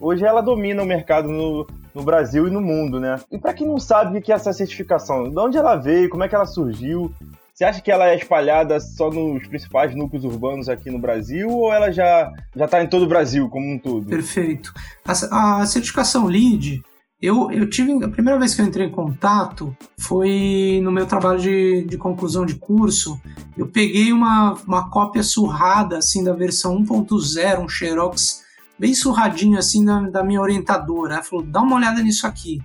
hoje 0.00 0.24
ela 0.24 0.40
domina 0.40 0.82
o 0.82 0.86
mercado 0.86 1.28
no, 1.28 1.66
no 1.94 2.02
Brasil 2.02 2.46
e 2.46 2.50
no 2.50 2.60
mundo, 2.60 2.98
né? 2.98 3.20
E 3.30 3.38
para 3.38 3.54
quem 3.54 3.66
não 3.66 3.78
sabe 3.78 4.18
o 4.18 4.22
que 4.22 4.32
é 4.32 4.34
essa 4.34 4.52
certificação, 4.52 5.30
de 5.30 5.38
onde 5.38 5.58
ela 5.58 5.76
veio, 5.76 6.08
como 6.08 6.24
é 6.24 6.28
que 6.28 6.34
ela 6.34 6.46
surgiu, 6.46 7.12
você 7.60 7.64
acha 7.64 7.82
que 7.82 7.92
ela 7.92 8.08
é 8.08 8.16
espalhada 8.16 8.80
só 8.80 9.10
nos 9.10 9.46
principais 9.46 9.94
núcleos 9.94 10.24
urbanos 10.24 10.66
aqui 10.66 10.90
no 10.90 10.98
Brasil 10.98 11.50
ou 11.50 11.70
ela 11.70 11.92
já 11.92 12.32
já 12.56 12.64
está 12.64 12.82
em 12.82 12.86
todo 12.86 13.02
o 13.02 13.08
Brasil 13.08 13.50
como 13.50 13.70
um 13.70 13.78
todo? 13.78 14.06
Perfeito. 14.06 14.72
A, 15.04 15.60
a 15.60 15.66
certificação 15.66 16.24
LEED, 16.24 16.82
eu, 17.20 17.50
eu 17.50 17.68
tive. 17.68 17.92
A 18.02 18.08
primeira 18.08 18.38
vez 18.38 18.54
que 18.54 18.62
eu 18.62 18.66
entrei 18.66 18.86
em 18.86 18.90
contato 18.90 19.76
foi 19.98 20.80
no 20.82 20.90
meu 20.90 21.06
trabalho 21.06 21.38
de, 21.38 21.84
de 21.84 21.98
conclusão 21.98 22.46
de 22.46 22.54
curso. 22.54 23.20
Eu 23.56 23.68
peguei 23.68 24.10
uma, 24.12 24.54
uma 24.66 24.88
cópia 24.88 25.22
surrada, 25.22 25.98
assim, 25.98 26.24
da 26.24 26.32
versão 26.32 26.82
1.0, 26.82 27.62
um 27.62 27.68
Xerox 27.68 28.42
bem 28.78 28.94
surradinho, 28.94 29.58
assim, 29.58 29.84
da, 29.84 30.00
da 30.08 30.24
minha 30.24 30.40
orientadora. 30.40 31.14
Ela 31.14 31.22
falou: 31.22 31.44
dá 31.44 31.60
uma 31.60 31.76
olhada 31.76 32.02
nisso 32.02 32.26
aqui. 32.26 32.62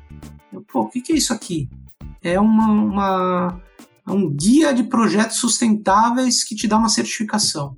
Eu, 0.53 0.61
pô, 0.61 0.83
o 0.83 0.89
que, 0.89 1.01
que 1.01 1.11
é 1.11 1.17
isso 1.17 1.33
aqui? 1.33 1.69
É 2.23 2.39
uma, 2.39 2.67
uma, 2.67 3.61
um 4.07 4.29
guia 4.29 4.73
de 4.73 4.83
projetos 4.83 5.37
sustentáveis 5.37 6.45
que 6.45 6.55
te 6.55 6.65
dá 6.65 6.77
uma 6.77 6.89
certificação. 6.89 7.75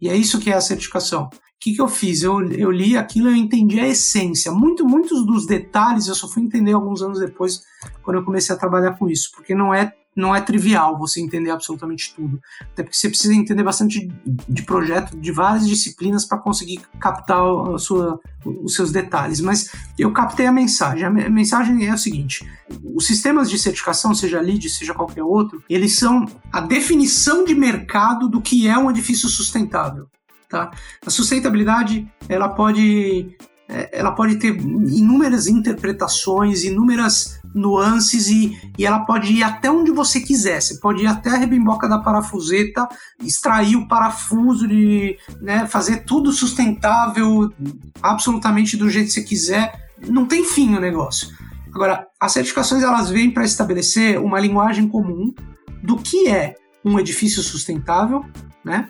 E 0.00 0.08
é 0.08 0.16
isso 0.16 0.38
que 0.38 0.50
é 0.50 0.54
a 0.54 0.60
certificação 0.60 1.28
que, 1.64 1.72
que 1.72 1.80
eu 1.80 1.88
fiz? 1.88 2.22
Eu, 2.22 2.46
eu 2.52 2.70
li 2.70 2.94
aquilo 2.94 3.30
eu 3.30 3.34
entendi 3.34 3.80
a 3.80 3.88
essência. 3.88 4.52
Muito, 4.52 4.86
muitos 4.86 5.26
dos 5.26 5.46
detalhes 5.46 6.08
eu 6.08 6.14
só 6.14 6.28
fui 6.28 6.42
entender 6.42 6.72
alguns 6.72 7.00
anos 7.00 7.18
depois, 7.18 7.62
quando 8.02 8.18
eu 8.18 8.24
comecei 8.24 8.54
a 8.54 8.58
trabalhar 8.58 8.98
com 8.98 9.08
isso, 9.08 9.30
porque 9.34 9.54
não 9.54 9.72
é, 9.72 9.90
não 10.14 10.36
é 10.36 10.42
trivial 10.42 10.98
você 10.98 11.22
entender 11.22 11.50
absolutamente 11.50 12.14
tudo. 12.14 12.38
Até 12.60 12.82
porque 12.82 12.94
você 12.94 13.08
precisa 13.08 13.32
entender 13.32 13.62
bastante 13.62 14.12
de 14.46 14.62
projeto, 14.62 15.16
de 15.18 15.32
várias 15.32 15.66
disciplinas, 15.66 16.26
para 16.26 16.36
conseguir 16.36 16.82
captar 17.00 17.40
a 17.74 17.78
sua, 17.78 18.20
os 18.44 18.74
seus 18.74 18.92
detalhes. 18.92 19.40
Mas 19.40 19.70
eu 19.98 20.12
captei 20.12 20.44
a 20.44 20.52
mensagem. 20.52 21.02
A 21.02 21.30
mensagem 21.30 21.86
é 21.86 21.94
o 21.94 21.98
seguinte: 21.98 22.46
os 22.94 23.06
sistemas 23.06 23.48
de 23.48 23.58
certificação, 23.58 24.14
seja 24.14 24.38
LEED, 24.38 24.68
seja 24.68 24.92
qualquer 24.92 25.22
outro, 25.22 25.64
eles 25.70 25.96
são 25.96 26.26
a 26.52 26.60
definição 26.60 27.42
de 27.42 27.54
mercado 27.54 28.28
do 28.28 28.42
que 28.42 28.68
é 28.68 28.76
um 28.76 28.90
edifício 28.90 29.30
sustentável. 29.30 30.06
Tá? 30.54 30.70
A 31.04 31.10
sustentabilidade 31.10 32.08
ela 32.28 32.48
pode, 32.48 33.36
é, 33.68 33.98
ela 33.98 34.12
pode 34.12 34.36
ter 34.36 34.54
inúmeras 34.54 35.48
interpretações, 35.48 36.62
inúmeras 36.62 37.40
nuances 37.52 38.28
e, 38.28 38.56
e 38.78 38.86
ela 38.86 39.00
pode 39.00 39.32
ir 39.32 39.42
até 39.42 39.68
onde 39.68 39.90
você 39.90 40.20
quiser. 40.20 40.62
Você 40.62 40.78
pode 40.78 41.02
ir 41.02 41.08
até 41.08 41.30
a 41.30 41.36
rebimboca 41.38 41.88
da 41.88 41.98
parafuseta, 41.98 42.88
extrair 43.20 43.74
o 43.74 43.88
parafuso, 43.88 44.68
de, 44.68 45.18
né, 45.40 45.66
fazer 45.66 46.04
tudo 46.04 46.30
sustentável, 46.30 47.52
absolutamente 48.00 48.76
do 48.76 48.88
jeito 48.88 49.08
que 49.08 49.14
você 49.14 49.22
quiser. 49.24 49.88
Não 50.06 50.24
tem 50.24 50.44
fim 50.44 50.76
o 50.76 50.80
negócio. 50.80 51.36
Agora, 51.74 52.06
as 52.20 52.30
certificações 52.30 52.84
elas 52.84 53.10
vêm 53.10 53.28
para 53.28 53.44
estabelecer 53.44 54.20
uma 54.20 54.38
linguagem 54.38 54.86
comum 54.86 55.34
do 55.82 55.96
que 55.96 56.28
é 56.28 56.54
um 56.84 56.96
edifício 57.00 57.42
sustentável, 57.42 58.24
né? 58.64 58.88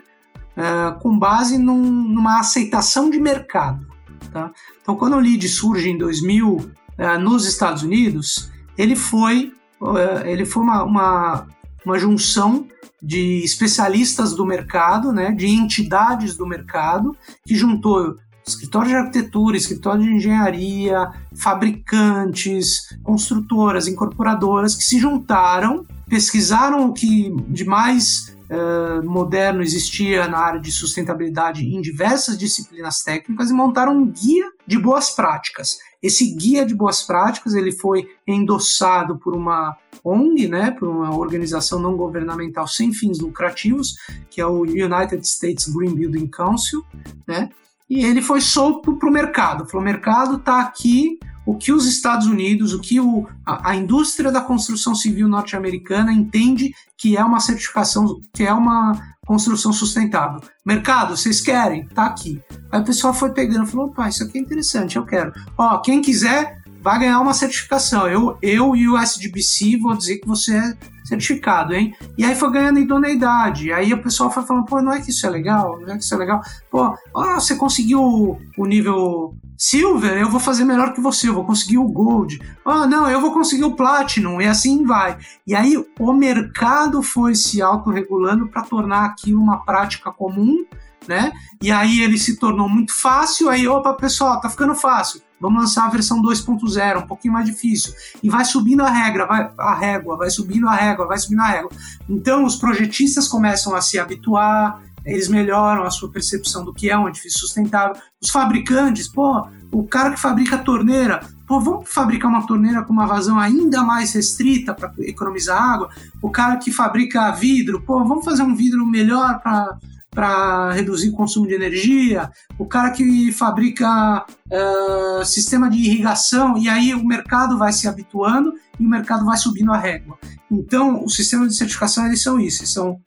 Uh, 0.57 0.99
com 0.99 1.17
base 1.17 1.57
num, 1.57 1.81
numa 1.81 2.39
aceitação 2.39 3.09
de 3.09 3.19
mercado. 3.19 3.85
Tá? 4.31 4.51
Então, 4.81 4.95
quando 4.95 5.15
o 5.15 5.19
LEED 5.19 5.47
surge 5.47 5.89
em 5.89 5.97
2000 5.97 6.49
uh, 6.49 6.71
eh, 6.97 7.17
nos 7.17 7.45
Estados 7.45 7.83
Unidos, 7.83 8.51
ele 8.77 8.95
foi, 8.95 9.53
uh, 9.81 10.25
ele 10.25 10.45
foi 10.45 10.63
uma, 10.63 10.83
uma, 10.83 11.47
uma 11.85 11.99
junção 11.99 12.67
de 13.01 13.43
especialistas 13.43 14.33
do 14.33 14.45
mercado, 14.45 15.11
né, 15.11 15.31
de 15.31 15.47
entidades 15.47 16.35
do 16.35 16.47
mercado, 16.47 17.15
que 17.45 17.55
juntou 17.55 18.17
escritório 18.47 18.89
de 18.89 18.95
arquitetura, 18.95 19.57
escritório 19.57 20.03
de 20.03 20.13
engenharia, 20.13 21.11
fabricantes, 21.35 22.95
construtoras, 23.03 23.87
incorporadoras 23.87 24.75
que 24.75 24.83
se 24.83 24.99
juntaram, 24.99 25.85
pesquisaram 26.07 26.87
o 26.87 26.93
que 26.93 27.33
de 27.47 27.65
mais 27.65 28.35
uh, 28.49 29.03
moderno 29.03 29.61
existia 29.61 30.27
na 30.27 30.37
área 30.37 30.59
de 30.59 30.71
sustentabilidade 30.71 31.65
em 31.65 31.81
diversas 31.81 32.37
disciplinas 32.37 33.01
técnicas 33.01 33.49
e 33.49 33.53
montaram 33.53 33.97
um 33.97 34.05
guia 34.05 34.45
de 34.65 34.77
boas 34.77 35.11
práticas. 35.11 35.79
Esse 36.01 36.35
guia 36.35 36.65
de 36.65 36.75
boas 36.75 37.01
práticas 37.01 37.53
ele 37.53 37.71
foi 37.71 38.07
endossado 38.27 39.17
por 39.17 39.35
uma 39.35 39.75
ONG, 40.03 40.47
né, 40.47 40.71
por 40.71 40.87
uma 40.87 41.15
organização 41.17 41.79
não 41.79 41.97
governamental 41.97 42.67
sem 42.67 42.93
fins 42.93 43.19
lucrativos, 43.19 43.95
que 44.29 44.39
é 44.39 44.45
o 44.45 44.61
United 44.61 45.25
States 45.25 45.67
Green 45.67 45.95
Building 45.95 46.27
Council, 46.27 46.85
né, 47.27 47.49
e 47.89 48.03
ele 48.03 48.21
foi 48.21 48.41
solto 48.41 48.97
para 48.97 49.09
o 49.09 49.11
mercado. 49.11 49.65
Falou: 49.65 49.81
o 49.81 49.85
mercado 49.85 50.37
está 50.37 50.59
aqui, 50.61 51.19
o 51.45 51.55
que 51.55 51.71
os 51.71 51.85
Estados 51.85 52.27
Unidos, 52.27 52.73
o 52.73 52.79
que 52.79 52.99
o, 52.99 53.27
a, 53.45 53.71
a 53.71 53.75
indústria 53.75 54.31
da 54.31 54.41
construção 54.41 54.95
civil 54.95 55.27
norte-americana 55.27 56.11
entende 56.11 56.73
que 56.97 57.15
é 57.15 57.23
uma 57.23 57.39
certificação, 57.39 58.19
que 58.33 58.43
é 58.43 58.53
uma 58.53 59.15
construção 59.25 59.73
sustentável. 59.73 60.41
Mercado, 60.65 61.15
vocês 61.15 61.41
querem? 61.41 61.87
Tá 61.87 62.05
aqui. 62.05 62.41
Aí 62.71 62.81
o 62.81 62.85
pessoal 62.85 63.13
foi 63.13 63.31
pegando 63.31 63.67
falou: 63.67 63.87
opa, 63.87 64.07
isso 64.07 64.23
aqui 64.23 64.37
é 64.37 64.41
interessante, 64.41 64.95
eu 64.95 65.05
quero. 65.05 65.31
Ó, 65.57 65.77
quem 65.79 66.01
quiser 66.01 66.63
vai 66.85 66.99
ganhar 66.99 67.19
uma 67.19 67.33
certificação. 67.33 68.07
Eu, 68.07 68.37
eu 68.43 68.75
e 68.75 68.87
o 68.87 68.95
SDBC 68.95 69.75
vou 69.77 69.97
dizer 69.97 70.19
que 70.19 70.27
você 70.27 70.55
é 70.55 70.77
certificado, 71.03 71.73
hein? 71.73 71.95
E 72.15 72.23
aí 72.23 72.35
foi 72.35 72.51
ganhando 72.51 72.77
idoneidade. 72.77 73.73
Aí 73.73 73.91
o 73.91 74.03
pessoal 74.03 74.29
foi 74.29 74.43
falando, 74.43 74.65
pô, 74.65 74.79
não 74.83 74.93
é 74.93 75.01
que 75.01 75.09
isso 75.09 75.25
é 75.25 75.29
legal? 75.31 75.79
Não 75.81 75.95
é 75.95 75.97
que 75.97 76.03
isso 76.03 76.13
é 76.13 76.17
legal? 76.17 76.41
Pô, 76.69 76.95
você 77.33 77.55
conseguiu 77.55 78.37
o 78.55 78.65
nível 78.67 79.35
Silver, 79.57 80.15
eu 80.15 80.29
vou 80.29 80.39
fazer 80.39 80.63
melhor 80.63 80.93
que 80.93 81.01
você, 81.01 81.27
eu 81.27 81.33
vou 81.33 81.43
conseguir 81.43 81.79
o 81.79 81.87
Gold. 81.87 82.39
Ah, 82.63 82.85
não, 82.85 83.09
eu 83.09 83.19
vou 83.19 83.33
conseguir 83.33 83.63
o 83.63 83.75
Platinum, 83.75 84.39
e 84.39 84.45
assim 84.45 84.85
vai. 84.85 85.17
E 85.47 85.55
aí 85.55 85.83
o 85.99 86.13
mercado 86.13 87.01
foi 87.01 87.33
se 87.33 87.63
autorregulando 87.63 88.47
para 88.47 88.61
tornar 88.61 89.05
aquilo 89.05 89.41
uma 89.41 89.65
prática 89.65 90.11
comum, 90.11 90.63
né? 91.07 91.31
E 91.63 91.71
aí 91.71 92.01
ele 92.01 92.19
se 92.19 92.37
tornou 92.37 92.69
muito 92.69 92.93
fácil, 92.93 93.49
aí, 93.49 93.67
opa, 93.67 93.93
pessoal, 93.93 94.39
tá 94.39 94.49
ficando 94.49 94.75
fácil 94.75 95.24
Vamos 95.39 95.61
lançar 95.61 95.85
a 95.85 95.89
versão 95.89 96.21
2.0, 96.21 97.03
um 97.03 97.07
pouquinho 97.07 97.33
mais 97.33 97.45
difícil. 97.45 97.93
E 98.23 98.29
vai 98.29 98.45
subindo 98.45 98.81
a 98.81 98.89
regra, 98.89 99.25
vai, 99.25 99.51
a 99.57 99.75
régua, 99.75 100.17
vai 100.17 100.29
subindo 100.29 100.67
a 100.67 100.75
régua, 100.75 101.07
vai 101.07 101.17
subindo 101.17 101.41
a 101.41 101.47
régua. 101.47 101.71
Então 102.09 102.45
os 102.45 102.55
projetistas 102.55 103.27
começam 103.27 103.75
a 103.75 103.81
se 103.81 103.99
habituar, 103.99 104.81
eles 105.05 105.27
melhoram 105.27 105.83
a 105.83 105.91
sua 105.91 106.09
percepção 106.09 106.65
do 106.65 106.73
que 106.73 106.89
é 106.89 106.97
um 106.97 107.07
edifício 107.07 107.39
sustentável. 107.39 107.95
Os 108.19 108.29
fabricantes, 108.29 109.07
pô, 109.07 109.47
o 109.71 109.83
cara 109.83 110.11
que 110.11 110.19
fabrica 110.19 110.57
torneira, 110.57 111.21
pô, 111.47 111.59
vamos 111.59 111.93
fabricar 111.93 112.29
uma 112.29 112.47
torneira 112.47 112.83
com 112.83 112.91
uma 112.91 113.05
vazão 113.05 113.39
ainda 113.39 113.83
mais 113.83 114.13
restrita 114.13 114.73
para 114.73 114.91
economizar 114.99 115.61
água. 115.61 115.89
O 116.21 116.31
cara 116.31 116.57
que 116.57 116.71
fabrica 116.71 117.31
vidro, 117.31 117.81
pô, 117.81 118.03
vamos 118.03 118.25
fazer 118.25 118.41
um 118.41 118.55
vidro 118.55 118.83
melhor 118.85 119.39
para 119.41 119.77
para 120.15 120.71
reduzir 120.71 121.09
o 121.09 121.15
consumo 121.15 121.45
de 121.45 121.53
energia, 121.53 122.31
o 122.57 122.65
cara 122.65 122.91
que 122.91 123.33
fabrica 123.33 124.25
uh, 124.25 125.25
sistema 125.25 125.69
de 125.69 125.77
irrigação, 125.77 126.57
e 126.57 126.69
aí 126.69 126.95
o 126.95 127.05
mercado 127.05 127.57
vai 127.57 127.73
se 127.73 127.85
habituando 127.85 128.53
e 128.79 128.85
o 128.85 128.89
mercado 128.89 129.25
vai 129.25 129.35
subindo 129.35 129.73
a 129.73 129.77
régua. 129.77 130.17
Então, 130.49 131.03
os 131.03 131.15
sistemas 131.15 131.49
de 131.49 131.57
certificação 131.57 132.07
eles 132.07 132.23
são 132.23 132.39
isso, 132.39 132.65
são, 132.65 132.97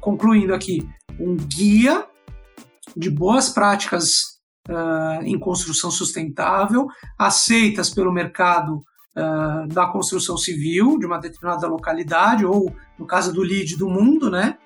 concluindo 0.00 0.54
aqui, 0.54 0.88
um 1.20 1.36
guia 1.36 2.06
de 2.96 3.10
boas 3.10 3.50
práticas 3.50 4.38
uh, 4.70 5.22
em 5.22 5.38
construção 5.38 5.90
sustentável, 5.90 6.86
aceitas 7.18 7.90
pelo 7.90 8.10
mercado 8.10 8.82
uh, 9.16 9.66
da 9.68 9.86
construção 9.86 10.36
civil 10.36 10.98
de 10.98 11.06
uma 11.06 11.18
determinada 11.18 11.66
localidade, 11.66 12.44
ou 12.44 12.74
no 12.98 13.06
caso 13.06 13.32
do 13.32 13.42
LEED 13.42 13.76
do 13.76 13.88
mundo, 13.88 14.30
né? 14.30 14.56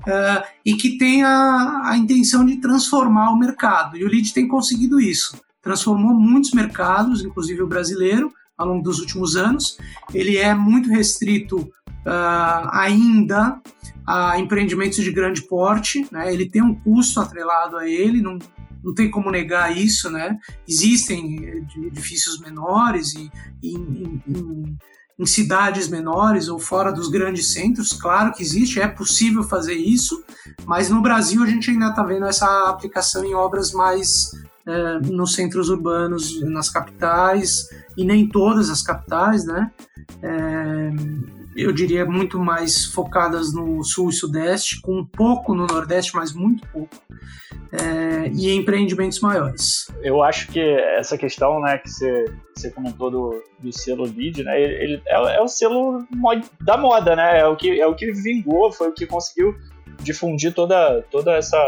Uh, 0.00 0.44
e 0.64 0.74
que 0.74 0.98
tem 0.98 1.22
a, 1.22 1.82
a 1.84 1.96
intenção 1.96 2.44
de 2.44 2.56
transformar 2.56 3.30
o 3.30 3.38
mercado. 3.38 3.96
E 3.96 4.04
o 4.04 4.08
LEED 4.08 4.32
tem 4.34 4.48
conseguido 4.48 5.00
isso. 5.00 5.40
Transformou 5.62 6.14
muitos 6.14 6.52
mercados, 6.52 7.24
inclusive 7.24 7.62
o 7.62 7.66
brasileiro, 7.66 8.32
ao 8.56 8.66
longo 8.66 8.82
dos 8.82 8.98
últimos 8.98 9.36
anos. 9.36 9.78
Ele 10.12 10.36
é 10.36 10.54
muito 10.54 10.90
restrito 10.90 11.58
uh, 11.58 12.68
ainda 12.72 13.60
a 14.06 14.38
empreendimentos 14.38 15.02
de 15.02 15.12
grande 15.12 15.42
porte, 15.42 16.06
né? 16.10 16.32
ele 16.32 16.48
tem 16.48 16.62
um 16.62 16.74
custo 16.74 17.20
atrelado 17.20 17.76
a 17.76 17.88
ele, 17.88 18.20
não, 18.20 18.38
não 18.82 18.94
tem 18.94 19.10
como 19.10 19.30
negar 19.30 19.76
isso, 19.76 20.10
né? 20.10 20.36
Existem 20.68 21.64
edifícios 21.86 22.40
menores 22.40 23.14
e, 23.14 23.30
e 23.62 23.74
em, 23.74 24.22
em, 24.26 24.78
em, 25.18 25.26
cidades 25.26 25.88
menores 25.88 26.48
ou 26.48 26.58
fora 26.58 26.92
dos 26.92 27.08
grandes 27.08 27.52
centros, 27.52 27.92
claro 27.92 28.32
que 28.32 28.42
existe, 28.42 28.80
é 28.80 28.88
possível 28.88 29.42
fazer 29.42 29.74
isso, 29.74 30.22
mas 30.64 30.88
no 30.88 31.02
Brasil 31.02 31.42
a 31.42 31.46
gente 31.46 31.70
ainda 31.70 31.88
está 31.88 32.02
vendo 32.02 32.26
essa 32.26 32.68
aplicação 32.68 33.24
em 33.24 33.34
obras 33.34 33.72
mais 33.72 34.32
é, 34.66 34.98
nos 35.00 35.34
centros 35.34 35.68
urbanos, 35.68 36.40
nas 36.42 36.70
capitais, 36.70 37.68
e 37.96 38.04
nem 38.04 38.28
todas 38.28 38.70
as 38.70 38.82
capitais, 38.82 39.44
né? 39.44 39.70
É, 40.22 40.90
eu 41.56 41.72
diria 41.72 42.04
muito 42.04 42.38
mais 42.38 42.86
focadas 42.86 43.52
no 43.52 43.82
sul 43.82 44.10
e 44.10 44.12
sudeste, 44.12 44.80
com 44.80 44.98
um 44.98 45.04
pouco 45.04 45.54
no 45.54 45.66
nordeste, 45.66 46.14
mas 46.14 46.32
muito 46.32 46.66
pouco, 46.68 46.96
é, 47.72 48.28
e 48.32 48.54
empreendimentos 48.54 49.20
maiores. 49.20 49.86
Eu 50.02 50.22
acho 50.22 50.48
que 50.48 50.60
essa 50.60 51.18
questão, 51.18 51.60
né, 51.60 51.78
que 51.78 51.90
você, 51.90 52.24
você 52.54 52.70
comentou 52.70 53.10
do, 53.10 53.44
do 53.58 53.72
selo 53.72 54.04
lead, 54.04 54.42
né, 54.44 54.60
ele, 54.60 55.02
é, 55.06 55.36
é 55.36 55.40
o 55.40 55.48
selo 55.48 56.06
da 56.60 56.76
moda, 56.76 57.16
né, 57.16 57.40
é 57.40 57.46
o 57.46 57.56
que 57.56 57.80
é 57.80 57.86
o 57.86 57.94
que 57.94 58.12
vingou, 58.12 58.72
foi 58.72 58.88
o 58.88 58.94
que 58.94 59.06
conseguiu 59.06 59.54
difundir 60.02 60.54
toda 60.54 61.02
toda 61.10 61.32
essa 61.32 61.58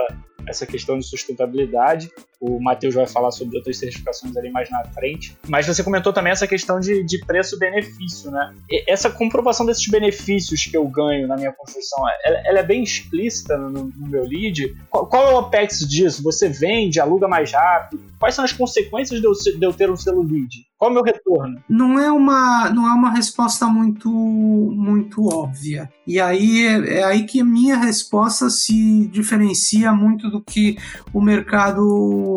essa 0.46 0.66
questão 0.66 0.98
de 0.98 1.06
sustentabilidade. 1.06 2.10
O 2.42 2.60
Matheus 2.60 2.94
vai 2.94 3.06
falar 3.06 3.30
sobre 3.30 3.56
outras 3.56 3.78
certificações 3.78 4.36
ali 4.36 4.50
mais 4.50 4.68
na 4.68 4.82
frente. 4.86 5.38
Mas 5.48 5.64
você 5.64 5.84
comentou 5.84 6.12
também 6.12 6.32
essa 6.32 6.46
questão 6.46 6.80
de, 6.80 7.04
de 7.04 7.24
preço-benefício, 7.24 8.32
né? 8.32 8.52
E 8.68 8.90
essa 8.90 9.08
comprovação 9.08 9.64
desses 9.64 9.86
benefícios 9.86 10.64
que 10.64 10.76
eu 10.76 10.84
ganho 10.88 11.28
na 11.28 11.36
minha 11.36 11.52
construção, 11.52 12.04
ela, 12.24 12.42
ela 12.44 12.58
é 12.58 12.62
bem 12.64 12.82
explícita 12.82 13.56
no, 13.56 13.84
no 13.84 14.08
meu 14.08 14.24
lead. 14.24 14.76
Qual, 14.90 15.06
qual, 15.06 15.30
é 15.30 15.34
o 15.34 15.38
OPEX 15.38 15.78
disso? 15.88 16.20
Você 16.24 16.48
vende, 16.48 16.98
aluga 16.98 17.28
mais 17.28 17.52
rápido? 17.52 18.02
Quais 18.18 18.34
são 18.34 18.44
as 18.44 18.52
consequências 18.52 19.20
de 19.20 19.26
eu, 19.26 19.32
de 19.32 19.64
eu 19.64 19.72
ter 19.72 19.88
um 19.88 19.96
selo 19.96 20.22
lead? 20.22 20.66
Qual 20.82 20.88
é 20.88 20.90
o 20.90 20.94
meu 20.94 21.04
retorno? 21.04 21.62
Não 21.68 21.96
é 21.96 22.10
uma, 22.10 22.68
não 22.70 22.88
é 22.88 22.92
uma 22.92 23.10
resposta 23.10 23.66
muito, 23.66 24.08
muito 24.10 25.28
óbvia. 25.32 25.88
E 26.04 26.20
aí 26.20 26.66
é, 26.66 26.98
é 26.98 27.04
aí 27.04 27.24
que 27.24 27.40
a 27.40 27.44
minha 27.44 27.76
resposta 27.76 28.50
se 28.50 29.06
diferencia 29.06 29.92
muito 29.92 30.28
do 30.28 30.40
que 30.40 30.76
o 31.12 31.20
mercado 31.20 32.31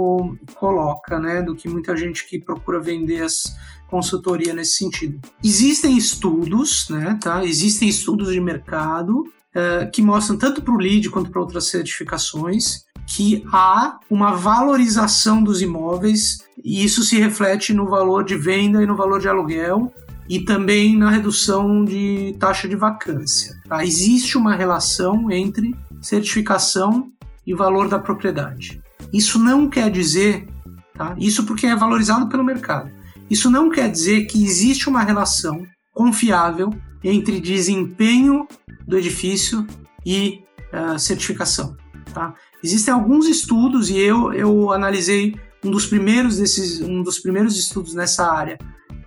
coloca, 0.56 1.20
né? 1.20 1.42
Do 1.42 1.56
que 1.56 1.68
muita 1.68 1.96
gente 1.96 2.28
que 2.28 2.40
procura 2.40 2.80
vender 2.80 3.24
as 3.24 3.44
consultoria 3.88 4.54
nesse 4.54 4.76
sentido. 4.76 5.20
Existem 5.44 5.98
estudos, 5.98 6.90
né? 6.90 7.18
Tá? 7.22 7.46
Existem 7.46 7.88
estudos 7.88 8.32
de 8.32 8.40
mercado 8.40 9.20
uh, 9.20 9.90
que 9.92 10.02
mostram 10.02 10.38
tanto 10.38 10.62
para 10.62 10.74
o 10.74 10.78
LEED 10.78 11.10
quanto 11.10 11.30
para 11.30 11.42
outras 11.42 11.68
certificações 11.68 12.84
que 13.08 13.46
há 13.52 14.00
uma 14.10 14.34
valorização 14.34 15.44
dos 15.44 15.62
imóveis 15.62 16.40
e 16.64 16.84
isso 16.84 17.04
se 17.04 17.20
reflete 17.20 17.74
no 17.74 17.88
valor 17.88 18.24
de 18.24 18.36
venda 18.36 18.82
e 18.82 18.86
no 18.86 18.96
valor 18.96 19.20
de 19.20 19.30
aluguel 19.30 19.94
e 20.28 20.40
também 20.40 20.98
na 20.98 21.12
redução 21.12 21.86
de 21.86 22.36
taxa 22.40 22.68
de 22.68 22.76
vacância. 22.76 23.56
Tá? 23.70 23.86
Existe 23.86 24.38
uma 24.38 24.56
relação 24.56 25.30
entre 25.30 25.76
certificação 26.02 27.12
e 27.46 27.54
valor 27.54 27.88
da 27.88 28.00
propriedade. 28.00 28.82
Isso 29.14 29.40
não 29.40 29.70
quer 29.70 29.90
dizer, 29.90 30.48
tá? 30.94 31.16
isso 31.18 31.46
porque 31.46 31.68
é 31.68 31.76
valorizado 31.76 32.28
pelo 32.28 32.44
mercado. 32.44 32.92
Isso 33.30 33.50
não 33.50 33.70
quer 33.70 33.90
dizer 33.90 34.26
que 34.26 34.44
existe 34.44 34.88
uma 34.88 35.02
relação 35.02 35.66
confiável 35.92 36.70
entre 37.04 37.40
desempenho 37.40 38.48
do 38.88 38.98
edifício 38.98 39.66
e 40.06 40.44
uh, 40.74 41.00
certificação. 41.00 41.76
Tá? 42.14 42.34
Existem 42.64 42.94
alguns 42.94 43.28
estudos 43.28 43.90
e 43.90 43.98
eu, 43.98 44.32
eu 44.34 44.72
analisei 44.72 45.36
um 45.64 45.72
dos 45.72 45.88
primeiros 45.88 46.38
desses, 46.38 46.82
um 46.82 47.02
dos 47.02 47.20
primeiros 47.20 47.58
estudos 47.58 47.94
nessa 47.94 48.32
área. 48.32 48.58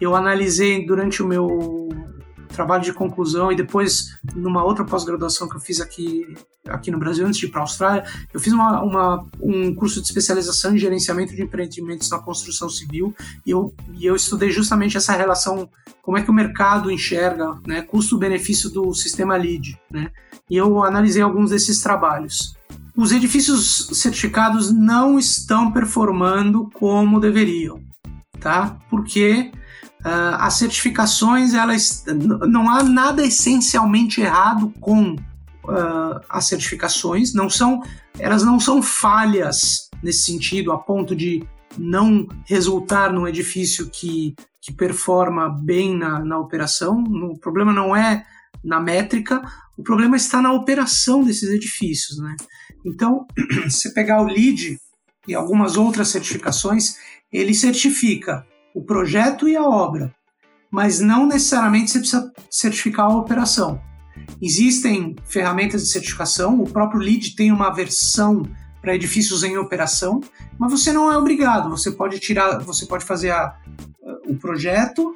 Eu 0.01 0.15
analisei 0.15 0.85
durante 0.87 1.23
o 1.23 1.27
meu 1.27 1.89
trabalho 2.59 2.83
de 2.83 2.93
conclusão 2.93 3.53
e 3.53 3.57
depois 3.57 4.19
numa 4.35 4.65
outra 4.65 4.85
pós-graduação 4.85 5.49
que 5.49 5.55
eu 5.55 5.61
fiz 5.61 5.81
aqui, 5.81 6.27
aqui 6.67 6.91
no 6.91 6.99
Brasil, 6.99 7.25
antes 7.25 7.39
de 7.39 7.47
ir 7.47 7.51
para 7.51 7.61
a 7.61 7.63
Austrália, 7.63 8.05
eu 8.35 8.41
fiz 8.41 8.53
uma, 8.53 8.83
uma, 8.83 9.27
um 9.41 9.73
curso 9.77 10.01
de 10.01 10.09
especialização 10.09 10.75
em 10.75 10.79
gerenciamento 10.79 11.37
de 11.37 11.43
empreendimentos 11.43 12.11
na 12.11 12.19
construção 12.19 12.69
civil 12.69 13.15
e 13.47 13.53
eu, 13.53 13.73
e 13.95 14.05
eu 14.05 14.17
estudei 14.17 14.51
justamente 14.51 14.97
essa 14.97 15.13
relação, 15.13 15.71
como 16.03 16.19
é 16.19 16.23
que 16.23 16.31
o 16.31 16.35
mercado 16.35 16.91
enxerga 16.91 17.57
né, 17.65 17.81
custo-benefício 17.83 18.71
do 18.71 18.93
sistema 18.93 19.37
LEED. 19.37 19.79
Né? 19.89 20.11
E 20.51 20.57
eu 20.57 20.83
analisei 20.83 21.23
alguns 21.23 21.51
desses 21.51 21.81
trabalhos. 21.81 22.57
Os 22.97 23.13
edifícios 23.13 23.89
certificados 23.93 24.73
não 24.73 25.17
estão 25.17 25.71
performando 25.71 26.69
como 26.75 27.21
deveriam, 27.21 27.81
tá? 28.41 28.77
Porque 28.91 29.53
Uh, 30.01 30.39
as 30.39 30.55
certificações, 30.55 31.55
elas 31.55 32.05
não 32.49 32.71
há 32.71 32.83
nada 32.85 33.25
essencialmente 33.25 34.21
errado 34.21 34.73
com 34.81 35.15
uh, 35.15 36.21
as 36.29 36.47
certificações, 36.47 37.35
não 37.35 37.51
são, 37.51 37.83
elas 38.19 38.45
não 38.45 38.61
são 38.61 38.81
falhas 38.81 39.89
nesse 40.03 40.23
sentido, 40.23 40.73
a 40.73 40.79
ponto 40.79 41.17
de 41.17 41.45
não 41.77 42.27
resultar 42.47 43.13
num 43.13 43.27
edifício 43.27 43.91
que, 43.91 44.35
que 44.61 44.73
performa 44.73 45.49
bem 45.49 45.97
na, 45.97 46.21
na 46.21 46.39
operação. 46.39 47.03
O 47.03 47.39
problema 47.39 47.73
não 47.73 47.95
é 47.95 48.25
na 48.63 48.81
métrica, 48.81 49.43
o 49.77 49.83
problema 49.83 50.17
está 50.17 50.41
na 50.41 50.53
operação 50.53 51.23
desses 51.23 51.51
edifícios. 51.51 52.19
Né? 52.19 52.37
Então, 52.85 53.27
se 53.69 53.93
pegar 53.93 54.23
o 54.23 54.27
LEED 54.27 54.79
e 55.27 55.35
algumas 55.35 55.77
outras 55.77 56.09
certificações, 56.09 56.97
ele 57.33 57.55
certifica 57.55 58.47
o 58.79 58.85
projeto 58.85 59.49
e 59.49 59.57
a 59.57 59.65
obra, 59.65 60.15
mas 60.71 61.01
não 61.01 61.27
necessariamente 61.27 61.91
você 61.91 61.99
precisa 61.99 62.33
certificar 62.49 63.07
a 63.07 63.17
operação. 63.17 63.81
Existem 64.41 65.17
ferramentas 65.25 65.83
de 65.83 65.91
certificação, 65.91 66.61
o 66.61 66.71
próprio 66.71 67.01
LEED 67.01 67.35
tem 67.35 67.51
uma 67.51 67.75
versão 67.75 68.45
para 68.81 68.95
edifícios 68.95 69.43
em 69.43 69.59
operação, 69.59 70.21
mas 70.57 70.71
você 70.71 70.93
não 70.93 71.11
é 71.11 71.19
obrigado. 71.19 71.69
Você 71.71 71.91
pode 71.91 72.21
tirar, 72.21 72.59
você 72.61 72.87
pode 72.87 73.05
fazer 73.05 73.33
a, 73.33 73.59
o 74.29 74.37
projeto 74.37 75.13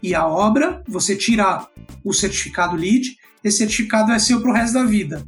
e 0.00 0.14
a 0.14 0.24
obra, 0.24 0.80
você 0.86 1.16
tira 1.16 1.66
o 2.04 2.12
certificado 2.12 2.76
LEED, 2.76 3.16
esse 3.42 3.58
certificado 3.58 4.12
é 4.12 4.18
seu 4.20 4.40
para 4.40 4.50
o 4.50 4.54
resto 4.54 4.74
da 4.74 4.84
vida. 4.84 5.26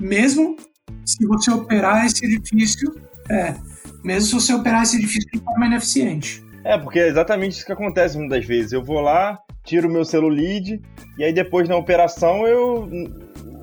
Mesmo 0.00 0.56
se 1.04 1.26
você 1.26 1.50
operar 1.50 2.06
esse 2.06 2.24
edifício, 2.24 2.94
é, 3.28 3.54
mesmo 4.02 4.28
se 4.28 4.34
você 4.34 4.54
operar 4.54 4.82
esse 4.82 4.96
edifício 4.96 5.28
de 5.30 5.40
forma 5.40 5.66
ineficiente. 5.66 6.45
É, 6.66 6.76
porque 6.76 6.98
é 6.98 7.06
exatamente 7.06 7.52
isso 7.52 7.64
que 7.64 7.72
acontece 7.72 8.18
muitas 8.18 8.44
vezes. 8.44 8.72
Eu 8.72 8.82
vou 8.82 9.00
lá, 9.00 9.38
tiro 9.64 9.88
o 9.88 9.90
meu 9.90 10.04
celulite, 10.04 10.82
e 11.16 11.22
aí 11.22 11.32
depois 11.32 11.68
na 11.68 11.76
operação 11.76 12.46
eu. 12.46 12.88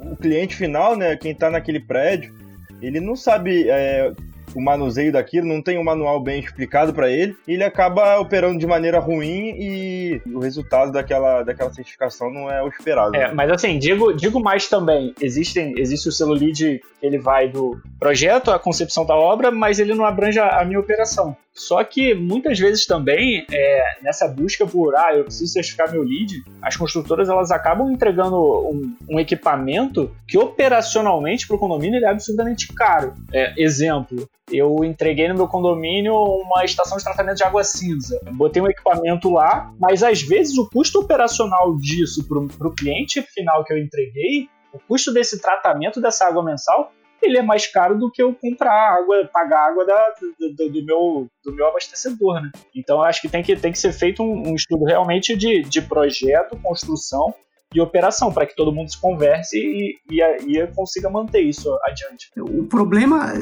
O 0.10 0.16
cliente 0.16 0.56
final, 0.56 0.96
né, 0.96 1.16
quem 1.16 1.32
está 1.32 1.50
naquele 1.50 1.80
prédio, 1.80 2.34
ele 2.82 3.00
não 3.00 3.16
sabe 3.16 3.68
é, 3.68 4.12
o 4.56 4.62
manuseio 4.62 5.12
daquilo, 5.12 5.48
não 5.48 5.62
tem 5.62 5.78
um 5.78 5.84
manual 5.84 6.20
bem 6.22 6.40
explicado 6.40 6.94
para 6.94 7.10
ele, 7.10 7.36
e 7.48 7.54
ele 7.54 7.64
acaba 7.64 8.20
operando 8.20 8.60
de 8.60 8.68
maneira 8.68 9.00
ruim 9.00 9.56
e 9.58 10.22
o 10.28 10.40
resultado 10.40 10.92
daquela, 10.92 11.44
daquela 11.44 11.74
certificação 11.74 12.32
não 12.32 12.52
é 12.52 12.62
o 12.62 12.68
esperado. 12.68 13.16
É, 13.16 13.34
mas 13.34 13.50
assim, 13.50 13.80
digo, 13.80 14.14
digo 14.14 14.40
mais 14.40 14.70
também, 14.70 15.14
existem, 15.20 15.74
existe 15.78 16.10
o 16.10 16.38
que 16.38 16.82
ele 17.02 17.18
vai 17.18 17.50
do 17.50 17.82
projeto 18.00 18.52
à 18.52 18.60
concepção 18.60 19.06
da 19.06 19.16
obra, 19.16 19.52
mas 19.52 19.80
ele 19.80 19.96
não 19.96 20.06
abrange 20.06 20.40
a 20.40 20.64
minha 20.64 20.80
operação. 20.80 21.36
Só 21.54 21.84
que 21.84 22.16
muitas 22.16 22.58
vezes 22.58 22.86
também, 22.86 23.46
é, 23.52 23.98
nessa 24.02 24.28
busca 24.28 24.66
por, 24.66 24.96
ah, 24.96 25.16
eu 25.16 25.24
preciso 25.24 25.54
certificar 25.54 25.92
meu 25.92 26.02
lead, 26.02 26.44
as 26.62 26.76
construtoras 26.76 27.30
elas 27.30 27.52
acabam 27.52 27.92
entregando 27.92 28.38
um, 28.38 28.96
um 29.08 29.20
equipamento 29.20 30.12
que 30.28 30.38
operacionalmente 30.38 31.48
para 31.48 31.56
o 31.56 31.60
condomínio 31.60 31.98
ele 31.98 32.06
é 32.06 32.10
absurdamente 32.10 32.74
caro. 32.74 33.14
É, 33.32 33.54
exemplo, 33.56 34.28
eu 34.52 34.84
entreguei 34.84 35.28
no 35.28 35.36
meu 35.36 35.48
condomínio 35.48 36.16
uma 36.16 36.66
estação 36.66 36.98
de 36.98 37.04
tratamento 37.04 37.38
de 37.38 37.44
água 37.44 37.64
cinza. 37.64 38.20
Botei 38.32 38.62
um 38.62 38.68
equipamento 38.68 39.32
lá, 39.32 39.72
mas 39.80 40.02
às 40.02 40.22
vezes 40.22 40.58
o 40.58 40.68
custo 40.70 41.00
operacional 41.00 41.78
disso 41.78 42.28
para 42.28 42.68
o 42.68 42.76
cliente 42.76 43.22
final 43.22 43.64
que 43.64 43.72
eu 43.72 43.78
entreguei, 43.78 44.50
o 44.74 44.80
custo 44.80 45.14
desse 45.14 45.40
tratamento 45.40 46.02
dessa 46.02 46.26
água 46.26 46.44
mensal 46.44 46.92
ele 47.24 47.38
é 47.38 47.42
mais 47.42 47.68
caro 47.68 47.98
do 47.98 48.12
que 48.12 48.22
eu 48.22 48.34
comprar 48.34 48.98
água, 48.98 49.30
pagar 49.32 49.70
água 49.70 49.86
da, 49.86 50.14
do, 50.56 50.70
do, 50.70 50.86
meu, 50.86 51.28
do 51.44 51.54
meu 51.54 51.68
abastecedor, 51.68 52.42
né? 52.42 52.52
Então 52.76 53.02
acho 53.02 53.22
que 53.22 53.30
tem 53.30 53.42
que, 53.42 53.56
tem 53.56 53.72
que 53.72 53.80
ser 53.80 53.94
feito 53.94 54.22
um, 54.22 54.50
um 54.50 54.56
estudo 54.56 54.86
realmente 54.86 55.36
de, 55.36 55.62
de 55.62 55.82
projeto, 55.82 56.60
construção 56.62 57.34
e 57.74 57.82
operação, 57.82 58.32
para 58.32 58.46
que 58.46 58.56
todo 58.56 58.72
mundo 58.72 58.92
se 58.92 59.00
converse 59.00 59.58
e, 59.58 59.98
e, 60.10 60.22
e, 60.22 60.68
consiga 60.68 61.10
manter 61.10 61.42
isso 61.42 61.70
adiante. 61.86 62.30
O 62.38 62.64
problema, 62.66 63.34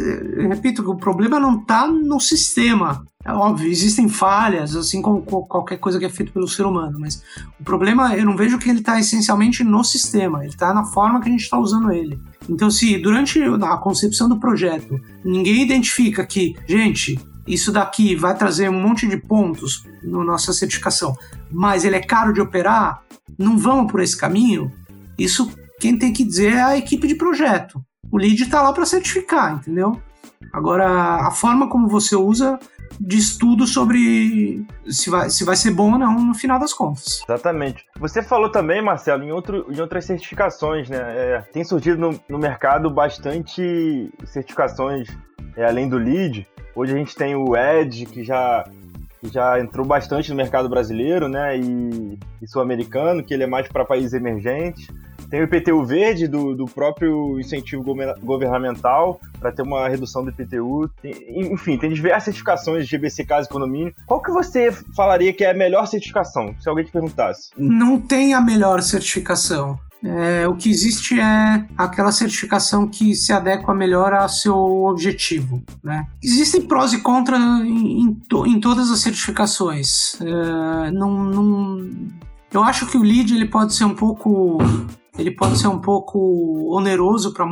repito, 0.49 0.89
o 0.89 0.97
problema 0.97 1.39
não 1.39 1.59
está 1.59 1.87
no 1.87 2.19
sistema. 2.19 3.05
É 3.23 3.31
óbvio, 3.31 3.69
existem 3.69 4.09
falhas, 4.09 4.75
assim 4.75 5.01
como 5.01 5.21
qualquer 5.21 5.77
coisa 5.77 5.99
que 5.99 6.05
é 6.05 6.09
feita 6.09 6.31
pelo 6.31 6.47
ser 6.47 6.65
humano, 6.65 6.99
mas 6.99 7.23
o 7.59 7.63
problema, 7.63 8.15
eu 8.15 8.25
não 8.25 8.35
vejo 8.35 8.57
que 8.57 8.67
ele 8.67 8.79
está 8.79 8.99
essencialmente 8.99 9.63
no 9.63 9.83
sistema, 9.83 10.39
ele 10.39 10.49
está 10.49 10.73
na 10.73 10.85
forma 10.85 11.21
que 11.21 11.29
a 11.29 11.31
gente 11.31 11.43
está 11.43 11.59
usando 11.59 11.91
ele. 11.91 12.19
Então, 12.49 12.71
se 12.71 12.97
durante 12.97 13.39
a 13.43 13.77
concepção 13.77 14.27
do 14.27 14.39
projeto 14.39 14.99
ninguém 15.23 15.61
identifica 15.61 16.25
que, 16.25 16.55
gente, 16.67 17.19
isso 17.45 17.71
daqui 17.71 18.15
vai 18.15 18.35
trazer 18.35 18.69
um 18.69 18.81
monte 18.81 19.07
de 19.07 19.17
pontos 19.17 19.85
na 20.03 20.23
nossa 20.23 20.51
certificação, 20.51 21.15
mas 21.51 21.83
ele 21.83 21.95
é 21.95 22.01
caro 22.01 22.33
de 22.33 22.41
operar, 22.41 23.03
não 23.37 23.57
vamos 23.57 23.91
por 23.91 24.01
esse 24.01 24.17
caminho, 24.17 24.71
isso 25.17 25.51
quem 25.79 25.97
tem 25.97 26.13
que 26.13 26.23
dizer 26.23 26.53
é 26.53 26.61
a 26.61 26.77
equipe 26.77 27.07
de 27.07 27.15
projeto. 27.15 27.83
O 28.11 28.17
lead 28.17 28.43
está 28.43 28.61
lá 28.61 28.71
para 28.73 28.85
certificar, 28.85 29.55
entendeu? 29.55 29.99
Agora, 30.51 31.27
a 31.27 31.31
forma 31.31 31.69
como 31.69 31.87
você 31.87 32.15
usa 32.15 32.59
diz 32.99 33.37
tudo 33.37 33.65
sobre 33.65 34.65
se 34.85 35.09
vai, 35.09 35.29
se 35.29 35.43
vai 35.43 35.55
ser 35.55 35.71
bom 35.71 35.93
ou 35.93 35.97
não 35.97 36.13
no 36.23 36.35
final 36.35 36.59
das 36.59 36.73
contas. 36.73 37.23
Exatamente. 37.27 37.85
Você 37.99 38.21
falou 38.21 38.51
também, 38.51 38.81
Marcelo, 38.81 39.23
em, 39.23 39.31
outro, 39.31 39.65
em 39.69 39.79
outras 39.79 40.05
certificações, 40.05 40.89
né? 40.89 40.97
É, 40.99 41.41
tem 41.51 41.63
surgido 41.63 41.99
no, 41.99 42.19
no, 42.29 42.37
mercado 42.37 42.91
bastante 42.91 44.11
certificações 44.25 45.07
é, 45.55 45.65
além 45.65 45.89
do 45.89 45.97
LEED. 45.97 46.47
Hoje 46.75 46.93
a 46.93 46.97
gente 46.97 47.15
tem 47.15 47.35
o 47.35 47.55
EDGE, 47.55 48.05
que 48.05 48.23
já 48.23 48.65
que 49.21 49.31
já 49.31 49.59
entrou 49.59 49.85
bastante 49.85 50.31
no 50.31 50.35
mercado 50.35 50.67
brasileiro, 50.67 51.29
né, 51.29 51.55
e, 51.55 52.17
e 52.41 52.47
sul-americano, 52.47 53.23
que 53.23 53.33
ele 53.33 53.43
é 53.43 53.47
mais 53.47 53.67
para 53.67 53.85
países 53.85 54.13
emergentes. 54.13 54.87
Tem 55.29 55.39
o 55.39 55.43
IPTU 55.43 55.85
verde 55.85 56.27
do, 56.27 56.55
do 56.55 56.65
próprio 56.65 57.39
incentivo 57.39 57.83
governamental 58.21 59.21
para 59.39 59.51
ter 59.51 59.61
uma 59.61 59.87
redução 59.87 60.25
do 60.25 60.31
IPTU. 60.31 60.89
Tem, 61.01 61.13
enfim, 61.53 61.77
tem 61.77 61.93
diversas 61.93 62.25
certificações 62.25 62.85
de 62.85 62.97
GBC 62.97 63.23
Casa 63.23 63.47
e 63.47 63.49
Condomínio. 63.49 63.93
Qual 64.05 64.21
que 64.21 64.31
você 64.31 64.71
falaria 64.93 65.31
que 65.31 65.45
é 65.45 65.51
a 65.51 65.53
melhor 65.53 65.85
certificação, 65.85 66.53
se 66.59 66.67
alguém 66.67 66.83
te 66.83 66.91
perguntasse? 66.91 67.51
Não 67.55 67.97
tem 68.01 68.33
a 68.33 68.41
melhor 68.41 68.81
certificação. 68.81 69.79
É, 70.03 70.47
o 70.47 70.55
que 70.55 70.69
existe 70.69 71.19
é 71.19 71.65
aquela 71.77 72.11
certificação 72.11 72.87
que 72.87 73.13
se 73.13 73.31
adequa 73.31 73.73
melhor 73.73 74.13
ao 74.13 74.27
seu 74.27 74.55
objetivo. 74.55 75.61
Né? 75.83 76.05
Existem 76.23 76.61
prós 76.61 76.91
e 76.93 77.01
contras 77.01 77.41
em, 77.61 78.01
em, 78.01 78.13
to, 78.27 78.47
em 78.47 78.59
todas 78.59 78.89
as 78.89 78.99
certificações. 78.99 80.19
É, 80.21 80.91
eu 82.51 82.63
acho 82.63 82.87
que 82.87 82.97
o 82.97 83.03
lead 83.03 83.33
ele 83.33 83.45
pode 83.47 83.73
ser 83.73 83.85
um 83.85 83.95
pouco 83.95 84.57
ele 85.17 85.31
pode 85.31 85.57
ser 85.59 85.67
um 85.67 85.79
pouco 85.79 86.73
oneroso 86.73 87.33
para 87.33 87.45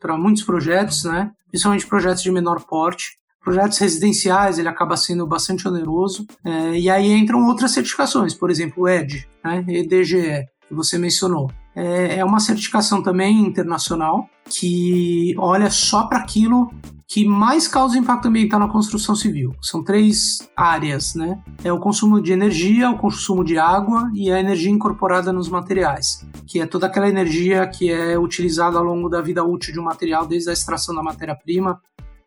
para 0.00 0.16
muitos 0.16 0.42
projetos, 0.42 1.04
né? 1.04 1.30
Principalmente 1.48 1.86
projetos 1.86 2.22
de 2.22 2.30
menor 2.30 2.64
porte. 2.64 3.18
Projetos 3.42 3.78
residenciais 3.78 4.58
ele 4.58 4.68
acaba 4.68 4.96
sendo 4.96 5.26
bastante 5.26 5.66
oneroso. 5.68 6.26
É, 6.44 6.78
e 6.78 6.88
aí 6.90 7.12
entram 7.12 7.46
outras 7.46 7.72
certificações, 7.72 8.34
por 8.34 8.50
exemplo, 8.50 8.84
o 8.84 8.88
ED, 8.88 9.26
né? 9.44 9.64
EDGE, 9.68 10.46
que 10.68 10.74
você 10.74 10.98
mencionou 10.98 11.50
é, 11.74 12.16
é 12.18 12.24
uma 12.24 12.40
certificação 12.40 13.02
também 13.02 13.40
internacional 13.40 14.28
que 14.48 15.34
olha 15.38 15.70
só 15.70 16.06
para 16.06 16.18
aquilo 16.18 16.70
que 17.08 17.24
mais 17.24 17.68
causa 17.68 17.96
impacto 17.96 18.26
ambiental 18.26 18.58
na 18.58 18.68
construção 18.68 19.14
civil. 19.14 19.54
São 19.62 19.84
três 19.84 20.38
áreas, 20.56 21.14
né? 21.14 21.40
É 21.62 21.72
o 21.72 21.78
consumo 21.78 22.20
de 22.20 22.32
energia, 22.32 22.90
o 22.90 22.98
consumo 22.98 23.44
de 23.44 23.58
água 23.58 24.10
e 24.12 24.30
a 24.30 24.40
energia 24.40 24.70
incorporada 24.70 25.32
nos 25.32 25.48
materiais, 25.48 26.26
que 26.46 26.60
é 26.60 26.66
toda 26.66 26.86
aquela 26.86 27.08
energia 27.08 27.66
que 27.68 27.90
é 27.90 28.18
utilizada 28.18 28.78
ao 28.78 28.84
longo 28.84 29.08
da 29.08 29.20
vida 29.20 29.44
útil 29.44 29.72
de 29.72 29.78
um 29.78 29.84
material, 29.84 30.26
desde 30.26 30.50
a 30.50 30.52
extração 30.52 30.94
da 30.94 31.02
matéria-prima, 31.02 31.80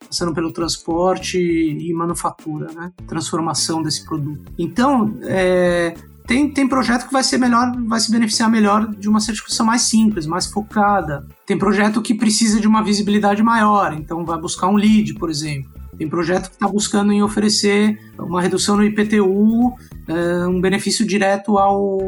passando 0.07 0.33
pelo 0.33 0.53
transporte 0.53 1.37
e 1.37 1.93
manufatura, 1.93 2.71
né? 2.71 2.93
Transformação 3.05 3.81
desse 3.81 4.05
produto. 4.05 4.49
Então, 4.57 5.13
é, 5.23 5.93
tem, 6.29 6.47
tem 6.47 6.67
projeto 6.67 7.07
que 7.07 7.11
vai 7.11 7.23
ser 7.23 7.39
melhor, 7.39 7.75
vai 7.87 7.99
se 7.99 8.11
beneficiar 8.11 8.51
melhor 8.51 8.87
de 8.87 9.09
uma 9.09 9.19
certificação 9.19 9.65
mais 9.65 9.81
simples, 9.81 10.27
mais 10.27 10.45
focada. 10.45 11.25
Tem 11.43 11.57
projeto 11.57 12.03
que 12.03 12.13
precisa 12.13 12.59
de 12.59 12.67
uma 12.67 12.83
visibilidade 12.83 13.41
maior, 13.41 13.93
então 13.93 14.23
vai 14.23 14.39
buscar 14.39 14.67
um 14.67 14.75
lead, 14.75 15.15
por 15.15 15.31
exemplo. 15.31 15.78
Tem 15.99 16.07
projeto 16.07 16.47
que 16.47 16.55
está 16.55 16.65
buscando 16.65 17.11
em 17.11 17.21
oferecer 17.21 17.99
uma 18.17 18.41
redução 18.41 18.77
no 18.77 18.85
IPTU, 18.85 19.75
é, 20.07 20.47
um 20.47 20.61
benefício 20.61 21.05
direto 21.05 21.57
ao, 21.57 21.99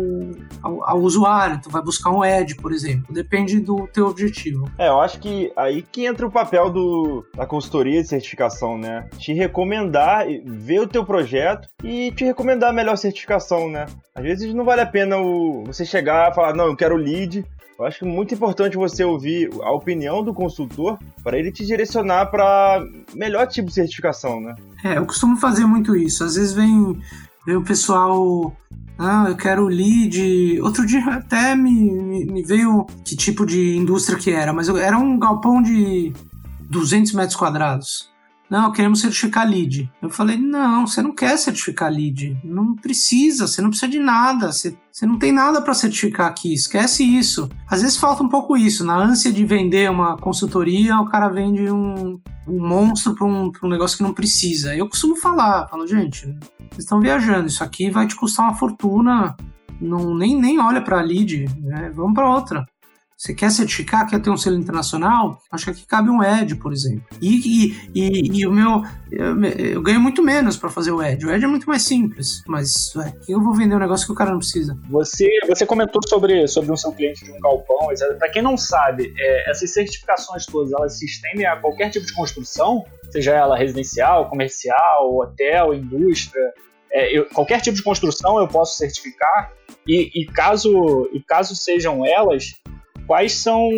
ao, 0.64 0.90
ao, 0.90 1.00
usuário. 1.02 1.60
Tu 1.62 1.70
vai 1.70 1.82
buscar 1.82 2.10
um 2.10 2.24
ED, 2.24 2.56
por 2.56 2.72
exemplo. 2.72 3.14
Depende 3.14 3.60
do 3.60 3.86
teu 3.88 4.08
objetivo. 4.08 4.72
É, 4.78 4.88
eu 4.88 5.02
acho 5.02 5.20
que 5.20 5.52
aí 5.58 5.82
que 5.82 6.06
entra 6.06 6.26
o 6.26 6.32
papel 6.32 6.70
do, 6.70 7.26
da 7.36 7.46
consultoria 7.46 8.02
de 8.02 8.08
certificação, 8.08 8.78
né? 8.78 9.10
Te 9.18 9.34
recomendar, 9.34 10.26
ver 10.46 10.80
o 10.80 10.88
teu 10.88 11.04
projeto 11.04 11.68
e 11.84 12.14
te 12.14 12.24
recomendar 12.24 12.70
a 12.70 12.74
melhor 12.74 12.96
certificação, 12.96 13.70
né? 13.70 13.88
Às 14.16 14.24
vezes 14.24 14.54
não 14.54 14.64
vale 14.64 14.80
a 14.80 14.86
pena 14.86 15.18
o, 15.18 15.66
você 15.66 15.84
chegar 15.84 16.32
e 16.32 16.34
falar, 16.34 16.56
não, 16.56 16.68
eu 16.68 16.78
quero 16.78 16.96
lead, 16.96 17.46
eu 17.78 17.86
acho 17.86 18.06
muito 18.06 18.34
importante 18.34 18.78
você 18.78 19.04
ouvir 19.04 19.50
a 19.62 19.72
opinião 19.72 20.24
do 20.24 20.34
consultor 20.34 21.00
para 21.24 21.38
ele 21.38 21.52
te 21.52 21.66
direcionar 21.66 22.28
para 22.28 22.84
melhor 23.14 23.48
tipo 23.48 23.68
de 23.70 23.74
certificação, 23.74 24.40
né? 24.40 24.56
É, 24.84 24.98
eu 24.98 25.06
costumo 25.06 25.38
fazer 25.38 25.66
muito 25.66 25.96
isso. 25.96 26.24
Às 26.24 26.36
vezes 26.36 26.54
vem, 26.54 27.00
vem 27.46 27.56
o 27.56 27.64
pessoal, 27.64 28.56
ah, 28.98 29.26
eu 29.28 29.36
quero 29.36 29.68
lead. 29.68 30.60
Outro 30.62 30.86
dia 30.86 31.04
até 31.06 31.56
me, 31.56 31.92
me, 31.92 32.26
me 32.26 32.44
veio 32.44 32.86
que 33.04 33.16
tipo 33.16 33.46
de 33.46 33.78
indústria 33.78 34.18
que 34.18 34.32
era, 34.32 34.54
mas 34.54 34.68
eu, 34.68 34.78
era 34.78 34.98
um 34.98 35.18
galpão 35.18 35.62
de 35.62 36.14
200 36.70 37.14
metros 37.14 37.36
quadrados. 37.36 38.12
Não, 38.52 38.70
queremos 38.72 39.00
certificar 39.00 39.48
lead. 39.48 39.90
Eu 40.02 40.10
falei, 40.10 40.38
não, 40.38 40.86
você 40.86 41.02
não 41.02 41.16
quer 41.16 41.38
certificar 41.38 41.90
lead. 41.90 42.38
Não 42.44 42.76
precisa, 42.76 43.48
você 43.48 43.62
não 43.62 43.70
precisa 43.70 43.90
de 43.90 43.98
nada. 43.98 44.52
Você, 44.52 44.78
você 44.92 45.06
não 45.06 45.18
tem 45.18 45.32
nada 45.32 45.62
para 45.62 45.74
certificar 45.74 46.28
aqui, 46.28 46.54
esquece 46.54 47.04
isso. 47.04 47.50
Às 47.68 47.82
vezes 47.82 47.98
falta 47.98 48.22
um 48.22 48.28
pouco 48.28 48.58
isso. 48.58 48.84
Na 48.84 48.98
ânsia 48.98 49.32
de 49.32 49.46
vender 49.46 49.90
uma 49.90 50.18
consultoria, 50.18 51.00
o 51.00 51.06
cara 51.06 51.30
vende 51.30 51.72
um, 51.72 52.20
um 52.46 52.68
monstro 52.68 53.16
para 53.16 53.26
um, 53.26 53.52
um 53.64 53.70
negócio 53.70 53.96
que 53.96 54.04
não 54.04 54.14
precisa. 54.14 54.76
Eu 54.76 54.90
costumo 54.90 55.16
falar, 55.16 55.68
falo, 55.70 55.88
gente, 55.88 56.24
vocês 56.24 56.80
estão 56.80 57.00
viajando, 57.00 57.48
isso 57.48 57.64
aqui 57.64 57.90
vai 57.90 58.06
te 58.06 58.16
custar 58.16 58.46
uma 58.46 58.56
fortuna. 58.56 59.36
Não, 59.80 60.14
nem, 60.14 60.40
nem 60.40 60.60
olha 60.60 60.82
para 60.82 61.02
lead, 61.02 61.46
né? 61.62 61.90
vamos 61.96 62.14
para 62.14 62.30
outra. 62.30 62.66
Você 63.22 63.36
quer 63.36 63.52
certificar, 63.52 64.10
quer 64.10 64.20
ter 64.20 64.32
um 64.32 64.36
selo 64.36 64.56
internacional? 64.56 65.40
Acho 65.52 65.66
que 65.66 65.70
aqui 65.70 65.86
cabe 65.86 66.10
um 66.10 66.24
ED, 66.24 66.56
por 66.56 66.74
exemplo. 66.74 67.06
E, 67.22 67.30
e, 67.30 67.90
e, 67.94 68.40
e 68.40 68.48
o 68.48 68.52
meu. 68.52 68.82
Eu, 69.12 69.40
eu, 69.44 69.82
ganho 69.84 70.02
muito 70.02 70.24
menos 70.24 70.58
para 70.58 70.72
fazer 70.72 70.92
o 70.92 71.00
ED. 71.00 71.28
O 71.28 71.30
ED 71.30 71.44
é 71.44 71.48
muito 71.48 71.70
mais 71.70 71.84
simples, 71.84 72.42
mas 72.48 72.96
ué, 72.96 73.14
eu 73.30 73.40
vou 73.40 73.54
vender 73.54 73.76
um 73.76 73.80
negócio 73.80 74.08
que 74.08 74.12
o 74.12 74.16
cara 74.16 74.32
não 74.32 74.40
precisa. 74.40 74.76
Você, 74.90 75.30
você 75.48 75.68
comentou 75.68 76.02
sobre, 76.10 76.48
sobre 76.48 76.72
um 76.72 76.76
seu 76.76 76.92
cliente 76.94 77.24
de 77.24 77.32
um 77.32 77.40
galpão. 77.40 77.90
Para 78.18 78.30
quem 78.30 78.42
não 78.42 78.58
sabe, 78.58 79.14
é, 79.16 79.52
essas 79.52 79.72
certificações 79.72 80.48
todas 80.48 80.72
elas 80.72 80.98
se 80.98 81.06
estendem 81.06 81.46
a 81.46 81.56
qualquer 81.58 81.92
tipo 81.92 82.08
de 82.08 82.14
construção, 82.14 82.84
seja 83.12 83.34
ela 83.36 83.56
residencial, 83.56 84.30
comercial, 84.30 85.16
hotel, 85.16 85.76
indústria. 85.76 86.42
É, 86.92 87.16
eu, 87.16 87.26
qualquer 87.26 87.62
tipo 87.62 87.78
de 87.78 87.84
construção 87.84 88.40
eu 88.40 88.48
posso 88.48 88.78
certificar. 88.78 89.54
E, 89.88 90.10
e, 90.16 90.26
caso, 90.26 91.08
e 91.14 91.22
caso 91.22 91.56
sejam 91.56 92.04
elas, 92.04 92.56
quais 93.08 93.34
são 93.34 93.70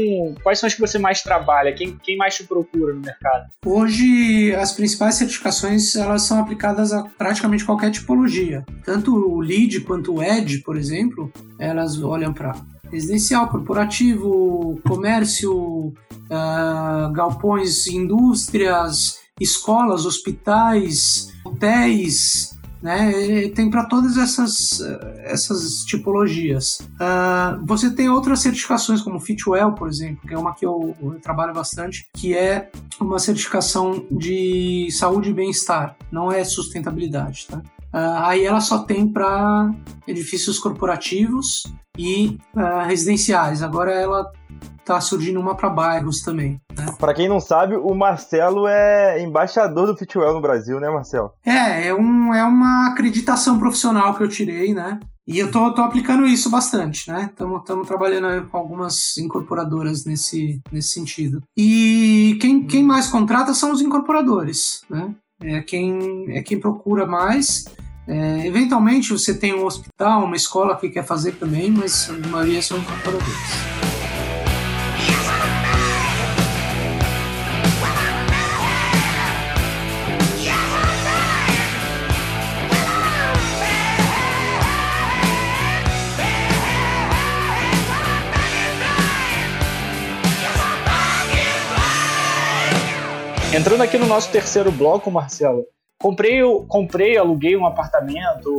quais 0.43 0.59
são 0.59 0.67
as 0.67 0.73
que 0.73 0.81
você 0.81 0.97
mais 0.97 1.21
trabalha? 1.21 1.73
Quem, 1.73 1.97
quem 2.01 2.17
mais 2.17 2.35
te 2.35 2.43
procura 2.43 2.93
no 2.93 3.01
mercado? 3.01 3.49
Hoje, 3.65 4.55
as 4.55 4.71
principais 4.71 5.15
certificações 5.15 5.95
elas 5.95 6.23
são 6.23 6.39
aplicadas 6.39 6.91
a 6.91 7.03
praticamente 7.03 7.65
qualquer 7.65 7.91
tipologia. 7.91 8.65
Tanto 8.83 9.13
o 9.15 9.39
LEED 9.39 9.81
quanto 9.81 10.15
o 10.15 10.23
ED, 10.23 10.59
por 10.59 10.77
exemplo, 10.77 11.31
elas 11.59 12.01
olham 12.01 12.33
para 12.33 12.53
residencial, 12.91 13.47
corporativo, 13.47 14.79
comércio, 14.87 15.87
uh, 15.91 17.11
galpões, 17.11 17.87
indústrias, 17.87 19.19
escolas, 19.39 20.05
hospitais, 20.05 21.33
hotéis, 21.43 22.57
né? 22.83 23.47
tem 23.55 23.69
para 23.69 23.85
todas 23.85 24.17
essas, 24.17 24.81
essas 25.23 25.85
tipologias. 25.85 26.79
Uh, 26.95 27.65
você 27.65 27.89
tem 27.89 28.09
outras 28.09 28.39
certificações, 28.39 29.01
como 29.01 29.21
Fitwell, 29.21 29.71
por 29.71 29.87
exemplo, 29.87 30.27
que 30.27 30.33
é 30.33 30.37
uma 30.37 30.53
que 30.53 30.65
eu, 30.65 30.93
eu 31.01 31.19
trabalho 31.21 31.53
bastante, 31.53 32.05
que 32.13 32.35
é 32.35 32.69
uma 32.99 33.19
certificação 33.19 34.05
de 34.11 34.89
saúde 34.91 35.29
e 35.29 35.33
bem-estar, 35.33 35.95
não 36.11 36.29
é 36.29 36.43
sustentabilidade, 36.43 37.47
tá? 37.49 37.61
Uh, 37.93 38.25
aí 38.25 38.43
ela 38.43 38.59
só 38.59 38.79
tem 38.79 39.07
para 39.07 39.71
edifícios 40.07 40.57
corporativos 40.57 41.63
e 41.97 42.37
uh, 42.55 42.87
residenciais. 42.87 43.61
Agora 43.61 43.91
ela 43.91 44.31
tá 44.83 44.99
surgindo 44.99 45.39
uma 45.39 45.55
para 45.55 45.69
bairros 45.69 46.21
também. 46.21 46.59
Né? 46.75 46.85
Para 46.99 47.13
quem 47.13 47.29
não 47.29 47.39
sabe, 47.39 47.75
o 47.75 47.93
Marcelo 47.93 48.67
é 48.67 49.21
embaixador 49.21 49.87
do 49.87 49.97
Fitwell 49.97 50.33
no 50.33 50.41
Brasil, 50.41 50.79
né, 50.79 50.89
Marcelo? 50.89 51.31
É, 51.45 51.87
é, 51.87 51.93
um, 51.93 52.33
é 52.33 52.43
uma 52.43 52.87
acreditação 52.87 53.59
profissional 53.59 54.15
que 54.15 54.23
eu 54.23 54.29
tirei, 54.29 54.73
né? 54.73 54.99
E 55.25 55.39
eu 55.39 55.49
tô, 55.49 55.73
tô 55.73 55.81
aplicando 55.81 56.25
isso 56.25 56.49
bastante, 56.49 57.09
né? 57.09 57.29
Estamos 57.31 57.87
trabalhando 57.87 58.45
com 58.49 58.57
algumas 58.57 59.17
incorporadoras 59.17 60.03
nesse, 60.03 60.61
nesse 60.69 60.89
sentido. 60.89 61.41
E 61.55 62.37
quem, 62.41 62.65
quem 62.65 62.83
mais 62.83 63.07
contrata 63.07 63.53
são 63.53 63.71
os 63.71 63.81
incorporadores, 63.81 64.81
né? 64.89 65.15
É 65.41 65.61
quem, 65.61 66.25
é 66.29 66.41
quem 66.41 66.59
procura 66.59 67.05
mais. 67.05 67.65
É, 68.05 68.45
eventualmente 68.45 69.11
você 69.11 69.33
tem 69.37 69.53
um 69.53 69.65
hospital, 69.65 70.25
uma 70.25 70.35
escola 70.35 70.75
que 70.75 70.89
quer 70.89 71.05
fazer 71.05 71.33
também, 71.33 71.71
mas 71.71 72.09
a 72.09 72.27
maioria 72.27 72.61
são 72.61 72.77
incorporadores. 72.77 73.73
Entrando 93.55 93.81
aqui 93.81 93.99
no 93.99 94.07
nosso 94.07 94.31
terceiro 94.31 94.71
bloco, 94.71 95.11
Marcelo, 95.11 95.63
comprei, 96.03 96.41
comprei, 96.67 97.17
aluguei 97.17 97.55
um 97.55 97.65
apartamento, 97.65 98.51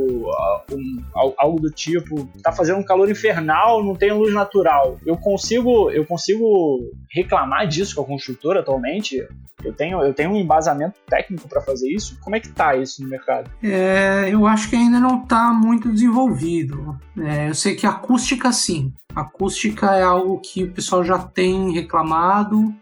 um, 0.73 1.05
algo 1.37 1.61
do 1.61 1.71
tipo, 1.71 2.27
tá 2.43 2.51
fazendo 2.51 2.79
um 2.79 2.83
calor 2.83 3.11
infernal, 3.11 3.85
não 3.85 3.95
tem 3.95 4.11
luz 4.13 4.33
natural. 4.33 4.97
Eu 5.05 5.19
consigo, 5.19 5.91
eu 5.91 6.07
consigo 6.07 6.81
reclamar 7.13 7.69
disso 7.69 7.97
com 7.97 8.01
a 8.01 8.07
construtora 8.07 8.61
atualmente? 8.61 9.23
Eu 9.63 9.75
tenho, 9.75 10.03
eu 10.03 10.15
tenho 10.15 10.31
um 10.31 10.37
embasamento 10.37 10.95
técnico 11.07 11.47
para 11.47 11.61
fazer 11.61 11.91
isso? 11.91 12.19
Como 12.23 12.35
é 12.35 12.41
que 12.41 12.49
tá 12.49 12.77
isso 12.77 13.03
no 13.03 13.11
mercado? 13.11 13.51
É, 13.63 14.31
eu 14.31 14.47
acho 14.47 14.71
que 14.71 14.77
ainda 14.77 14.99
não 14.99 15.23
está 15.23 15.53
muito 15.53 15.93
desenvolvido. 15.93 16.99
É, 17.19 17.51
eu 17.51 17.55
sei 17.55 17.75
que 17.75 17.87
acústica 17.87 18.51
sim. 18.53 18.91
Acústica 19.15 19.95
é 19.95 20.03
algo 20.03 20.41
que 20.41 20.65
o 20.65 20.73
pessoal 20.73 21.05
já 21.05 21.19
tem 21.19 21.73
reclamado 21.73 22.75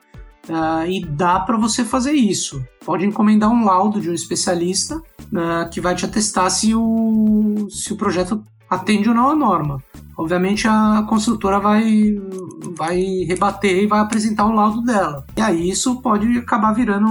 Uh, 0.49 0.86
e 0.88 1.05
dá 1.05 1.38
para 1.40 1.57
você 1.57 1.84
fazer 1.84 2.12
isso. 2.12 2.64
Pode 2.84 3.07
encomendar 3.07 3.51
um 3.51 3.64
laudo 3.64 4.01
de 4.01 4.11
um 4.11 4.14
especialista 4.14 4.97
uh, 4.97 5.70
que 5.70 5.80
vai 5.80 5.95
te 5.95 6.05
atestar 6.05 6.51
se 6.51 6.74
o, 6.74 7.68
se 7.70 7.93
o 7.93 7.97
projeto 7.97 8.45
atende 8.68 9.09
ou 9.09 9.14
não 9.14 9.30
a 9.30 9.36
norma. 9.36 9.82
Obviamente 10.16 10.66
a 10.66 11.05
construtora 11.09 11.61
vai, 11.61 12.16
vai 12.76 13.01
rebater 13.26 13.84
e 13.84 13.86
vai 13.86 14.01
apresentar 14.01 14.47
o 14.47 14.53
laudo 14.53 14.82
dela. 14.82 15.24
E 15.36 15.40
aí 15.40 15.70
isso 15.70 16.01
pode 16.01 16.38
acabar 16.38 16.72
virando 16.72 17.07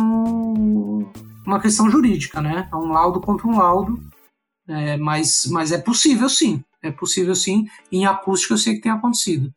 uma 1.45 1.59
questão 1.59 1.89
jurídica, 1.89 2.41
né? 2.41 2.67
É 2.71 2.75
um 2.75 2.91
laudo 2.91 3.21
contra 3.21 3.47
um 3.47 3.57
laudo. 3.57 3.99
É, 4.67 4.97
mas, 4.97 5.47
mas 5.51 5.71
é 5.71 5.77
possível 5.77 6.29
sim. 6.29 6.63
É 6.83 6.91
possível 6.91 7.35
sim. 7.35 7.65
Em 7.91 8.05
acústica 8.05 8.53
eu 8.53 8.57
sei 8.57 8.75
que 8.75 8.81
tem 8.81 8.91
acontecido. 8.91 9.51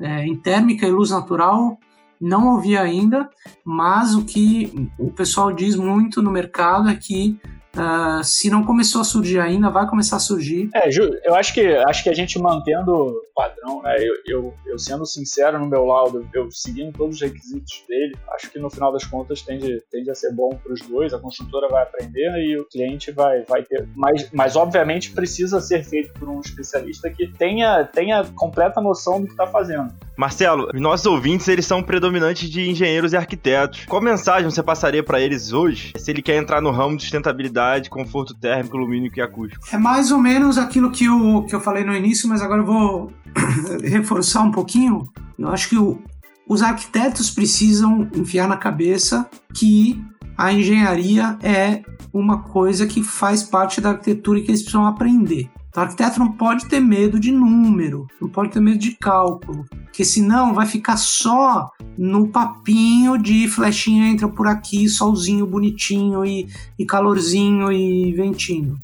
É, 0.00 0.24
em 0.24 0.36
térmica 0.36 0.86
e 0.86 0.90
luz 0.90 1.10
natural 1.10 1.78
não 2.20 2.54
ouvi 2.54 2.76
ainda, 2.76 3.28
mas 3.64 4.14
o 4.14 4.24
que 4.24 4.90
o 4.98 5.10
pessoal 5.10 5.52
diz 5.52 5.76
muito 5.76 6.22
no 6.22 6.30
mercado 6.30 6.88
é 6.88 6.96
que 6.96 7.38
Uh, 7.78 8.24
se 8.24 8.50
não 8.50 8.64
começou 8.64 9.02
a 9.02 9.04
surgir 9.04 9.38
ainda, 9.38 9.70
vai 9.70 9.86
começar 9.86 10.16
a 10.16 10.20
surgir. 10.20 10.68
É, 10.74 10.90
Ju, 10.90 11.08
eu 11.22 11.34
acho 11.36 11.54
que, 11.54 11.60
acho 11.60 12.02
que 12.02 12.08
a 12.08 12.14
gente 12.14 12.36
mantendo 12.38 12.92
o 12.92 13.22
padrão, 13.32 13.82
né? 13.82 13.94
Eu, 14.00 14.14
eu, 14.26 14.54
eu, 14.66 14.78
sendo 14.78 15.06
sincero 15.06 15.60
no 15.60 15.66
meu 15.66 15.84
laudo, 15.84 16.28
eu 16.34 16.50
seguindo 16.50 16.96
todos 16.96 17.16
os 17.16 17.22
requisitos 17.22 17.84
dele, 17.86 18.16
acho 18.34 18.50
que 18.50 18.58
no 18.58 18.68
final 18.68 18.92
das 18.92 19.04
contas 19.04 19.42
tende, 19.42 19.80
tende 19.92 20.10
a 20.10 20.14
ser 20.14 20.32
bom 20.32 20.50
para 20.50 20.72
os 20.72 20.80
dois. 20.80 21.14
A 21.14 21.20
construtora 21.20 21.68
vai 21.68 21.84
aprender 21.84 22.30
e 22.38 22.58
o 22.58 22.64
cliente 22.64 23.12
vai, 23.12 23.44
vai 23.44 23.62
ter. 23.62 23.86
Mas, 23.94 24.28
mas, 24.32 24.56
obviamente, 24.56 25.12
precisa 25.12 25.60
ser 25.60 25.84
feito 25.84 26.12
por 26.14 26.28
um 26.28 26.40
especialista 26.40 27.08
que 27.10 27.28
tenha, 27.28 27.84
tenha 27.84 28.24
completa 28.34 28.80
noção 28.80 29.20
do 29.20 29.26
que 29.26 29.32
está 29.32 29.46
fazendo. 29.46 29.92
Marcelo, 30.18 30.68
nossos 30.74 31.06
ouvintes 31.06 31.46
eles 31.46 31.64
são 31.64 31.80
predominantes 31.80 32.50
de 32.50 32.68
engenheiros 32.68 33.12
e 33.12 33.16
arquitetos. 33.16 33.84
Qual 33.84 34.02
mensagem 34.02 34.50
você 34.50 34.60
passaria 34.60 35.00
para 35.00 35.20
eles 35.20 35.52
hoje 35.52 35.92
se 35.96 36.10
ele 36.10 36.20
quer 36.20 36.36
entrar 36.36 36.60
no 36.60 36.72
ramo 36.72 36.96
de 36.96 37.04
sustentabilidade? 37.04 37.88
conforto 37.88 38.34
térmico, 38.34 38.76
lumínico 38.76 39.16
e 39.18 39.22
acústico. 39.22 39.64
É 39.72 39.78
mais 39.78 40.10
ou 40.10 40.18
menos 40.18 40.58
aquilo 40.58 40.90
que 40.90 41.04
eu, 41.04 41.44
que 41.48 41.54
eu 41.54 41.60
falei 41.60 41.84
no 41.84 41.94
início, 41.94 42.28
mas 42.28 42.42
agora 42.42 42.62
eu 42.62 42.66
vou 42.66 43.12
reforçar 43.80 44.42
um 44.42 44.50
pouquinho. 44.50 45.08
Eu 45.38 45.48
acho 45.50 45.68
que 45.68 45.78
o, 45.78 46.02
os 46.48 46.62
arquitetos 46.62 47.30
precisam 47.30 48.10
enfiar 48.12 48.48
na 48.48 48.56
cabeça 48.56 49.28
que 49.54 50.02
a 50.36 50.52
engenharia 50.52 51.38
é 51.42 51.82
uma 52.12 52.42
coisa 52.42 52.86
que 52.86 53.04
faz 53.04 53.44
parte 53.44 53.80
da 53.80 53.90
arquitetura 53.90 54.40
e 54.40 54.42
que 54.42 54.50
eles 54.50 54.62
precisam 54.62 54.84
aprender. 54.84 55.48
O 55.78 55.80
arquiteto 55.80 56.18
não 56.18 56.32
pode 56.32 56.66
ter 56.66 56.80
medo 56.80 57.20
de 57.20 57.30
número, 57.30 58.08
não 58.20 58.28
pode 58.28 58.50
ter 58.50 58.58
medo 58.58 58.78
de 58.78 58.96
cálculo, 58.96 59.64
porque 59.84 60.04
senão 60.04 60.52
vai 60.52 60.66
ficar 60.66 60.96
só 60.96 61.70
no 61.96 62.26
papinho 62.26 63.16
de 63.16 63.46
flechinha 63.46 64.08
entra 64.08 64.26
por 64.26 64.48
aqui, 64.48 64.88
solzinho 64.88 65.46
bonitinho 65.46 66.24
e, 66.24 66.48
e 66.76 66.84
calorzinho 66.84 67.70
e 67.70 68.12
ventinho. 68.12 68.76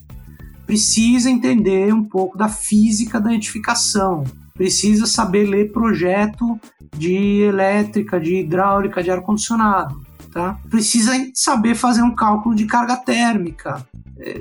Precisa 0.65 1.29
entender 1.29 1.93
um 1.93 2.01
pouco 2.01 2.37
da 2.37 2.47
física 2.47 3.19
da 3.19 3.33
edificação, 3.33 4.23
precisa 4.53 5.05
saber 5.05 5.49
ler 5.49 5.73
projeto 5.73 6.57
de 6.97 7.41
elétrica, 7.41 8.21
de 8.21 8.37
hidráulica, 8.37 9.03
de 9.03 9.11
ar-condicionado. 9.11 9.99
Tá? 10.35 10.59
Precisa 10.69 11.13
saber 11.33 11.75
fazer 11.75 12.01
um 12.01 12.13
cálculo 12.13 12.53
de 12.53 12.65
carga 12.65 12.97
térmica, 12.97 13.87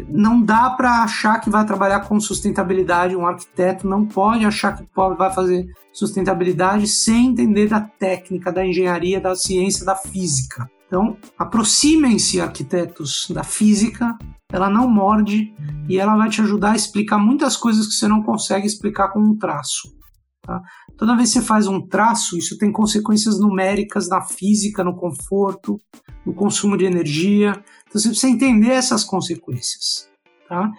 não 0.09 0.43
dá 0.43 0.71
para 0.71 1.05
achar 1.05 1.41
que 1.41 1.49
vai 1.49 1.65
trabalhar 1.65 2.01
com 2.01 2.19
sustentabilidade. 2.19 3.15
Um 3.15 3.25
arquiteto 3.25 3.87
não 3.87 4.05
pode 4.05 4.45
achar 4.45 4.77
que 4.77 4.85
vai 4.95 5.33
fazer 5.33 5.67
sustentabilidade 5.93 6.89
sem 6.89 7.29
entender 7.29 7.69
da 7.69 7.81
técnica, 7.81 8.51
da 8.51 8.67
engenharia, 8.67 9.21
da 9.21 9.37
ciência, 9.37 9.87
da 9.87 9.95
física. 9.95 10.69
Então, 10.89 11.17
aproximem-se, 11.39 12.41
arquitetos, 12.41 13.29
da 13.31 13.45
física. 13.45 14.19
Ela 14.53 14.69
não 14.69 14.91
morde 14.91 15.55
e 15.89 15.97
ela 15.97 16.17
vai 16.17 16.29
te 16.29 16.41
ajudar 16.41 16.73
a 16.73 16.77
explicar 16.77 17.19
muitas 17.19 17.57
coisas 17.57 17.87
que 17.87 17.95
você 17.95 18.09
não 18.09 18.21
consegue 18.21 18.67
explicar 18.67 19.11
com 19.11 19.21
um 19.21 19.39
traço. 19.39 19.95
Tá? 20.43 20.61
Toda 20.97 21.17
vez 21.17 21.33
que 21.33 21.41
você 21.41 21.45
faz 21.45 21.67
um 21.67 21.81
traço, 21.81 22.37
isso 22.39 22.57
tem 22.57 22.71
consequências 22.71 23.39
numéricas 23.39 24.09
na 24.09 24.23
física, 24.23 24.85
no 24.85 24.95
conforto, 24.95 25.81
no 26.25 26.33
consumo 26.33 26.77
de 26.77 26.85
energia. 26.85 27.53
Então 27.89 28.01
você 28.01 28.09
precisa 28.09 28.33
entender 28.33 28.71
essas 28.71 29.05
consequências. 29.05 30.09
Tá? 30.49 30.71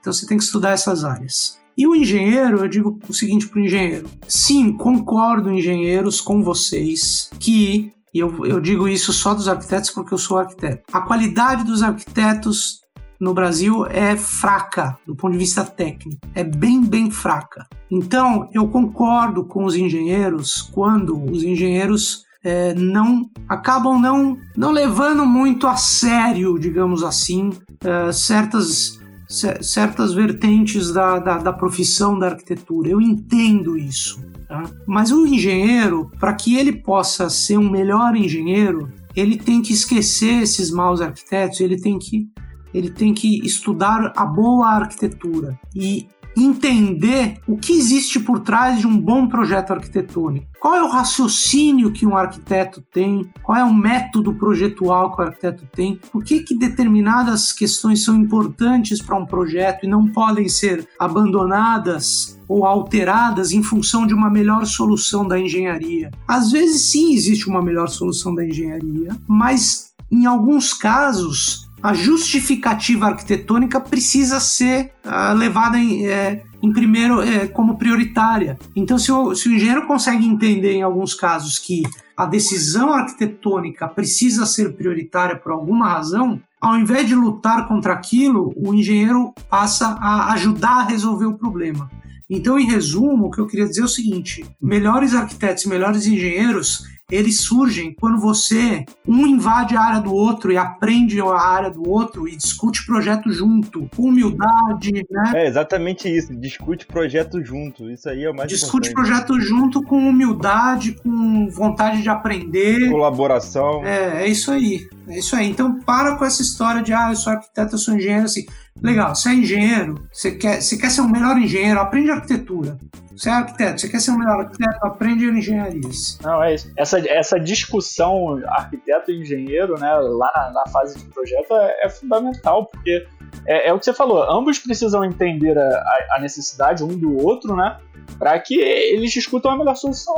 Então 0.00 0.12
você 0.12 0.26
tem 0.26 0.36
que 0.36 0.44
estudar 0.44 0.70
essas 0.70 1.04
áreas. 1.04 1.60
E 1.76 1.86
o 1.86 1.94
engenheiro, 1.94 2.58
eu 2.58 2.68
digo 2.68 2.98
o 3.08 3.14
seguinte 3.14 3.48
para 3.48 3.60
o 3.60 3.64
engenheiro: 3.64 4.08
sim, 4.26 4.76
concordo, 4.76 5.52
engenheiros, 5.52 6.20
com 6.20 6.42
vocês 6.42 7.30
que 7.38 7.92
e 8.12 8.18
eu, 8.18 8.44
eu, 8.44 8.60
digo 8.60 8.88
isso 8.88 9.12
só 9.12 9.34
dos 9.34 9.46
arquitetos 9.46 9.90
porque 9.90 10.12
eu 10.12 10.18
sou 10.18 10.38
arquiteto. 10.38 10.82
A 10.92 11.00
qualidade 11.00 11.62
dos 11.62 11.80
arquitetos 11.80 12.80
no 13.20 13.34
Brasil 13.34 13.84
é 13.86 14.16
fraca 14.16 14.98
do 15.06 15.14
ponto 15.14 15.32
de 15.32 15.38
vista 15.38 15.62
técnico, 15.62 16.26
é 16.34 16.42
bem, 16.42 16.82
bem 16.82 17.10
fraca. 17.10 17.66
Então, 17.90 18.48
eu 18.52 18.66
concordo 18.68 19.44
com 19.44 19.64
os 19.64 19.76
engenheiros 19.76 20.62
quando 20.62 21.22
os 21.30 21.42
engenheiros 21.42 22.24
é, 22.42 22.72
não 22.74 23.28
acabam 23.48 24.00
não, 24.00 24.38
não 24.56 24.70
levando 24.70 25.26
muito 25.26 25.66
a 25.66 25.76
sério, 25.76 26.58
digamos 26.58 27.02
assim, 27.02 27.50
é, 27.84 28.10
certas, 28.12 28.98
certas 29.28 30.14
vertentes 30.14 30.90
da, 30.90 31.18
da, 31.18 31.38
da 31.38 31.52
profissão 31.52 32.18
da 32.18 32.28
arquitetura. 32.28 32.88
Eu 32.88 33.00
entendo 33.00 33.76
isso. 33.76 34.24
Tá? 34.48 34.64
Mas 34.86 35.12
o 35.12 35.26
engenheiro, 35.26 36.10
para 36.18 36.32
que 36.32 36.56
ele 36.56 36.72
possa 36.72 37.28
ser 37.28 37.58
um 37.58 37.70
melhor 37.70 38.16
engenheiro, 38.16 38.90
ele 39.14 39.36
tem 39.36 39.60
que 39.60 39.72
esquecer 39.72 40.42
esses 40.42 40.70
maus 40.70 41.00
arquitetos, 41.00 41.60
ele 41.60 41.78
tem 41.78 41.98
que 41.98 42.28
ele 42.72 42.90
tem 42.90 43.12
que 43.12 43.44
estudar 43.44 44.12
a 44.16 44.24
boa 44.24 44.68
arquitetura 44.68 45.58
e 45.74 46.08
entender 46.36 47.38
o 47.46 47.56
que 47.56 47.72
existe 47.72 48.20
por 48.20 48.40
trás 48.40 48.78
de 48.78 48.86
um 48.86 48.96
bom 48.96 49.26
projeto 49.26 49.72
arquitetônico. 49.72 50.46
Qual 50.60 50.74
é 50.74 50.82
o 50.82 50.88
raciocínio 50.88 51.90
que 51.90 52.06
um 52.06 52.16
arquiteto 52.16 52.82
tem? 52.92 53.28
Qual 53.42 53.56
é 53.56 53.64
o 53.64 53.74
método 53.74 54.34
projetual 54.34 55.14
que 55.14 55.22
o 55.22 55.24
arquiteto 55.24 55.66
tem? 55.72 55.98
Por 56.12 56.22
que, 56.22 56.40
que 56.40 56.56
determinadas 56.56 57.52
questões 57.52 58.04
são 58.04 58.16
importantes 58.16 59.00
para 59.00 59.16
um 59.16 59.26
projeto 59.26 59.84
e 59.84 59.88
não 59.88 60.06
podem 60.06 60.48
ser 60.48 60.86
abandonadas 60.98 62.38
ou 62.46 62.64
alteradas 62.64 63.52
em 63.52 63.62
função 63.62 64.06
de 64.06 64.14
uma 64.14 64.30
melhor 64.30 64.66
solução 64.66 65.26
da 65.26 65.38
engenharia? 65.38 66.10
Às 66.28 66.50
vezes, 66.50 66.90
sim, 66.90 67.14
existe 67.14 67.48
uma 67.48 67.62
melhor 67.62 67.88
solução 67.88 68.34
da 68.34 68.44
engenharia, 68.44 69.16
mas 69.26 69.90
em 70.10 70.26
alguns 70.26 70.74
casos 70.74 71.69
a 71.82 71.94
justificativa 71.94 73.06
arquitetônica 73.06 73.80
precisa 73.80 74.38
ser 74.40 74.92
uh, 75.04 75.34
levada 75.34 75.78
em, 75.78 76.06
é, 76.06 76.42
em 76.62 76.72
primeiro 76.72 77.20
é, 77.20 77.46
como 77.46 77.78
prioritária. 77.78 78.58
Então, 78.76 78.98
se 78.98 79.10
o, 79.10 79.34
se 79.34 79.48
o 79.48 79.52
engenheiro 79.52 79.86
consegue 79.86 80.26
entender 80.26 80.72
em 80.72 80.82
alguns 80.82 81.14
casos 81.14 81.58
que 81.58 81.82
a 82.16 82.26
decisão 82.26 82.92
arquitetônica 82.92 83.88
precisa 83.88 84.44
ser 84.44 84.74
prioritária 84.74 85.36
por 85.36 85.52
alguma 85.52 85.88
razão, 85.88 86.40
ao 86.60 86.76
invés 86.76 87.06
de 87.06 87.14
lutar 87.14 87.66
contra 87.66 87.94
aquilo, 87.94 88.52
o 88.54 88.74
engenheiro 88.74 89.32
passa 89.48 89.96
a 89.98 90.32
ajudar 90.34 90.80
a 90.80 90.84
resolver 90.84 91.24
o 91.24 91.38
problema. 91.38 91.90
Então, 92.28 92.58
em 92.60 92.66
resumo, 92.66 93.26
o 93.26 93.30
que 93.30 93.40
eu 93.40 93.46
queria 93.46 93.66
dizer 93.66 93.80
é 93.80 93.84
o 93.84 93.88
seguinte: 93.88 94.44
melhores 94.62 95.14
arquitetos, 95.14 95.64
melhores 95.64 96.06
engenheiros, 96.06 96.84
eles 97.10 97.40
surgem 97.40 97.94
quando 97.98 98.18
você 98.18 98.84
um 99.06 99.26
invade 99.26 99.76
a 99.76 99.80
área 99.80 100.00
do 100.00 100.14
outro 100.14 100.52
e 100.52 100.56
aprende 100.56 101.20
a 101.20 101.40
área 101.40 101.70
do 101.70 101.88
outro 101.88 102.28
e 102.28 102.36
discute 102.36 102.84
projeto 102.86 103.32
junto, 103.32 103.88
com 103.94 104.04
humildade, 104.04 104.92
né? 105.10 105.32
É 105.34 105.46
exatamente 105.46 106.08
isso, 106.08 106.34
discute 106.34 106.86
projeto 106.86 107.42
junto. 107.44 107.90
Isso 107.90 108.08
aí 108.08 108.24
é 108.24 108.30
o 108.30 108.34
mais 108.34 108.48
Discute 108.48 108.90
importante. 108.90 108.94
projeto 109.26 109.40
junto 109.40 109.82
com 109.82 110.08
humildade, 110.08 110.92
com 110.92 111.48
vontade 111.50 112.02
de 112.02 112.08
aprender, 112.08 112.90
colaboração. 112.90 113.84
É, 113.84 114.24
é 114.24 114.28
isso 114.28 114.50
aí. 114.50 114.88
É 115.08 115.18
isso 115.18 115.34
aí. 115.34 115.50
Então 115.50 115.80
para 115.80 116.16
com 116.16 116.24
essa 116.24 116.42
história 116.42 116.82
de 116.82 116.92
ah, 116.92 117.10
eu 117.10 117.16
sou 117.16 117.32
arquiteto, 117.32 117.74
eu 117.74 117.78
sou 117.78 117.94
engenheiro, 117.94 118.24
assim. 118.24 118.46
Legal, 118.82 119.14
você 119.14 119.28
é 119.30 119.34
engenheiro, 119.34 120.06
você 120.10 120.32
quer, 120.32 120.60
você 120.62 120.78
quer 120.78 120.90
ser 120.90 121.02
um 121.02 121.10
melhor 121.10 121.36
engenheiro, 121.36 121.80
aprende 121.80 122.10
arquitetura. 122.10 122.78
Você 123.14 123.28
é 123.28 123.32
arquiteto, 123.32 123.80
você 123.80 123.88
quer 123.88 124.00
ser 124.00 124.12
um 124.12 124.18
melhor 124.18 124.40
arquiteto, 124.40 124.86
aprende 124.86 125.26
engenharias. 125.26 126.18
Não, 126.22 126.42
é 126.42 126.54
isso. 126.54 126.72
Essa, 126.76 126.98
essa 127.06 127.38
discussão 127.38 128.40
arquiteto 128.46 129.10
e 129.10 129.20
engenheiro, 129.20 129.78
né, 129.78 129.92
lá 129.94 130.32
na, 130.34 130.50
na 130.52 130.66
fase 130.72 130.98
de 130.98 131.04
projeto 131.06 131.52
é, 131.52 131.84
é 131.84 131.88
fundamental, 131.90 132.66
porque 132.66 133.06
é, 133.46 133.68
é, 133.68 133.72
o 133.72 133.78
que 133.78 133.84
você 133.84 133.92
falou, 133.92 134.22
ambos 134.30 134.58
precisam 134.58 135.04
entender 135.04 135.58
a, 135.58 136.06
a 136.12 136.20
necessidade 136.20 136.82
um 136.82 136.96
do 136.96 137.16
outro, 137.22 137.54
né? 137.54 137.78
Para 138.18 138.38
que 138.38 138.58
eles 138.58 139.12
discutam 139.12 139.50
a 139.50 139.56
melhor 139.56 139.76
solução. 139.76 140.14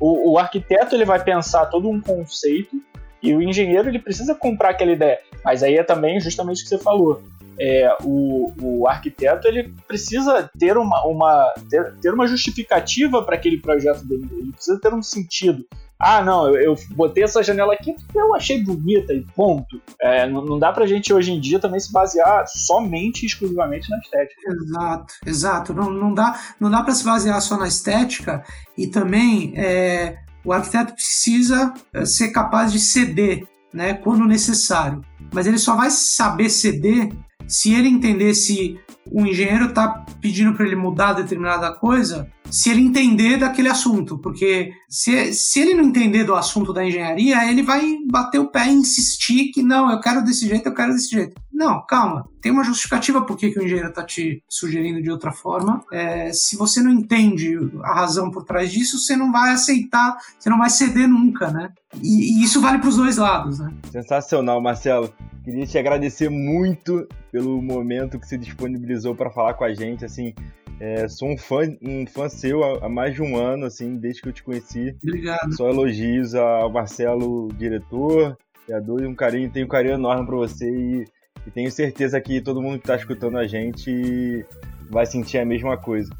O, 0.00 0.32
o 0.32 0.38
arquiteto 0.38 0.94
ele 0.94 1.04
vai 1.04 1.22
pensar 1.22 1.66
todo 1.66 1.88
um 1.88 2.00
conceito 2.00 2.76
e 3.22 3.34
o 3.34 3.42
engenheiro 3.42 3.88
ele 3.88 3.98
precisa 3.98 4.34
comprar 4.34 4.70
aquela 4.70 4.92
ideia. 4.92 5.18
Mas 5.44 5.62
aí 5.62 5.76
é 5.76 5.82
também 5.82 6.20
justamente 6.20 6.60
o 6.60 6.62
que 6.64 6.68
você 6.68 6.78
falou 6.78 7.22
é, 7.58 7.96
o, 8.02 8.52
o 8.60 8.88
arquiteto 8.88 9.46
ele 9.46 9.72
precisa 9.86 10.50
ter 10.58 10.76
uma, 10.76 11.06
uma, 11.06 11.54
ter, 11.68 11.94
ter 12.00 12.12
uma 12.12 12.26
justificativa 12.26 13.22
para 13.22 13.36
aquele 13.36 13.58
projeto 13.58 14.04
dele, 14.04 14.28
ele 14.32 14.52
precisa 14.52 14.80
ter 14.80 14.92
um 14.92 15.02
sentido. 15.02 15.64
Ah, 15.98 16.20
não, 16.20 16.48
eu, 16.48 16.56
eu 16.56 16.76
botei 16.96 17.22
essa 17.22 17.44
janela 17.44 17.74
aqui 17.74 17.92
porque 17.92 18.18
eu 18.18 18.34
achei 18.34 18.60
bonita 18.60 19.12
e 19.12 19.24
ponto. 19.36 19.80
É, 20.00 20.28
não, 20.28 20.44
não 20.44 20.58
dá 20.58 20.72
pra 20.72 20.84
gente 20.84 21.12
hoje 21.12 21.30
em 21.30 21.38
dia 21.38 21.60
também 21.60 21.78
se 21.78 21.92
basear 21.92 22.44
somente 22.48 23.24
exclusivamente 23.24 23.88
na 23.88 23.98
estética. 23.98 24.52
Exato, 24.52 25.14
exato. 25.24 25.72
Não, 25.72 25.90
não 25.90 26.12
dá, 26.12 26.36
não 26.58 26.68
dá 26.68 26.82
para 26.82 26.92
se 26.92 27.04
basear 27.04 27.40
só 27.40 27.56
na 27.56 27.68
estética 27.68 28.42
e 28.76 28.88
também 28.88 29.52
é, 29.56 30.18
o 30.44 30.52
arquiteto 30.52 30.94
precisa 30.94 31.72
é, 31.92 32.04
ser 32.04 32.28
capaz 32.28 32.72
de 32.72 32.80
ceder 32.80 33.46
né, 33.72 33.94
quando 33.94 34.24
necessário. 34.26 35.02
Mas 35.32 35.46
ele 35.46 35.58
só 35.58 35.76
vai 35.76 35.90
saber 35.90 36.50
ceder 36.50 37.10
se 37.46 37.74
ele 37.74 37.88
entender 37.88 38.34
se 38.34 38.78
o 39.10 39.26
engenheiro 39.26 39.66
está 39.66 40.04
pedindo 40.20 40.54
para 40.54 40.64
ele 40.66 40.76
mudar 40.76 41.12
determinada 41.12 41.72
coisa, 41.72 42.30
se 42.50 42.70
ele 42.70 42.82
entender 42.82 43.36
daquele 43.38 43.68
assunto, 43.68 44.18
porque 44.18 44.70
se, 44.88 45.32
se 45.32 45.60
ele 45.60 45.74
não 45.74 45.84
entender 45.84 46.24
do 46.24 46.34
assunto 46.34 46.72
da 46.72 46.84
engenharia, 46.84 47.50
ele 47.50 47.62
vai 47.62 47.96
bater 48.10 48.38
o 48.38 48.48
pé 48.48 48.68
e 48.68 48.72
insistir 48.72 49.50
que 49.52 49.62
não, 49.62 49.90
eu 49.90 50.00
quero 50.00 50.22
desse 50.22 50.46
jeito, 50.46 50.66
eu 50.66 50.74
quero 50.74 50.92
desse 50.92 51.10
jeito. 51.10 51.34
Não, 51.52 51.84
calma, 51.86 52.28
tem 52.42 52.50
uma 52.50 52.64
justificativa 52.64 53.24
por 53.24 53.36
que, 53.36 53.52
que 53.52 53.58
o 53.60 53.62
engenheiro 53.62 53.88
está 53.88 54.04
te 54.04 54.42
sugerindo 54.48 55.00
de 55.00 55.10
outra 55.10 55.30
forma. 55.30 55.82
É, 55.92 56.32
se 56.32 56.56
você 56.56 56.82
não 56.82 56.90
entende 56.90 57.56
a 57.84 57.94
razão 57.94 58.32
por 58.32 58.44
trás 58.44 58.70
disso, 58.72 58.98
você 58.98 59.14
não 59.14 59.30
vai 59.30 59.52
aceitar, 59.52 60.18
você 60.36 60.50
não 60.50 60.58
vai 60.58 60.68
ceder 60.68 61.08
nunca, 61.08 61.50
né? 61.52 61.70
E, 62.02 62.40
e 62.40 62.44
isso 62.44 62.60
vale 62.60 62.78
para 62.78 62.88
os 62.88 62.96
dois 62.96 63.16
lados, 63.16 63.60
né? 63.60 63.72
Sensacional, 63.92 64.60
Marcelo. 64.60 65.14
Queria 65.44 65.66
te 65.66 65.78
agradecer 65.78 66.28
muito 66.28 67.06
pelo 67.30 67.62
momento 67.62 68.18
que 68.18 68.26
se 68.26 68.36
disponibilizou 68.36 69.14
para 69.14 69.30
falar 69.30 69.54
com 69.54 69.64
a 69.64 69.72
gente. 69.72 70.04
Assim, 70.04 70.34
é, 70.80 71.08
sou 71.08 71.30
um 71.30 71.38
fã, 71.38 71.60
um 71.80 72.04
fã 72.06 72.28
seu 72.28 72.64
há, 72.84 72.88
mais 72.88 73.14
de 73.14 73.22
um 73.22 73.36
ano, 73.36 73.66
assim, 73.66 73.96
desde 73.96 74.20
que 74.20 74.28
eu 74.28 74.32
te 74.32 74.42
conheci. 74.42 74.96
Obrigado. 75.00 75.54
Só 75.54 75.68
elogios 75.68 76.34
ao 76.34 76.72
Marcelo, 76.72 77.48
diretor, 77.56 78.36
criador, 78.66 79.02
e 79.02 79.06
um 79.06 79.14
carinho, 79.14 79.50
tenho 79.50 79.66
um 79.66 79.68
carinho 79.68 79.94
enorme 79.94 80.26
para 80.26 80.36
você 80.36 80.68
e, 80.68 81.04
e, 81.46 81.50
tenho 81.50 81.70
certeza 81.70 82.20
que 82.20 82.40
todo 82.40 82.62
mundo 82.62 82.78
que 82.78 82.84
está 82.84 82.96
escutando 82.96 83.38
a 83.38 83.46
gente 83.46 84.44
vai 84.90 85.06
sentir 85.06 85.38
a 85.38 85.44
mesma 85.44 85.76
coisa. 85.76 86.10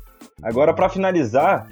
Agora, 0.43 0.73
para 0.73 0.89
finalizar, 0.89 1.69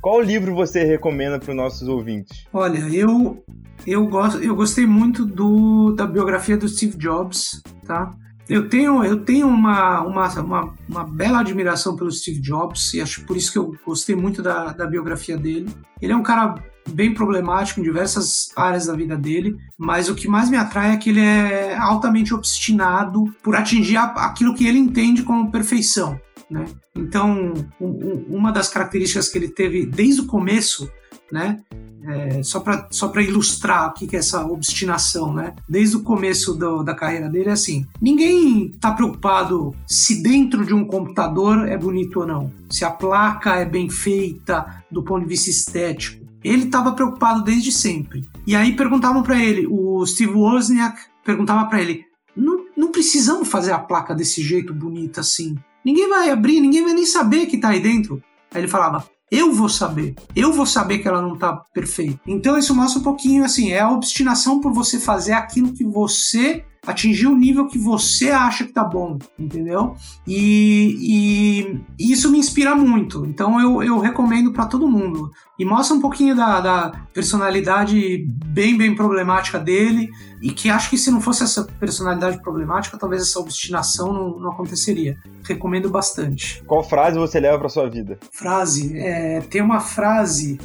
qual 0.00 0.20
livro 0.20 0.54
você 0.54 0.84
recomenda 0.84 1.38
para 1.38 1.50
os 1.50 1.56
nossos 1.56 1.88
ouvintes? 1.88 2.46
Olha, 2.52 2.78
eu 2.78 3.44
eu, 3.86 4.06
gosto, 4.06 4.42
eu 4.42 4.54
gostei 4.54 4.86
muito 4.86 5.24
do, 5.24 5.92
da 5.92 6.06
biografia 6.06 6.56
do 6.56 6.68
Steve 6.68 6.96
Jobs, 6.96 7.62
tá? 7.86 8.10
Eu 8.48 8.68
tenho, 8.68 9.04
eu 9.04 9.24
tenho 9.24 9.48
uma, 9.48 10.00
uma, 10.02 10.28
uma, 10.40 10.74
uma, 10.88 11.04
bela 11.04 11.40
admiração 11.40 11.96
pelo 11.96 12.10
Steve 12.10 12.40
Jobs 12.40 12.94
e 12.94 13.00
acho 13.00 13.24
por 13.24 13.36
isso 13.36 13.50
que 13.50 13.58
eu 13.58 13.76
gostei 13.84 14.14
muito 14.14 14.40
da, 14.42 14.72
da 14.72 14.86
biografia 14.86 15.36
dele. 15.36 15.68
Ele 16.00 16.12
é 16.12 16.16
um 16.16 16.22
cara 16.22 16.54
bem 16.88 17.12
problemático 17.14 17.80
em 17.80 17.82
diversas 17.82 18.50
áreas 18.56 18.86
da 18.86 18.94
vida 18.94 19.16
dele, 19.16 19.56
mas 19.76 20.08
o 20.08 20.14
que 20.14 20.28
mais 20.28 20.48
me 20.48 20.56
atrai 20.56 20.92
é 20.92 20.96
que 20.96 21.10
ele 21.10 21.20
é 21.20 21.76
altamente 21.76 22.34
obstinado 22.34 23.24
por 23.42 23.56
atingir 23.56 23.96
aquilo 23.96 24.54
que 24.54 24.66
ele 24.66 24.78
entende 24.78 25.22
como 25.22 25.50
perfeição. 25.50 26.20
Né? 26.50 26.64
Então, 26.94 27.52
um, 27.80 28.24
uma 28.28 28.52
das 28.52 28.68
características 28.68 29.28
que 29.28 29.38
ele 29.38 29.48
teve 29.48 29.84
desde 29.84 30.22
o 30.22 30.26
começo 30.26 30.88
né? 31.30 31.60
É, 32.08 32.42
só 32.42 32.60
para 32.60 32.86
só 32.90 33.12
ilustrar 33.16 33.88
o 33.88 33.94
que, 33.94 34.06
que 34.06 34.14
é 34.14 34.20
essa 34.20 34.46
obstinação, 34.46 35.32
né? 35.34 35.54
Desde 35.68 35.96
o 35.96 36.02
começo 36.02 36.54
do, 36.54 36.84
da 36.84 36.94
carreira 36.94 37.28
dele, 37.28 37.48
é 37.48 37.52
assim: 37.52 37.84
ninguém 38.00 38.66
está 38.66 38.92
preocupado 38.92 39.74
se 39.86 40.22
dentro 40.22 40.64
de 40.64 40.72
um 40.72 40.84
computador 40.84 41.68
é 41.68 41.76
bonito 41.76 42.20
ou 42.20 42.26
não, 42.26 42.52
se 42.70 42.84
a 42.84 42.90
placa 42.90 43.56
é 43.56 43.64
bem 43.64 43.90
feita 43.90 44.84
do 44.90 45.02
ponto 45.02 45.22
de 45.22 45.28
vista 45.28 45.50
estético. 45.50 46.25
Ele 46.46 46.64
estava 46.64 46.92
preocupado 46.92 47.42
desde 47.42 47.72
sempre. 47.72 48.24
E 48.46 48.54
aí 48.54 48.76
perguntavam 48.76 49.22
para 49.22 49.42
ele, 49.42 49.66
o 49.66 50.06
Steve 50.06 50.32
Wozniak 50.32 50.96
perguntava 51.24 51.68
para 51.68 51.82
ele: 51.82 52.04
não, 52.36 52.64
não 52.76 52.92
precisamos 52.92 53.48
fazer 53.48 53.72
a 53.72 53.78
placa 53.78 54.14
desse 54.14 54.42
jeito 54.42 54.72
bonita 54.72 55.20
assim. 55.20 55.56
Ninguém 55.84 56.08
vai 56.08 56.30
abrir, 56.30 56.60
ninguém 56.60 56.84
vai 56.84 56.92
nem 56.92 57.04
saber 57.06 57.46
que 57.46 57.56
está 57.56 57.70
aí 57.70 57.80
dentro. 57.80 58.22
Aí 58.54 58.60
ele 58.60 58.68
falava: 58.68 59.08
eu 59.28 59.52
vou 59.52 59.68
saber. 59.68 60.14
Eu 60.36 60.52
vou 60.52 60.66
saber 60.66 60.98
que 60.98 61.08
ela 61.08 61.20
não 61.20 61.36
tá 61.36 61.52
perfeita. 61.74 62.20
Então 62.26 62.56
isso 62.56 62.74
mostra 62.74 63.00
um 63.00 63.02
pouquinho 63.02 63.44
assim, 63.44 63.72
é 63.72 63.80
a 63.80 63.90
obstinação 63.90 64.60
por 64.60 64.72
você 64.72 65.00
fazer 65.00 65.32
aquilo 65.32 65.72
que 65.72 65.84
você 65.84 66.64
atingir 66.92 67.26
o 67.26 67.36
nível 67.36 67.66
que 67.66 67.78
você 67.78 68.30
acha 68.30 68.64
que 68.64 68.72
tá 68.72 68.84
bom, 68.84 69.18
entendeu? 69.38 69.94
E, 70.26 71.82
e 71.98 72.12
isso 72.12 72.30
me 72.30 72.38
inspira 72.38 72.74
muito. 72.74 73.24
Então 73.26 73.60
eu, 73.60 73.82
eu 73.82 73.98
recomendo 73.98 74.52
para 74.52 74.66
todo 74.66 74.88
mundo. 74.88 75.30
E 75.58 75.64
mostra 75.64 75.96
um 75.96 76.00
pouquinho 76.00 76.36
da, 76.36 76.60
da, 76.60 76.92
personalidade 77.12 78.26
bem, 78.46 78.76
bem 78.76 78.94
problemática 78.94 79.58
dele. 79.58 80.10
E 80.42 80.50
que 80.50 80.68
acho 80.68 80.90
que 80.90 80.98
se 80.98 81.10
não 81.10 81.20
fosse 81.20 81.42
essa 81.42 81.64
personalidade 81.64 82.40
problemática, 82.42 82.98
talvez 82.98 83.22
essa 83.22 83.40
obstinação 83.40 84.12
não, 84.12 84.38
não 84.38 84.52
aconteceria. 84.52 85.16
Recomendo 85.42 85.88
bastante. 85.88 86.62
Qual 86.66 86.84
frase 86.84 87.18
você 87.18 87.40
leva 87.40 87.58
para 87.58 87.68
sua 87.68 87.88
vida? 87.88 88.18
Frase. 88.32 88.98
É, 88.98 89.40
tem 89.40 89.62
uma 89.62 89.80
frase 89.80 90.58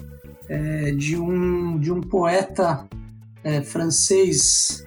é, 0.49 0.91
de, 0.91 1.17
um, 1.17 1.79
de 1.79 1.91
um 1.91 2.01
poeta 2.01 2.85
é, 3.43 3.61
francês 3.61 4.85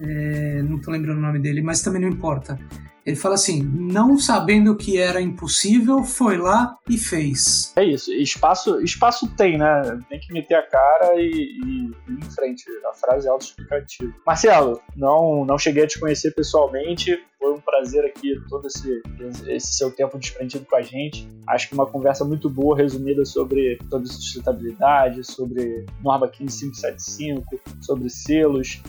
é, 0.00 0.62
não 0.62 0.80
tô 0.80 0.90
lembrando 0.90 1.18
o 1.18 1.22
nome 1.22 1.38
dele, 1.38 1.62
mas 1.62 1.82
também 1.82 2.00
não 2.00 2.08
importa. 2.08 2.58
Ele 3.06 3.14
fala 3.14 3.36
assim: 3.36 3.62
não 3.62 4.18
sabendo 4.18 4.76
que 4.76 4.98
era 4.98 5.20
impossível, 5.20 6.02
foi 6.02 6.36
lá 6.36 6.76
e 6.90 6.98
fez. 6.98 7.72
É 7.76 7.84
isso. 7.84 8.12
Espaço, 8.12 8.80
espaço 8.80 9.32
tem, 9.36 9.56
né? 9.56 10.00
Tem 10.08 10.18
que 10.18 10.32
meter 10.32 10.56
a 10.56 10.62
cara 10.62 11.14
e, 11.14 11.30
e, 11.30 12.12
ir 12.12 12.18
em 12.18 12.30
frente. 12.34 12.64
A 12.90 12.92
frase 12.94 13.28
é 13.28 13.30
autoexplicativa. 13.30 14.12
Marcelo, 14.26 14.80
não, 14.96 15.44
não 15.44 15.56
cheguei 15.56 15.84
a 15.84 15.86
te 15.86 16.00
conhecer 16.00 16.32
pessoalmente. 16.32 17.16
Foi 17.38 17.52
um 17.52 17.60
prazer 17.60 18.04
aqui 18.04 18.34
todo 18.48 18.66
esse, 18.66 19.00
esse 19.46 19.74
seu 19.74 19.92
tempo 19.92 20.18
desprendido 20.18 20.64
com 20.64 20.74
a 20.74 20.82
gente. 20.82 21.28
Acho 21.46 21.68
que 21.68 21.74
uma 21.74 21.86
conversa 21.86 22.24
muito 22.24 22.50
boa, 22.50 22.76
resumida 22.76 23.24
sobre, 23.24 23.78
sobre 23.88 24.08
sustentabilidade, 24.08 25.22
sobre 25.22 25.86
norma 26.02 26.26
15575, 26.26 27.60
sobre 27.80 28.10
selos, 28.10 28.82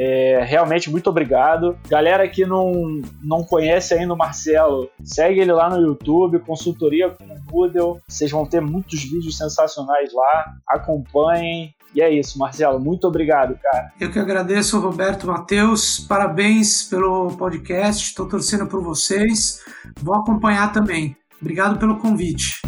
é, 0.00 0.44
realmente, 0.44 0.88
muito 0.88 1.10
obrigado. 1.10 1.76
Galera 1.88 2.28
que 2.28 2.46
não, 2.46 3.00
não 3.20 3.42
conhece 3.42 3.94
ainda 3.94 4.14
o 4.14 4.16
Marcelo, 4.16 4.88
segue 5.02 5.40
ele 5.40 5.50
lá 5.50 5.68
no 5.68 5.80
YouTube, 5.80 6.38
consultoria 6.38 7.10
com 7.10 7.24
o 7.24 7.38
Moodle. 7.50 8.00
Vocês 8.06 8.30
vão 8.30 8.46
ter 8.46 8.60
muitos 8.60 9.02
vídeos 9.02 9.36
sensacionais 9.36 10.12
lá. 10.14 10.54
Acompanhem. 10.68 11.74
E 11.94 12.00
é 12.00 12.10
isso, 12.10 12.38
Marcelo. 12.38 12.78
Muito 12.78 13.08
obrigado, 13.08 13.58
cara. 13.60 13.90
Eu 13.98 14.12
que 14.12 14.18
agradeço, 14.18 14.78
Roberto 14.78 15.26
Matheus. 15.26 15.98
Parabéns 15.98 16.84
pelo 16.84 17.36
podcast. 17.36 18.04
Estou 18.04 18.28
torcendo 18.28 18.68
por 18.68 18.80
vocês. 18.80 19.60
Vou 20.00 20.14
acompanhar 20.14 20.70
também. 20.70 21.16
Obrigado 21.40 21.76
pelo 21.78 21.98
convite. 21.98 22.60